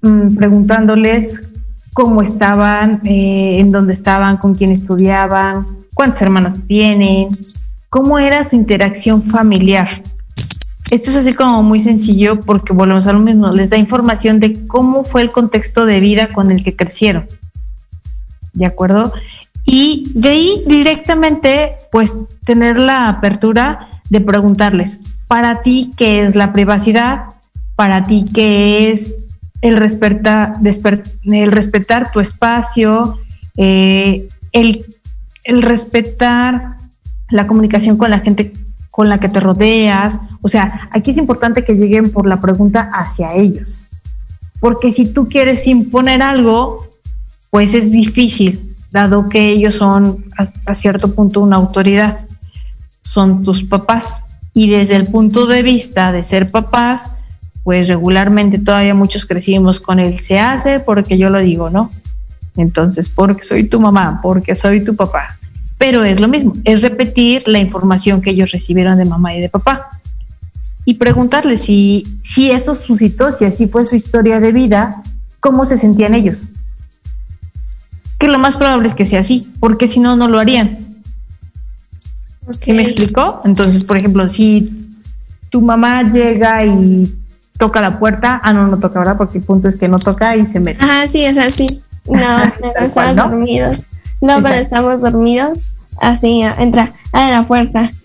mm, 0.02 0.36
preguntándoles 0.36 1.54
cómo 1.94 2.22
estaban, 2.22 3.00
eh, 3.06 3.60
en 3.60 3.70
dónde 3.70 3.94
estaban, 3.94 4.36
con 4.36 4.54
quién 4.54 4.74
estudiaban, 4.74 5.66
cuántos 5.94 6.22
hermanos 6.22 6.60
tienen, 6.68 7.30
cómo 7.90 8.20
era 8.20 8.44
su 8.44 8.58
interacción 8.58 9.24
familiar. 9.24 9.88
Esto 10.92 11.12
es 11.12 11.18
así 11.18 11.34
como 11.34 11.62
muy 11.62 11.80
sencillo 11.80 12.40
porque 12.40 12.74
volvemos 12.74 13.06
a 13.06 13.14
lo 13.14 13.20
mismo, 13.20 13.52
les 13.52 13.70
da 13.70 13.78
información 13.78 14.40
de 14.40 14.66
cómo 14.66 15.04
fue 15.04 15.22
el 15.22 15.32
contexto 15.32 15.86
de 15.86 16.00
vida 16.00 16.28
con 16.28 16.50
el 16.50 16.64
que 16.64 16.76
crecieron. 16.76 17.28
¿De 18.54 18.66
acuerdo? 18.66 19.14
Y 19.66 20.12
de 20.16 20.30
ahí 20.30 20.64
directamente, 20.66 21.74
pues 21.92 22.16
tener 22.44 22.80
la 22.80 23.08
apertura 23.08 23.88
de 24.10 24.22
preguntarles, 24.22 25.00
para 25.28 25.62
ti, 25.62 25.92
¿qué 25.96 26.26
es 26.26 26.34
la 26.34 26.54
privacidad? 26.54 27.26
Para 27.76 28.04
ti, 28.04 28.26
¿qué 28.34 28.90
es 28.90 29.14
el, 29.62 29.78
respetar 29.78 30.54
tu 32.12 32.20
espacio? 32.20 33.20
Eh, 33.58 34.28
el 34.52 35.62
respetar 35.62 36.78
la 37.30 37.46
comunicación 37.46 37.98
con 37.98 38.10
la 38.10 38.20
gente 38.20 38.54
con 38.90 39.10
la 39.10 39.20
que 39.20 39.30
te 39.30 39.40
rodeas. 39.40 40.22
O 40.42 40.50
sea, 40.50 40.90
aquí 40.92 41.12
es 41.12 41.18
importante 41.18 41.64
que 41.64 41.76
lleguen 41.76 42.12
por 42.12 42.28
la 42.28 42.40
pregunta 42.40 42.90
hacia 42.94 43.34
ellos. 43.34 43.86
Porque 44.60 44.92
si 44.92 45.06
tú 45.06 45.28
quieres 45.30 45.68
imponer 45.68 46.22
algo, 46.22 46.88
pues 47.50 47.74
es 47.74 47.92
difícil, 47.92 48.76
dado 48.92 49.30
que 49.30 49.50
ellos 49.50 49.76
son 49.76 50.26
hasta 50.38 50.76
cierto 50.76 51.14
punto 51.14 51.42
una 51.42 51.56
autoridad. 51.56 52.20
Son 53.02 53.44
tus 53.44 53.64
papás. 53.64 54.26
Y 54.54 54.70
desde 54.70 54.96
el 54.96 55.08
punto 55.08 55.46
de 55.46 55.64
vista 55.64 56.12
de 56.12 56.24
ser 56.24 56.52
papás, 56.52 57.12
pues 57.64 57.88
regularmente 57.88 58.58
todavía 58.60 58.96
muchos 58.96 59.26
crecimos 59.26 59.80
con 59.80 60.00
el 60.00 60.20
se 60.20 60.40
hace 60.40 60.80
porque 60.80 61.18
yo 61.18 61.30
lo 61.30 61.40
digo, 61.40 61.70
¿no? 61.70 61.92
Entonces, 62.58 63.10
porque 63.10 63.44
soy 63.44 63.70
tu 63.70 63.80
mamá, 63.80 64.20
porque 64.22 64.56
soy 64.56 64.84
tu 64.84 64.96
papá. 64.96 65.38
Pero 65.80 66.04
es 66.04 66.20
lo 66.20 66.28
mismo, 66.28 66.54
es 66.66 66.84
repetir 66.84 67.48
la 67.48 67.58
información 67.58 68.22
que 68.22 68.32
ellos 68.32 68.52
recibieron 68.52 68.98
de 68.98 69.06
mamá 69.06 69.34
y 69.34 69.42
de 69.42 69.50
papá. 69.50 69.90
Y 70.86 70.96
preguntarles 70.96 71.62
si, 71.62 72.04
si 72.22 72.52
eso 72.52 72.76
suscitó, 72.76 73.32
si 73.32 73.46
así 73.46 73.68
fue 73.68 73.86
su 73.86 73.96
historia 73.96 74.40
de 74.40 74.52
vida, 74.52 75.02
cómo 75.40 75.64
se 75.66 75.78
sentían 75.78 76.14
ellos. 76.14 76.50
Que 78.20 78.28
lo 78.28 78.38
más 78.38 78.58
probable 78.58 78.90
es 78.90 78.94
que 78.94 79.06
sea 79.06 79.22
así, 79.22 79.52
porque 79.62 79.88
si 79.88 80.02
no, 80.02 80.18
no 80.18 80.28
lo 80.28 80.40
harían. 80.40 80.78
¿Sí 82.62 82.74
me 82.74 82.84
explicó? 82.84 83.42
Entonces, 83.46 83.86
por 83.86 83.96
ejemplo, 83.96 84.28
si 84.28 84.90
tu 85.50 85.62
mamá 85.62 86.04
llega 86.04 86.66
y 86.66 87.16
toca 87.58 87.80
la 87.80 87.98
puerta, 88.00 88.42
ah, 88.44 88.52
no, 88.52 88.68
no 88.68 88.78
toca, 88.80 89.00
¿verdad? 89.00 89.18
Porque 89.18 89.38
el 89.38 89.46
punto 89.46 89.70
es 89.70 89.78
que 89.78 89.88
no 89.88 89.98
toca 89.98 90.36
y 90.36 90.46
se 90.46 90.60
mete. 90.60 90.84
Ajá, 90.84 91.08
sí, 91.08 91.24
es 91.24 91.38
así. 91.38 91.68
No, 92.06 92.44
estamos 92.64 92.94
cual, 92.94 93.16
¿no? 93.16 93.30
dormidos. 93.30 93.86
No, 94.22 94.42
cuando 94.42 94.60
estamos 94.60 95.02
dormidos, 95.02 95.66
así 96.00 96.42
entra, 96.42 96.92
abre 97.12 97.32
la 97.32 97.44
puerta. 97.44 97.92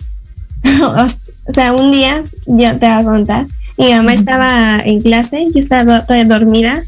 O 1.46 1.52
sea, 1.52 1.74
un 1.74 1.92
día, 1.92 2.22
yo 2.46 2.78
te 2.78 2.86
voy 2.86 2.88
a 2.88 3.04
contar, 3.04 3.46
mi 3.76 3.92
mamá 3.92 4.14
estaba 4.14 4.80
en 4.80 5.00
clase, 5.00 5.46
yo 5.52 5.60
estaba 5.60 6.06
toda 6.06 6.24
dormida, 6.24 6.80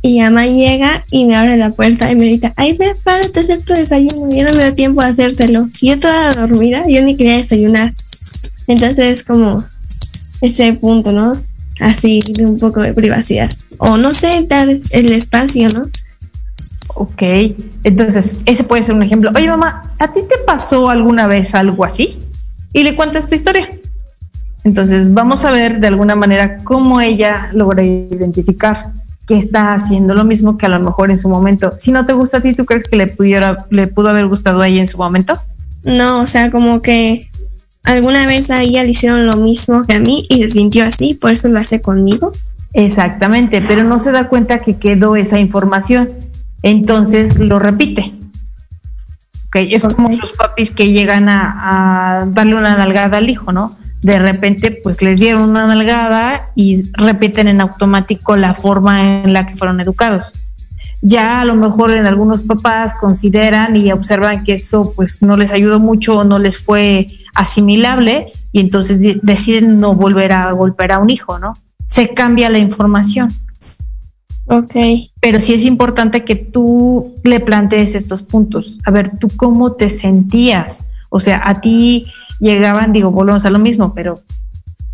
y 0.00 0.14
mi 0.14 0.20
mamá 0.20 0.46
llega 0.46 1.04
y 1.10 1.26
me 1.26 1.36
abre 1.36 1.56
la 1.56 1.70
puerta 1.70 2.10
y 2.10 2.14
me 2.14 2.26
grita, 2.26 2.52
ay, 2.56 2.76
ve, 2.78 2.94
párate 3.02 3.40
a 3.40 3.42
hacer 3.42 3.62
tu 3.62 3.74
desayuno, 3.74 4.30
yo 4.34 4.44
no 4.44 4.52
me 4.52 4.62
da 4.62 4.72
tiempo 4.72 5.00
a 5.00 5.06
hacértelo. 5.06 5.68
Y 5.80 5.88
yo 5.88 5.98
toda 5.98 6.32
dormida, 6.32 6.82
yo 6.88 7.02
ni 7.02 7.16
quería 7.16 7.38
desayunar. 7.38 7.90
Entonces, 8.68 9.24
como 9.24 9.64
ese 10.40 10.72
punto, 10.74 11.10
¿no? 11.10 11.32
Así 11.80 12.20
de 12.32 12.46
un 12.46 12.58
poco 12.58 12.80
de 12.80 12.92
privacidad. 12.92 13.50
O 13.78 13.96
no 13.96 14.12
sé, 14.12 14.44
dar 14.46 14.68
el 14.68 15.12
espacio, 15.12 15.68
¿no? 15.68 15.88
Ok, 17.00 17.22
entonces 17.84 18.38
ese 18.44 18.64
puede 18.64 18.82
ser 18.82 18.96
un 18.96 19.04
ejemplo. 19.04 19.30
Oye, 19.36 19.48
mamá, 19.48 19.82
¿a 20.00 20.08
ti 20.08 20.22
te 20.28 20.36
pasó 20.44 20.90
alguna 20.90 21.28
vez 21.28 21.54
algo 21.54 21.84
así? 21.84 22.18
Y 22.72 22.82
le 22.82 22.96
cuentas 22.96 23.28
tu 23.28 23.36
historia. 23.36 23.68
Entonces 24.64 25.14
vamos 25.14 25.44
a 25.44 25.52
ver 25.52 25.78
de 25.78 25.86
alguna 25.86 26.16
manera 26.16 26.56
cómo 26.64 27.00
ella 27.00 27.50
logra 27.52 27.84
identificar 27.84 28.92
que 29.28 29.38
está 29.38 29.74
haciendo 29.74 30.12
lo 30.12 30.24
mismo 30.24 30.56
que 30.56 30.66
a 30.66 30.70
lo 30.70 30.80
mejor 30.80 31.12
en 31.12 31.18
su 31.18 31.28
momento. 31.28 31.72
Si 31.78 31.92
no 31.92 32.04
te 32.04 32.14
gusta 32.14 32.38
a 32.38 32.40
ti, 32.40 32.52
¿tú 32.52 32.64
crees 32.64 32.82
que 32.82 32.96
le 32.96 33.06
pudiera, 33.06 33.68
le 33.70 33.86
pudo 33.86 34.08
haber 34.08 34.26
gustado 34.26 34.60
a 34.60 34.66
ella 34.66 34.80
en 34.80 34.88
su 34.88 34.98
momento? 34.98 35.40
No, 35.84 36.22
o 36.22 36.26
sea, 36.26 36.50
como 36.50 36.82
que 36.82 37.28
alguna 37.84 38.26
vez 38.26 38.50
a 38.50 38.60
ella 38.60 38.82
le 38.82 38.90
hicieron 38.90 39.24
lo 39.24 39.36
mismo 39.36 39.84
que 39.84 39.94
a 39.94 40.00
mí 40.00 40.26
y 40.28 40.42
se 40.42 40.50
sintió 40.50 40.84
así, 40.84 41.14
por 41.14 41.30
eso 41.30 41.46
lo 41.46 41.60
hace 41.60 41.80
conmigo. 41.80 42.32
Exactamente, 42.72 43.62
pero 43.66 43.84
no 43.84 44.00
se 44.00 44.10
da 44.10 44.28
cuenta 44.28 44.58
que 44.58 44.78
quedó 44.78 45.14
esa 45.14 45.38
información. 45.38 46.08
Entonces 46.62 47.38
lo 47.38 47.58
repite. 47.58 48.12
Okay, 49.48 49.74
es 49.74 49.82
como 49.82 50.10
los 50.10 50.32
papis 50.32 50.70
que 50.70 50.92
llegan 50.92 51.28
a, 51.28 52.20
a, 52.20 52.26
darle 52.26 52.54
una 52.54 52.76
nalgada 52.76 53.16
al 53.16 53.30
hijo, 53.30 53.50
¿no? 53.50 53.70
De 54.02 54.18
repente, 54.18 54.78
pues 54.82 55.00
les 55.00 55.18
dieron 55.18 55.42
una 55.42 55.66
nalgada 55.66 56.52
y 56.54 56.82
repiten 56.92 57.48
en 57.48 57.60
automático 57.60 58.36
la 58.36 58.54
forma 58.54 59.22
en 59.22 59.32
la 59.32 59.46
que 59.46 59.56
fueron 59.56 59.80
educados. 59.80 60.34
Ya 61.00 61.40
a 61.40 61.44
lo 61.44 61.54
mejor 61.54 61.92
en 61.92 62.06
algunos 62.06 62.42
papás 62.42 62.94
consideran 63.00 63.76
y 63.76 63.90
observan 63.92 64.44
que 64.44 64.54
eso 64.54 64.92
pues 64.94 65.22
no 65.22 65.36
les 65.36 65.52
ayudó 65.52 65.78
mucho 65.78 66.18
o 66.18 66.24
no 66.24 66.38
les 66.38 66.58
fue 66.58 67.06
asimilable 67.34 68.32
y 68.52 68.60
entonces 68.60 69.00
deciden 69.22 69.78
no 69.80 69.94
volver 69.94 70.32
a 70.32 70.50
golpear 70.52 70.92
a 70.92 70.98
un 70.98 71.10
hijo, 71.10 71.38
¿no? 71.38 71.56
Se 71.86 72.12
cambia 72.14 72.50
la 72.50 72.58
información. 72.58 73.28
Ok. 74.48 74.74
Pero 75.20 75.40
sí 75.40 75.54
es 75.54 75.64
importante 75.64 76.24
que 76.24 76.36
tú 76.36 77.14
le 77.22 77.40
plantees 77.40 77.94
estos 77.94 78.22
puntos. 78.22 78.78
A 78.84 78.90
ver, 78.90 79.18
¿tú 79.18 79.28
cómo 79.36 79.72
te 79.72 79.90
sentías? 79.90 80.88
O 81.10 81.20
sea, 81.20 81.42
a 81.44 81.60
ti 81.60 82.04
llegaban, 82.40 82.92
digo, 82.92 83.10
volvemos 83.10 83.44
a 83.44 83.50
lo 83.50 83.58
mismo, 83.58 83.92
pero 83.94 84.14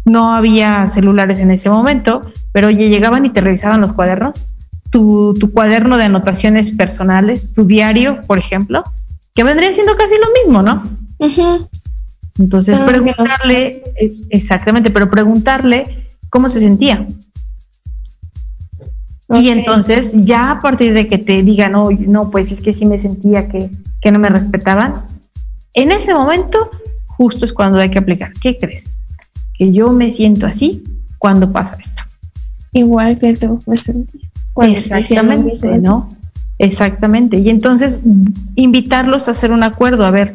no 0.05 0.34
había 0.34 0.88
celulares 0.88 1.38
en 1.38 1.50
ese 1.50 1.70
momento, 1.70 2.20
pero 2.52 2.68
oye, 2.68 2.88
llegaban 2.88 3.24
y 3.24 3.30
te 3.30 3.40
revisaban 3.40 3.80
los 3.80 3.92
cuadernos, 3.92 4.46
tu, 4.90 5.34
tu 5.34 5.52
cuaderno 5.52 5.96
de 5.96 6.05
anotaciones 6.05 6.72
personales, 6.72 7.55
tu 7.55 7.64
diario, 7.64 8.20
por 8.26 8.38
ejemplo, 8.38 8.84
que 9.34 9.44
vendría 9.44 9.72
siendo 9.72 9.96
casi 9.96 10.14
lo 10.18 10.26
mismo, 10.32 10.62
¿no? 10.62 10.82
Entonces, 12.38 12.78
preguntarle, 12.78 13.82
exactamente, 14.30 14.90
pero 14.90 15.09
preguntarle 15.09 16.09
cómo 16.30 16.48
se 16.48 16.61
sentía. 16.61 17.07
Y 19.30 19.48
entonces, 19.48 20.14
ya 20.18 20.50
a 20.50 20.58
partir 20.58 20.92
de 20.92 21.08
que 21.08 21.18
te 21.18 21.42
digan, 21.42 21.72
no, 21.72 21.88
no, 21.90 22.30
pues 22.30 22.52
es 22.52 22.60
que 22.60 22.72
sí 22.72 22.84
me 22.84 22.98
sentía 22.98 23.48
que, 23.48 23.70
que 24.02 24.10
no 24.10 24.18
me 24.18 24.28
respetaban, 24.28 24.96
en 25.72 25.92
ese 25.92 26.14
momento 26.14 26.70
justo 27.06 27.44
es 27.44 27.52
cuando 27.52 27.78
hay 27.78 27.90
que 27.90 27.98
aplicar. 27.98 28.32
¿Qué 28.40 28.56
crees? 28.56 28.96
Que 29.56 29.70
yo 29.70 29.92
me 29.92 30.10
siento 30.10 30.46
así 30.46 30.82
cuando 31.18 31.50
pasa 31.50 31.76
esto. 31.80 32.02
Igual 32.72 33.18
que 33.18 33.34
tú 33.34 33.58
me 33.66 33.76
sentí. 33.76 34.20
Exactamente. 34.60 35.78
¿no? 35.80 36.08
Exactamente. 36.58 37.38
Y 37.38 37.48
entonces 37.48 38.00
invitarlos 38.54 39.28
a 39.28 39.32
hacer 39.32 39.52
un 39.52 39.62
acuerdo. 39.62 40.04
A 40.04 40.10
ver, 40.10 40.32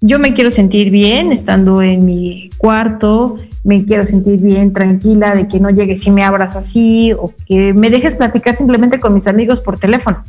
yo 0.00 0.18
me 0.18 0.32
quiero 0.32 0.50
sentir 0.50 0.90
bien 0.90 1.30
estando 1.32 1.82
en 1.82 2.04
mi 2.04 2.48
cuarto, 2.56 3.36
me 3.64 3.84
quiero 3.84 4.06
sentir 4.06 4.40
bien, 4.40 4.72
tranquila, 4.72 5.34
de 5.34 5.46
que 5.46 5.60
no 5.60 5.70
llegues 5.70 6.06
y 6.06 6.10
me 6.10 6.24
abras 6.24 6.56
así, 6.56 7.12
o 7.12 7.32
que 7.46 7.74
me 7.74 7.90
dejes 7.90 8.16
platicar 8.16 8.56
simplemente 8.56 8.98
con 8.98 9.12
mis 9.12 9.26
amigos 9.26 9.60
por 9.60 9.78
teléfono, 9.78 10.24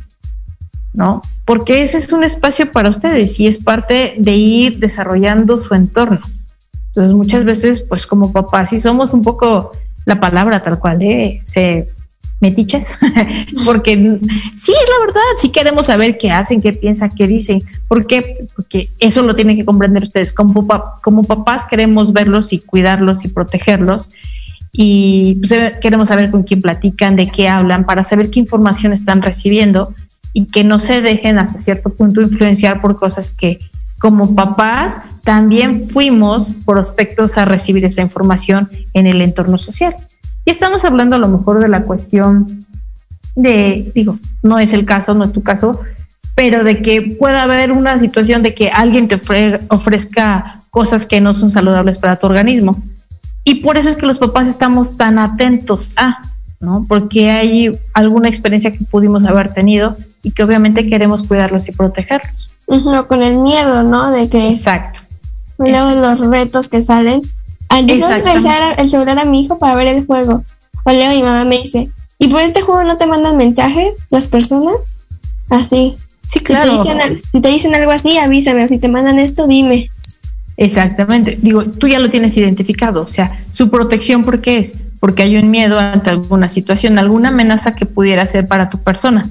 ¿no? 0.92 1.22
Porque 1.46 1.82
ese 1.82 1.96
es 1.96 2.12
un 2.12 2.22
espacio 2.22 2.70
para 2.70 2.90
ustedes 2.90 3.40
y 3.40 3.46
es 3.46 3.58
parte 3.58 4.14
de 4.18 4.32
ir 4.32 4.78
desarrollando 4.78 5.56
su 5.56 5.74
entorno. 5.74 6.20
Entonces, 6.88 7.16
muchas 7.16 7.44
veces, 7.44 7.80
pues 7.80 8.06
como 8.06 8.32
papás, 8.32 8.68
sí 8.68 8.78
somos 8.78 9.14
un 9.14 9.22
poco 9.22 9.72
la 10.04 10.20
palabra 10.20 10.60
tal 10.60 10.78
cual, 10.78 11.00
¿eh? 11.00 11.40
Se 11.44 11.86
metiches, 12.42 12.88
porque 13.64 13.96
sí, 13.96 14.72
es 14.72 14.88
la 14.90 15.06
verdad, 15.06 15.20
sí 15.40 15.48
queremos 15.48 15.86
saber 15.86 16.18
qué 16.18 16.30
hacen, 16.30 16.60
qué 16.60 16.72
piensan, 16.72 17.10
qué 17.16 17.26
dicen. 17.26 17.62
¿Por 17.88 18.06
qué? 18.06 18.36
Porque 18.54 18.90
eso 18.98 19.22
lo 19.22 19.34
tienen 19.34 19.56
que 19.56 19.64
comprender 19.64 20.02
ustedes. 20.02 20.32
Como, 20.32 20.66
como 21.02 21.24
papás 21.24 21.64
queremos 21.64 22.12
verlos 22.12 22.52
y 22.52 22.58
cuidarlos 22.58 23.24
y 23.24 23.28
protegerlos. 23.28 24.10
Y 24.72 25.36
pues, 25.36 25.52
eh, 25.52 25.72
queremos 25.80 26.08
saber 26.08 26.30
con 26.30 26.42
quién 26.42 26.60
platican, 26.60 27.16
de 27.16 27.26
qué 27.26 27.48
hablan, 27.48 27.84
para 27.84 28.04
saber 28.04 28.30
qué 28.30 28.40
información 28.40 28.92
están 28.92 29.22
recibiendo 29.22 29.94
y 30.32 30.46
que 30.46 30.64
no 30.64 30.80
se 30.80 31.00
dejen 31.00 31.38
hasta 31.38 31.58
cierto 31.58 31.94
punto 31.94 32.20
influenciar 32.20 32.80
por 32.80 32.96
cosas 32.96 33.30
que 33.30 33.58
como 34.00 34.34
papás 34.34 35.22
también 35.22 35.88
fuimos 35.88 36.56
prospectos 36.66 37.38
a 37.38 37.44
recibir 37.44 37.84
esa 37.84 38.02
información 38.02 38.68
en 38.94 39.06
el 39.06 39.22
entorno 39.22 39.58
social. 39.58 39.94
Y 40.44 40.50
estamos 40.50 40.84
hablando 40.84 41.16
a 41.16 41.18
lo 41.18 41.28
mejor 41.28 41.60
de 41.60 41.68
la 41.68 41.82
cuestión 41.84 42.46
de, 43.34 43.90
digo, 43.94 44.18
no 44.42 44.58
es 44.58 44.72
el 44.72 44.84
caso, 44.84 45.14
no 45.14 45.24
es 45.24 45.32
tu 45.32 45.42
caso, 45.42 45.80
pero 46.34 46.64
de 46.64 46.82
que 46.82 47.16
pueda 47.18 47.42
haber 47.42 47.72
una 47.72 47.98
situación 47.98 48.42
de 48.42 48.54
que 48.54 48.68
alguien 48.70 49.08
te 49.08 49.16
ofre- 49.18 49.60
ofrezca 49.68 50.58
cosas 50.70 51.06
que 51.06 51.20
no 51.20 51.34
son 51.34 51.50
saludables 51.50 51.98
para 51.98 52.16
tu 52.16 52.26
organismo. 52.26 52.82
Y 53.44 53.56
por 53.56 53.76
eso 53.76 53.88
es 53.88 53.96
que 53.96 54.06
los 54.06 54.18
papás 54.18 54.48
estamos 54.48 54.96
tan 54.96 55.18
atentos 55.18 55.92
a, 55.96 56.22
¿no? 56.60 56.84
Porque 56.88 57.30
hay 57.30 57.70
alguna 57.92 58.28
experiencia 58.28 58.70
que 58.70 58.84
pudimos 58.84 59.24
haber 59.24 59.52
tenido 59.52 59.96
y 60.22 60.30
que 60.30 60.42
obviamente 60.44 60.88
queremos 60.88 61.22
cuidarlos 61.24 61.68
y 61.68 61.72
protegerlos. 61.72 62.56
Ujú, 62.68 63.06
con 63.08 63.22
el 63.22 63.38
miedo, 63.38 63.82
¿no? 63.82 64.10
De 64.12 64.28
que 64.28 64.48
Exacto. 64.48 65.00
luego 65.58 65.94
los 66.00 66.20
retos 66.20 66.68
que 66.68 66.82
salen. 66.82 67.20
Exactamente. 67.78 68.28
revisar 68.30 68.74
el 68.78 68.88
celular 68.88 69.18
a 69.18 69.24
mi 69.24 69.44
hijo 69.44 69.58
para 69.58 69.76
ver 69.76 69.88
el 69.88 70.06
juego. 70.06 70.44
O 70.84 70.92
luego 70.92 71.14
mi 71.14 71.22
mamá 71.22 71.44
me 71.44 71.58
dice, 71.58 71.88
¿y 72.18 72.28
por 72.28 72.40
este 72.40 72.60
juego 72.60 72.84
no 72.84 72.96
te 72.96 73.06
mandan 73.06 73.36
mensajes 73.36 73.92
las 74.10 74.28
personas? 74.28 74.76
Así. 75.48 75.96
Sí, 76.22 76.38
Si 76.38 76.38
te, 76.40 76.44
claro. 76.44 76.72
dicen, 76.72 76.98
si 77.32 77.40
te 77.40 77.48
dicen 77.48 77.74
algo 77.74 77.90
así, 77.90 78.16
avísame. 78.18 78.64
O 78.64 78.68
si 78.68 78.78
te 78.78 78.88
mandan 78.88 79.18
esto, 79.18 79.46
dime. 79.46 79.90
Exactamente. 80.56 81.38
Digo, 81.40 81.64
tú 81.64 81.88
ya 81.88 81.98
lo 81.98 82.08
tienes 82.08 82.36
identificado. 82.36 83.02
O 83.02 83.08
sea, 83.08 83.42
su 83.52 83.70
protección, 83.70 84.24
¿por 84.24 84.40
qué 84.40 84.58
es? 84.58 84.78
Porque 85.00 85.22
hay 85.24 85.36
un 85.36 85.50
miedo 85.50 85.78
ante 85.78 86.10
alguna 86.10 86.48
situación, 86.48 86.98
alguna 86.98 87.28
amenaza 87.28 87.72
que 87.72 87.86
pudiera 87.86 88.26
ser 88.26 88.46
para 88.46 88.68
tu 88.68 88.78
persona. 88.78 89.28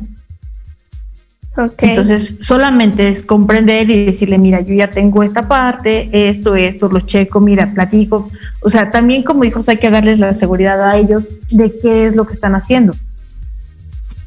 Entonces, 1.79 2.37
solamente 2.39 3.09
es 3.09 3.23
comprender 3.23 3.89
y 3.89 4.05
decirle, 4.05 4.37
mira, 4.37 4.61
yo 4.61 4.73
ya 4.73 4.89
tengo 4.89 5.21
esta 5.21 5.49
parte, 5.49 6.09
esto, 6.29 6.55
esto, 6.55 6.87
lo 6.87 7.01
checo, 7.01 7.41
mira, 7.41 7.67
platico. 7.67 8.29
O 8.61 8.69
sea, 8.69 8.89
también 8.89 9.23
como 9.23 9.43
hijos 9.43 9.67
hay 9.67 9.77
que 9.77 9.91
darles 9.91 10.17
la 10.17 10.33
seguridad 10.33 10.81
a 10.81 10.95
ellos 10.95 11.39
de 11.49 11.77
qué 11.77 12.05
es 12.05 12.15
lo 12.15 12.25
que 12.25 12.33
están 12.33 12.55
haciendo. 12.55 12.93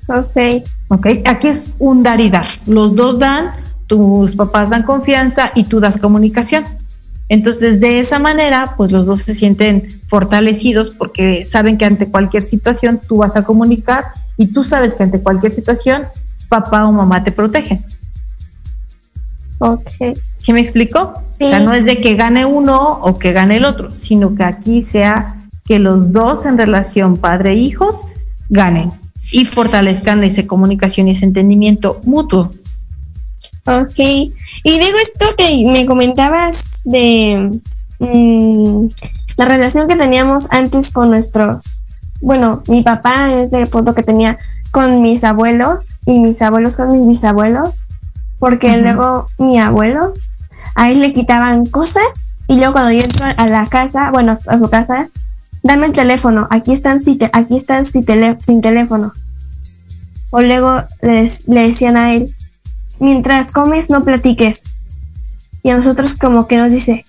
ok. 0.09 0.65
¿Ok? 0.89 1.07
Aquí 1.25 1.49
es 1.49 1.71
un 1.79 2.03
dar 2.03 2.21
y 2.21 2.29
dar. 2.29 2.47
Los 2.67 2.95
dos 2.95 3.19
dan, 3.19 3.47
tus 3.87 4.37
papás 4.37 4.69
dan 4.69 4.83
confianza 4.83 5.51
y 5.55 5.65
tú 5.65 5.81
das 5.81 5.97
comunicación. 5.97 6.65
Entonces, 7.31 7.81
de 7.81 8.01
esa 8.01 8.19
manera, 8.19 8.75
pues 8.77 8.93
los 8.93 9.07
dos 9.07 9.23
se 9.23 9.35
sienten 9.35 9.89
fortalecidos 10.09 10.91
porque 10.91 11.47
saben 11.47 11.79
que 11.79 11.87
ante 11.87 12.11
cualquier 12.11 12.45
situación 12.45 13.01
tú 13.09 13.17
vas 13.17 13.35
a 13.39 13.45
comunicar 13.45 14.05
y 14.37 14.49
tú 14.49 14.63
sabes 14.63 14.93
que 14.93 15.05
ante 15.05 15.23
cualquier 15.23 15.53
situación 15.53 16.03
papá 16.55 16.87
o 16.87 16.93
mamá 16.93 17.25
te 17.25 17.33
protegen. 17.33 17.85
Ok. 19.59 19.91
¿Sí 20.39 20.53
me 20.53 20.61
explico? 20.61 21.13
Sí. 21.31 21.45
O 21.45 21.49
sea, 21.49 21.61
no 21.61 21.75
es 21.75 21.85
de 21.85 22.01
que 22.01 22.15
gane 22.15 22.45
uno 22.45 23.01
o 23.03 23.19
que 23.19 23.33
gane 23.33 23.57
el 23.57 23.65
otro, 23.65 23.91
sino 23.91 24.35
que 24.35 24.45
aquí 24.45 24.85
sea 24.85 25.39
que 25.65 25.79
los 25.79 26.13
dos 26.13 26.45
en 26.45 26.59
relación 26.59 27.17
padre-hijos 27.17 28.03
ganen 28.51 28.93
y 29.33 29.47
fortalezcan 29.47 30.23
esa 30.23 30.47
comunicación 30.47 31.09
y 31.09 31.13
ese 31.13 31.25
entendimiento 31.25 32.01
mutuo. 32.05 32.51
Ok. 33.67 33.99
Y 33.99 34.31
digo 34.65 34.99
esto 35.03 35.27
que 35.37 35.65
me 35.67 35.87
comentabas 35.87 36.83
de 36.85 37.51
mm, 37.99 38.87
la 39.39 39.45
relación 39.47 39.89
que 39.89 39.97
teníamos 39.97 40.53
antes 40.53 40.91
con 40.93 41.11
nuestros, 41.11 41.85
bueno, 42.21 42.63
mi 42.69 42.83
papá 42.83 43.33
es 43.33 43.51
del 43.51 43.67
punto 43.67 43.95
que 43.95 44.03
tenía 44.03 44.39
con 44.75 45.01
mis 45.01 45.23
abuelos 45.23 45.95
y 46.05 46.19
mis 46.19 46.43
abuelos 46.43 46.77
con 46.77 46.91
mis 46.93 47.07
bisabuelos, 47.07 47.71
porque 48.41 48.77
luego 48.83 49.27
mi 49.39 49.59
abuelo, 49.61 50.13
a 50.75 50.91
él 50.91 51.01
le 51.01 51.13
quitaban 51.13 51.65
cosas 51.67 52.33
Y 52.49 52.57
luego 52.59 52.73
cuando 52.75 52.91
yo 52.91 53.01
entro 53.03 53.25
a 53.39 53.47
la 53.47 53.65
casa, 53.67 54.11
bueno, 54.11 54.33
a 54.33 54.37
su 54.59 54.69
casa, 54.69 55.09
dame 55.63 55.87
el 55.87 55.93
teléfono, 55.93 56.47
aquí 56.51 56.73
están, 56.75 57.01
si 57.01 57.17
te- 57.17 57.31
aquí 57.33 57.57
están 57.57 57.87
sin, 57.87 58.05
tele- 58.05 58.37
sin 58.41 58.61
teléfono. 58.61 59.13
O 60.31 60.43
luego 60.43 60.83
les- 61.01 61.47
le 61.49 61.69
decían 61.69 61.97
a 61.97 62.13
él, 62.13 62.35
mientras 63.01 63.51
comes 63.53 63.89
no 63.89 64.03
platiques. 64.05 64.65
Y 65.63 65.71
a 65.71 65.77
nosotros 65.77 66.15
como 66.17 66.47
que 66.49 66.59
nos 66.59 66.71
dice, 66.73 67.05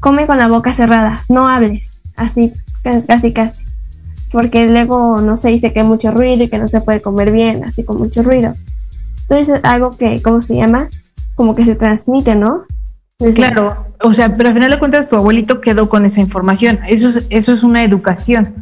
come 0.00 0.26
con 0.26 0.38
la 0.38 0.48
boca 0.48 0.72
cerrada, 0.72 1.20
no 1.28 1.48
hables, 1.48 2.00
así, 2.16 2.52
ca- 2.82 3.02
casi 3.06 3.32
casi. 3.32 3.64
Porque 4.32 4.66
luego, 4.68 5.20
no 5.20 5.36
se 5.36 5.48
dice 5.48 5.72
que 5.72 5.80
hay 5.80 5.86
mucho 5.86 6.10
ruido 6.10 6.44
y 6.44 6.48
que 6.48 6.58
no 6.58 6.68
se 6.68 6.80
puede 6.80 7.02
comer 7.02 7.32
bien, 7.32 7.64
así 7.64 7.84
con 7.84 7.98
mucho 7.98 8.22
ruido. 8.22 8.52
Entonces 9.22 9.48
es 9.56 9.60
algo 9.64 9.90
que, 9.90 10.22
¿cómo 10.22 10.40
se 10.40 10.56
llama? 10.56 10.88
Como 11.34 11.54
que 11.54 11.64
se 11.64 11.74
transmite, 11.74 12.34
¿no? 12.36 12.64
Desde- 13.18 13.34
Claro, 13.34 13.86
o 14.02 14.14
sea, 14.14 14.36
pero 14.36 14.48
al 14.48 14.54
final 14.54 14.70
de 14.70 14.78
cuentas 14.78 15.08
tu 15.08 15.16
abuelito 15.16 15.60
quedó 15.60 15.88
con 15.88 16.04
esa 16.06 16.20
información. 16.20 16.80
Eso 16.88 17.08
es, 17.08 17.26
eso 17.30 17.52
es 17.52 17.62
una 17.62 17.84
educación. 17.84 18.54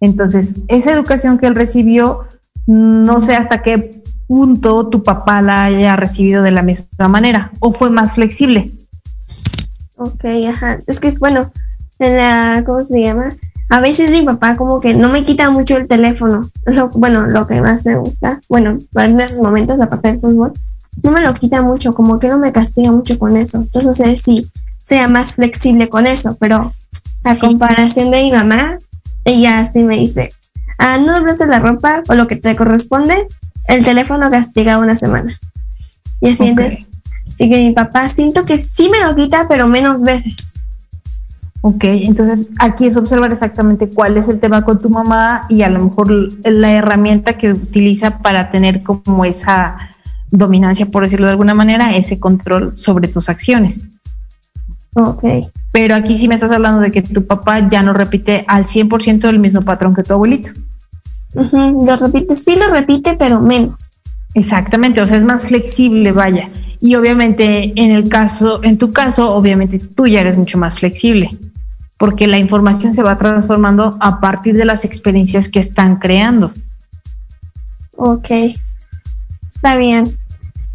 Entonces, 0.00 0.56
esa 0.68 0.92
educación 0.92 1.38
que 1.38 1.46
él 1.46 1.54
recibió, 1.54 2.24
no 2.66 3.20
sé 3.20 3.34
hasta 3.36 3.62
qué 3.62 3.90
punto 4.26 4.88
tu 4.88 5.02
papá 5.02 5.40
la 5.40 5.64
haya 5.64 5.96
recibido 5.96 6.42
de 6.42 6.50
la 6.50 6.62
misma 6.62 7.08
manera 7.08 7.52
o 7.60 7.72
fue 7.72 7.90
más 7.90 8.14
flexible. 8.14 8.72
Ok, 9.96 10.24
ajá. 10.48 10.78
Es 10.86 11.00
que 11.00 11.12
bueno, 11.18 11.50
en 11.98 12.16
la, 12.16 12.62
¿cómo 12.66 12.80
se 12.82 13.00
llama? 13.02 13.34
A 13.68 13.80
veces 13.80 14.10
mi 14.12 14.22
papá 14.22 14.56
como 14.56 14.78
que 14.80 14.94
no 14.94 15.08
me 15.08 15.24
quita 15.24 15.50
mucho 15.50 15.76
el 15.76 15.88
teléfono. 15.88 16.42
Eso, 16.66 16.88
bueno, 16.94 17.26
lo 17.26 17.46
que 17.46 17.60
más 17.60 17.84
me 17.84 17.96
gusta, 17.96 18.40
bueno, 18.48 18.78
en 18.94 19.20
esos 19.20 19.40
momentos, 19.42 19.76
la 19.76 19.90
parte 19.90 20.08
del 20.12 20.20
fútbol, 20.20 20.52
no 21.02 21.10
me 21.10 21.20
lo 21.20 21.34
quita 21.34 21.62
mucho, 21.62 21.92
como 21.92 22.18
que 22.18 22.28
no 22.28 22.38
me 22.38 22.52
castiga 22.52 22.92
mucho 22.92 23.18
con 23.18 23.36
eso. 23.36 23.58
Entonces 23.58 23.84
no 23.84 23.94
sé 23.94 24.16
si 24.16 24.48
sea 24.78 25.08
más 25.08 25.34
flexible 25.34 25.88
con 25.88 26.06
eso, 26.06 26.36
pero 26.38 26.72
a 27.24 27.34
Sí. 27.34 27.40
comparación 27.40 28.10
de 28.12 28.22
mi 28.22 28.32
mamá, 28.32 28.78
ella 29.24 29.66
sí 29.66 29.80
me 29.80 29.96
dice, 29.96 30.28
ah, 30.78 30.98
no 30.98 31.18
dobles 31.18 31.40
la 31.40 31.58
ropa 31.58 32.02
o 32.08 32.14
lo 32.14 32.28
que 32.28 32.36
te 32.36 32.54
corresponde, 32.54 33.26
el 33.66 33.84
teléfono 33.84 34.30
castiga 34.30 34.78
una 34.78 34.96
semana. 34.96 35.34
Y 36.20 36.28
así 36.28 36.44
Ok. 36.44 36.48
entonces, 36.50 36.88
y 37.38 37.50
que 37.50 37.56
mi 37.58 37.72
papá 37.72 38.08
siento 38.08 38.44
que 38.44 38.60
sí 38.60 38.88
me 38.88 39.00
lo 39.00 39.16
quita, 39.16 39.46
pero 39.48 39.66
menos 39.66 40.02
veces. 40.02 40.34
Ok, 41.62 41.84
entonces 41.84 42.50
aquí 42.58 42.86
es 42.86 42.96
observar 42.96 43.32
exactamente 43.32 43.88
cuál 43.88 44.16
es 44.16 44.28
el 44.28 44.38
tema 44.38 44.62
con 44.64 44.78
tu 44.78 44.88
mamá 44.88 45.42
y 45.48 45.62
a 45.62 45.68
lo 45.68 45.84
mejor 45.84 46.10
la 46.44 46.72
herramienta 46.72 47.32
que 47.32 47.52
utiliza 47.52 48.18
para 48.18 48.50
tener 48.50 48.82
como 48.82 49.24
esa 49.24 49.76
dominancia, 50.30 50.86
por 50.86 51.02
decirlo 51.02 51.26
de 51.26 51.32
alguna 51.32 51.54
manera, 51.54 51.96
ese 51.96 52.20
control 52.20 52.76
sobre 52.76 53.08
tus 53.08 53.28
acciones. 53.28 53.88
Ok. 54.94 55.24
Pero 55.72 55.94
aquí 55.94 56.16
sí 56.16 56.28
me 56.28 56.34
estás 56.34 56.50
hablando 56.50 56.80
de 56.80 56.90
que 56.90 57.02
tu 57.02 57.26
papá 57.26 57.68
ya 57.68 57.82
no 57.82 57.92
repite 57.92 58.44
al 58.46 58.64
100% 58.64 59.28
el 59.28 59.38
mismo 59.38 59.62
patrón 59.62 59.94
que 59.94 60.02
tu 60.02 60.14
abuelito. 60.14 60.50
Lo 61.34 61.96
repite, 61.96 62.36
sí 62.36 62.56
lo 62.56 62.72
repite, 62.72 63.14
pero 63.18 63.40
menos. 63.40 63.74
Exactamente, 64.34 65.00
o 65.00 65.06
sea, 65.06 65.16
es 65.16 65.24
más 65.24 65.48
flexible, 65.48 66.12
vaya. 66.12 66.48
Y 66.86 66.94
obviamente 66.94 67.72
en 67.74 67.90
el 67.90 68.08
caso, 68.08 68.62
en 68.62 68.78
tu 68.78 68.92
caso, 68.92 69.34
obviamente 69.34 69.80
tú 69.80 70.06
ya 70.06 70.20
eres 70.20 70.36
mucho 70.36 70.56
más 70.56 70.78
flexible, 70.78 71.36
porque 71.98 72.28
la 72.28 72.38
información 72.38 72.92
se 72.92 73.02
va 73.02 73.16
transformando 73.16 73.96
a 73.98 74.20
partir 74.20 74.56
de 74.56 74.64
las 74.64 74.84
experiencias 74.84 75.48
que 75.48 75.58
están 75.58 75.96
creando. 75.96 76.52
Ok. 77.96 78.30
Está 79.48 79.74
bien. 79.74 80.16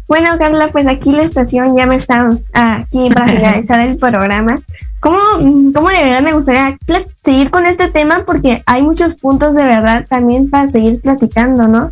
Bueno, 0.06 0.36
Carla, 0.36 0.68
pues 0.68 0.86
aquí 0.86 1.12
la 1.12 1.22
estación 1.22 1.74
ya 1.74 1.86
me 1.86 1.96
está 1.96 2.28
aquí 2.52 3.08
para 3.08 3.32
finalizar 3.32 3.80
el 3.80 3.96
programa. 3.96 4.60
¿Cómo, 5.00 5.16
cómo 5.72 5.88
de 5.88 6.04
verdad 6.04 6.20
me 6.20 6.34
gustaría 6.34 6.76
seguir 7.24 7.50
con 7.50 7.64
este 7.64 7.88
tema? 7.88 8.20
Porque 8.26 8.62
hay 8.66 8.82
muchos 8.82 9.14
puntos 9.14 9.54
de 9.54 9.64
verdad 9.64 10.04
también 10.06 10.50
para 10.50 10.68
seguir 10.68 11.00
platicando, 11.00 11.68
¿no? 11.68 11.90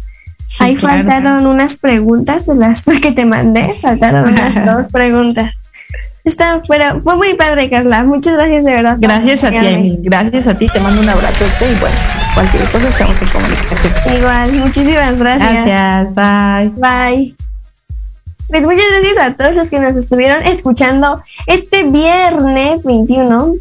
Sí, 0.51 0.65
Ahí 0.65 0.75
claro. 0.75 1.05
faltaron 1.05 1.47
unas 1.47 1.77
preguntas 1.77 2.47
de 2.47 2.57
las 2.57 2.85
que 3.03 3.13
te 3.13 3.25
mandé, 3.25 3.73
faltaron 3.81 4.31
unas 4.31 4.67
dos 4.67 4.89
preguntas. 4.89 5.55
Está, 6.25 6.61
pero 6.69 7.01
fue 7.01 7.17
muy 7.17 7.35
padre, 7.35 7.71
Carla. 7.71 8.03
Muchas 8.03 8.35
gracias 8.35 8.65
de 8.65 8.73
verdad. 8.73 8.97
Gracias 9.01 9.45
a 9.45 9.51
ti. 9.51 9.57
Amy. 9.57 9.99
Gracias 10.03 10.49
a 10.49 10.59
ti. 10.59 10.67
Te 10.67 10.81
mando 10.81 11.01
un 11.01 11.09
abrazo 11.09 11.45
y 11.45 11.81
bueno, 11.81 11.97
cualquier 12.35 12.63
cosa 12.65 12.89
estamos 12.89 13.23
en 13.23 13.29
comunicación. 13.29 14.17
Igual, 14.19 14.53
muchísimas 14.55 15.19
gracias. 15.19 15.67
Gracias. 15.67 16.15
Bye. 16.15 16.73
Bye. 16.81 17.37
Pues 18.49 18.63
muchas 18.65 18.85
gracias 18.91 19.19
a 19.19 19.37
todos 19.37 19.55
los 19.55 19.71
que 19.71 19.79
nos 19.79 19.97
estuvieron 19.97 20.43
escuchando 20.43 21.23
este 21.47 21.85
viernes 21.85 22.85
21. 22.85 23.55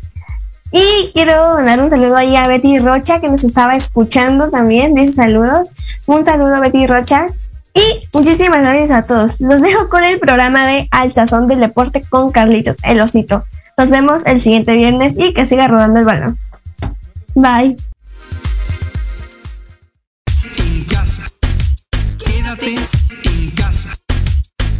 Y 0.71 1.11
quiero 1.13 1.55
mandar 1.55 1.81
un 1.81 1.89
saludo 1.89 2.15
ahí 2.15 2.35
a 2.35 2.47
Betty 2.47 2.77
Rocha 2.77 3.19
que 3.19 3.27
nos 3.27 3.43
estaba 3.43 3.75
escuchando 3.75 4.49
también. 4.49 4.93
Dice 4.93 5.13
saludos. 5.13 5.69
Un 6.05 6.25
saludo 6.25 6.61
Betty 6.61 6.85
Rocha. 6.85 7.25
Y 7.73 8.07
muchísimas 8.13 8.61
gracias 8.61 8.91
a 8.91 9.03
todos. 9.03 9.39
Los 9.39 9.61
dejo 9.61 9.89
con 9.89 10.03
el 10.03 10.19
programa 10.19 10.65
de 10.65 10.87
Al 10.91 11.11
Sazón 11.11 11.47
del 11.47 11.59
Deporte 11.59 12.03
con 12.09 12.31
Carlitos, 12.31 12.77
el 12.83 12.99
osito. 13.01 13.43
Nos 13.77 13.89
vemos 13.89 14.25
el 14.25 14.41
siguiente 14.41 14.73
viernes 14.73 15.17
y 15.17 15.33
que 15.33 15.45
siga 15.45 15.67
rodando 15.67 15.99
el 15.99 16.05
balón. 16.05 16.37
Bye. 17.35 17.75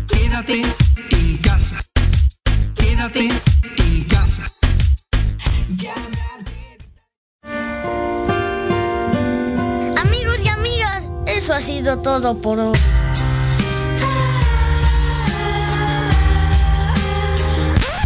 Quédate 0.08 0.62
en 1.12 1.38
casa. 1.38 1.78
Quédate 2.76 3.30
en 3.82 4.04
casa. 4.04 4.46
Amigos 9.97 10.43
y 10.43 10.47
amigas, 10.49 11.09
eso 11.25 11.53
ha 11.53 11.61
sido 11.61 11.99
todo 11.99 12.41
por 12.41 12.59
hoy. 12.59 12.77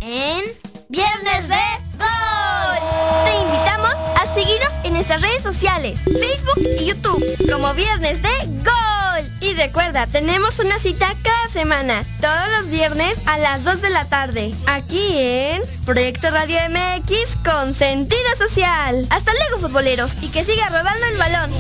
En 0.04 0.44
Viernes 0.90 1.48
de 1.48 1.56
Gol. 1.98 2.78
Te 3.26 3.42
invitamos 3.42 3.96
a 4.22 4.26
seguirnos 4.36 4.74
en 4.84 4.94
nuestras 4.94 5.22
redes 5.24 5.42
sociales, 5.42 6.02
Facebook 6.04 6.60
y 6.80 6.86
YouTube, 6.86 7.52
como 7.52 7.74
Viernes 7.74 8.22
de 8.22 8.30
Gol. 8.64 9.03
Y 9.44 9.54
recuerda, 9.56 10.08
tenemos 10.08 10.58
una 10.60 10.80
cita 10.80 11.14
cada 11.22 11.50
semana, 11.50 12.06
todos 12.22 12.48
los 12.58 12.70
viernes 12.70 13.14
a 13.26 13.38
las 13.38 13.66
2 13.66 13.82
de 13.82 13.90
la 13.90 14.06
tarde, 14.06 14.56
aquí 14.68 15.18
en 15.18 15.62
Proyecto 15.86 16.32
Radio 16.32 16.56
MX 16.70 17.36
con 17.44 17.74
sentido 17.74 18.38
social. 18.38 19.06
Hasta 19.10 19.34
luego, 19.34 19.68
futboleros, 19.68 20.16
y 20.22 20.30
que 20.30 20.46
siga 20.46 20.70
rodando 20.70 21.06
el 21.08 21.18
balón. 21.18 21.52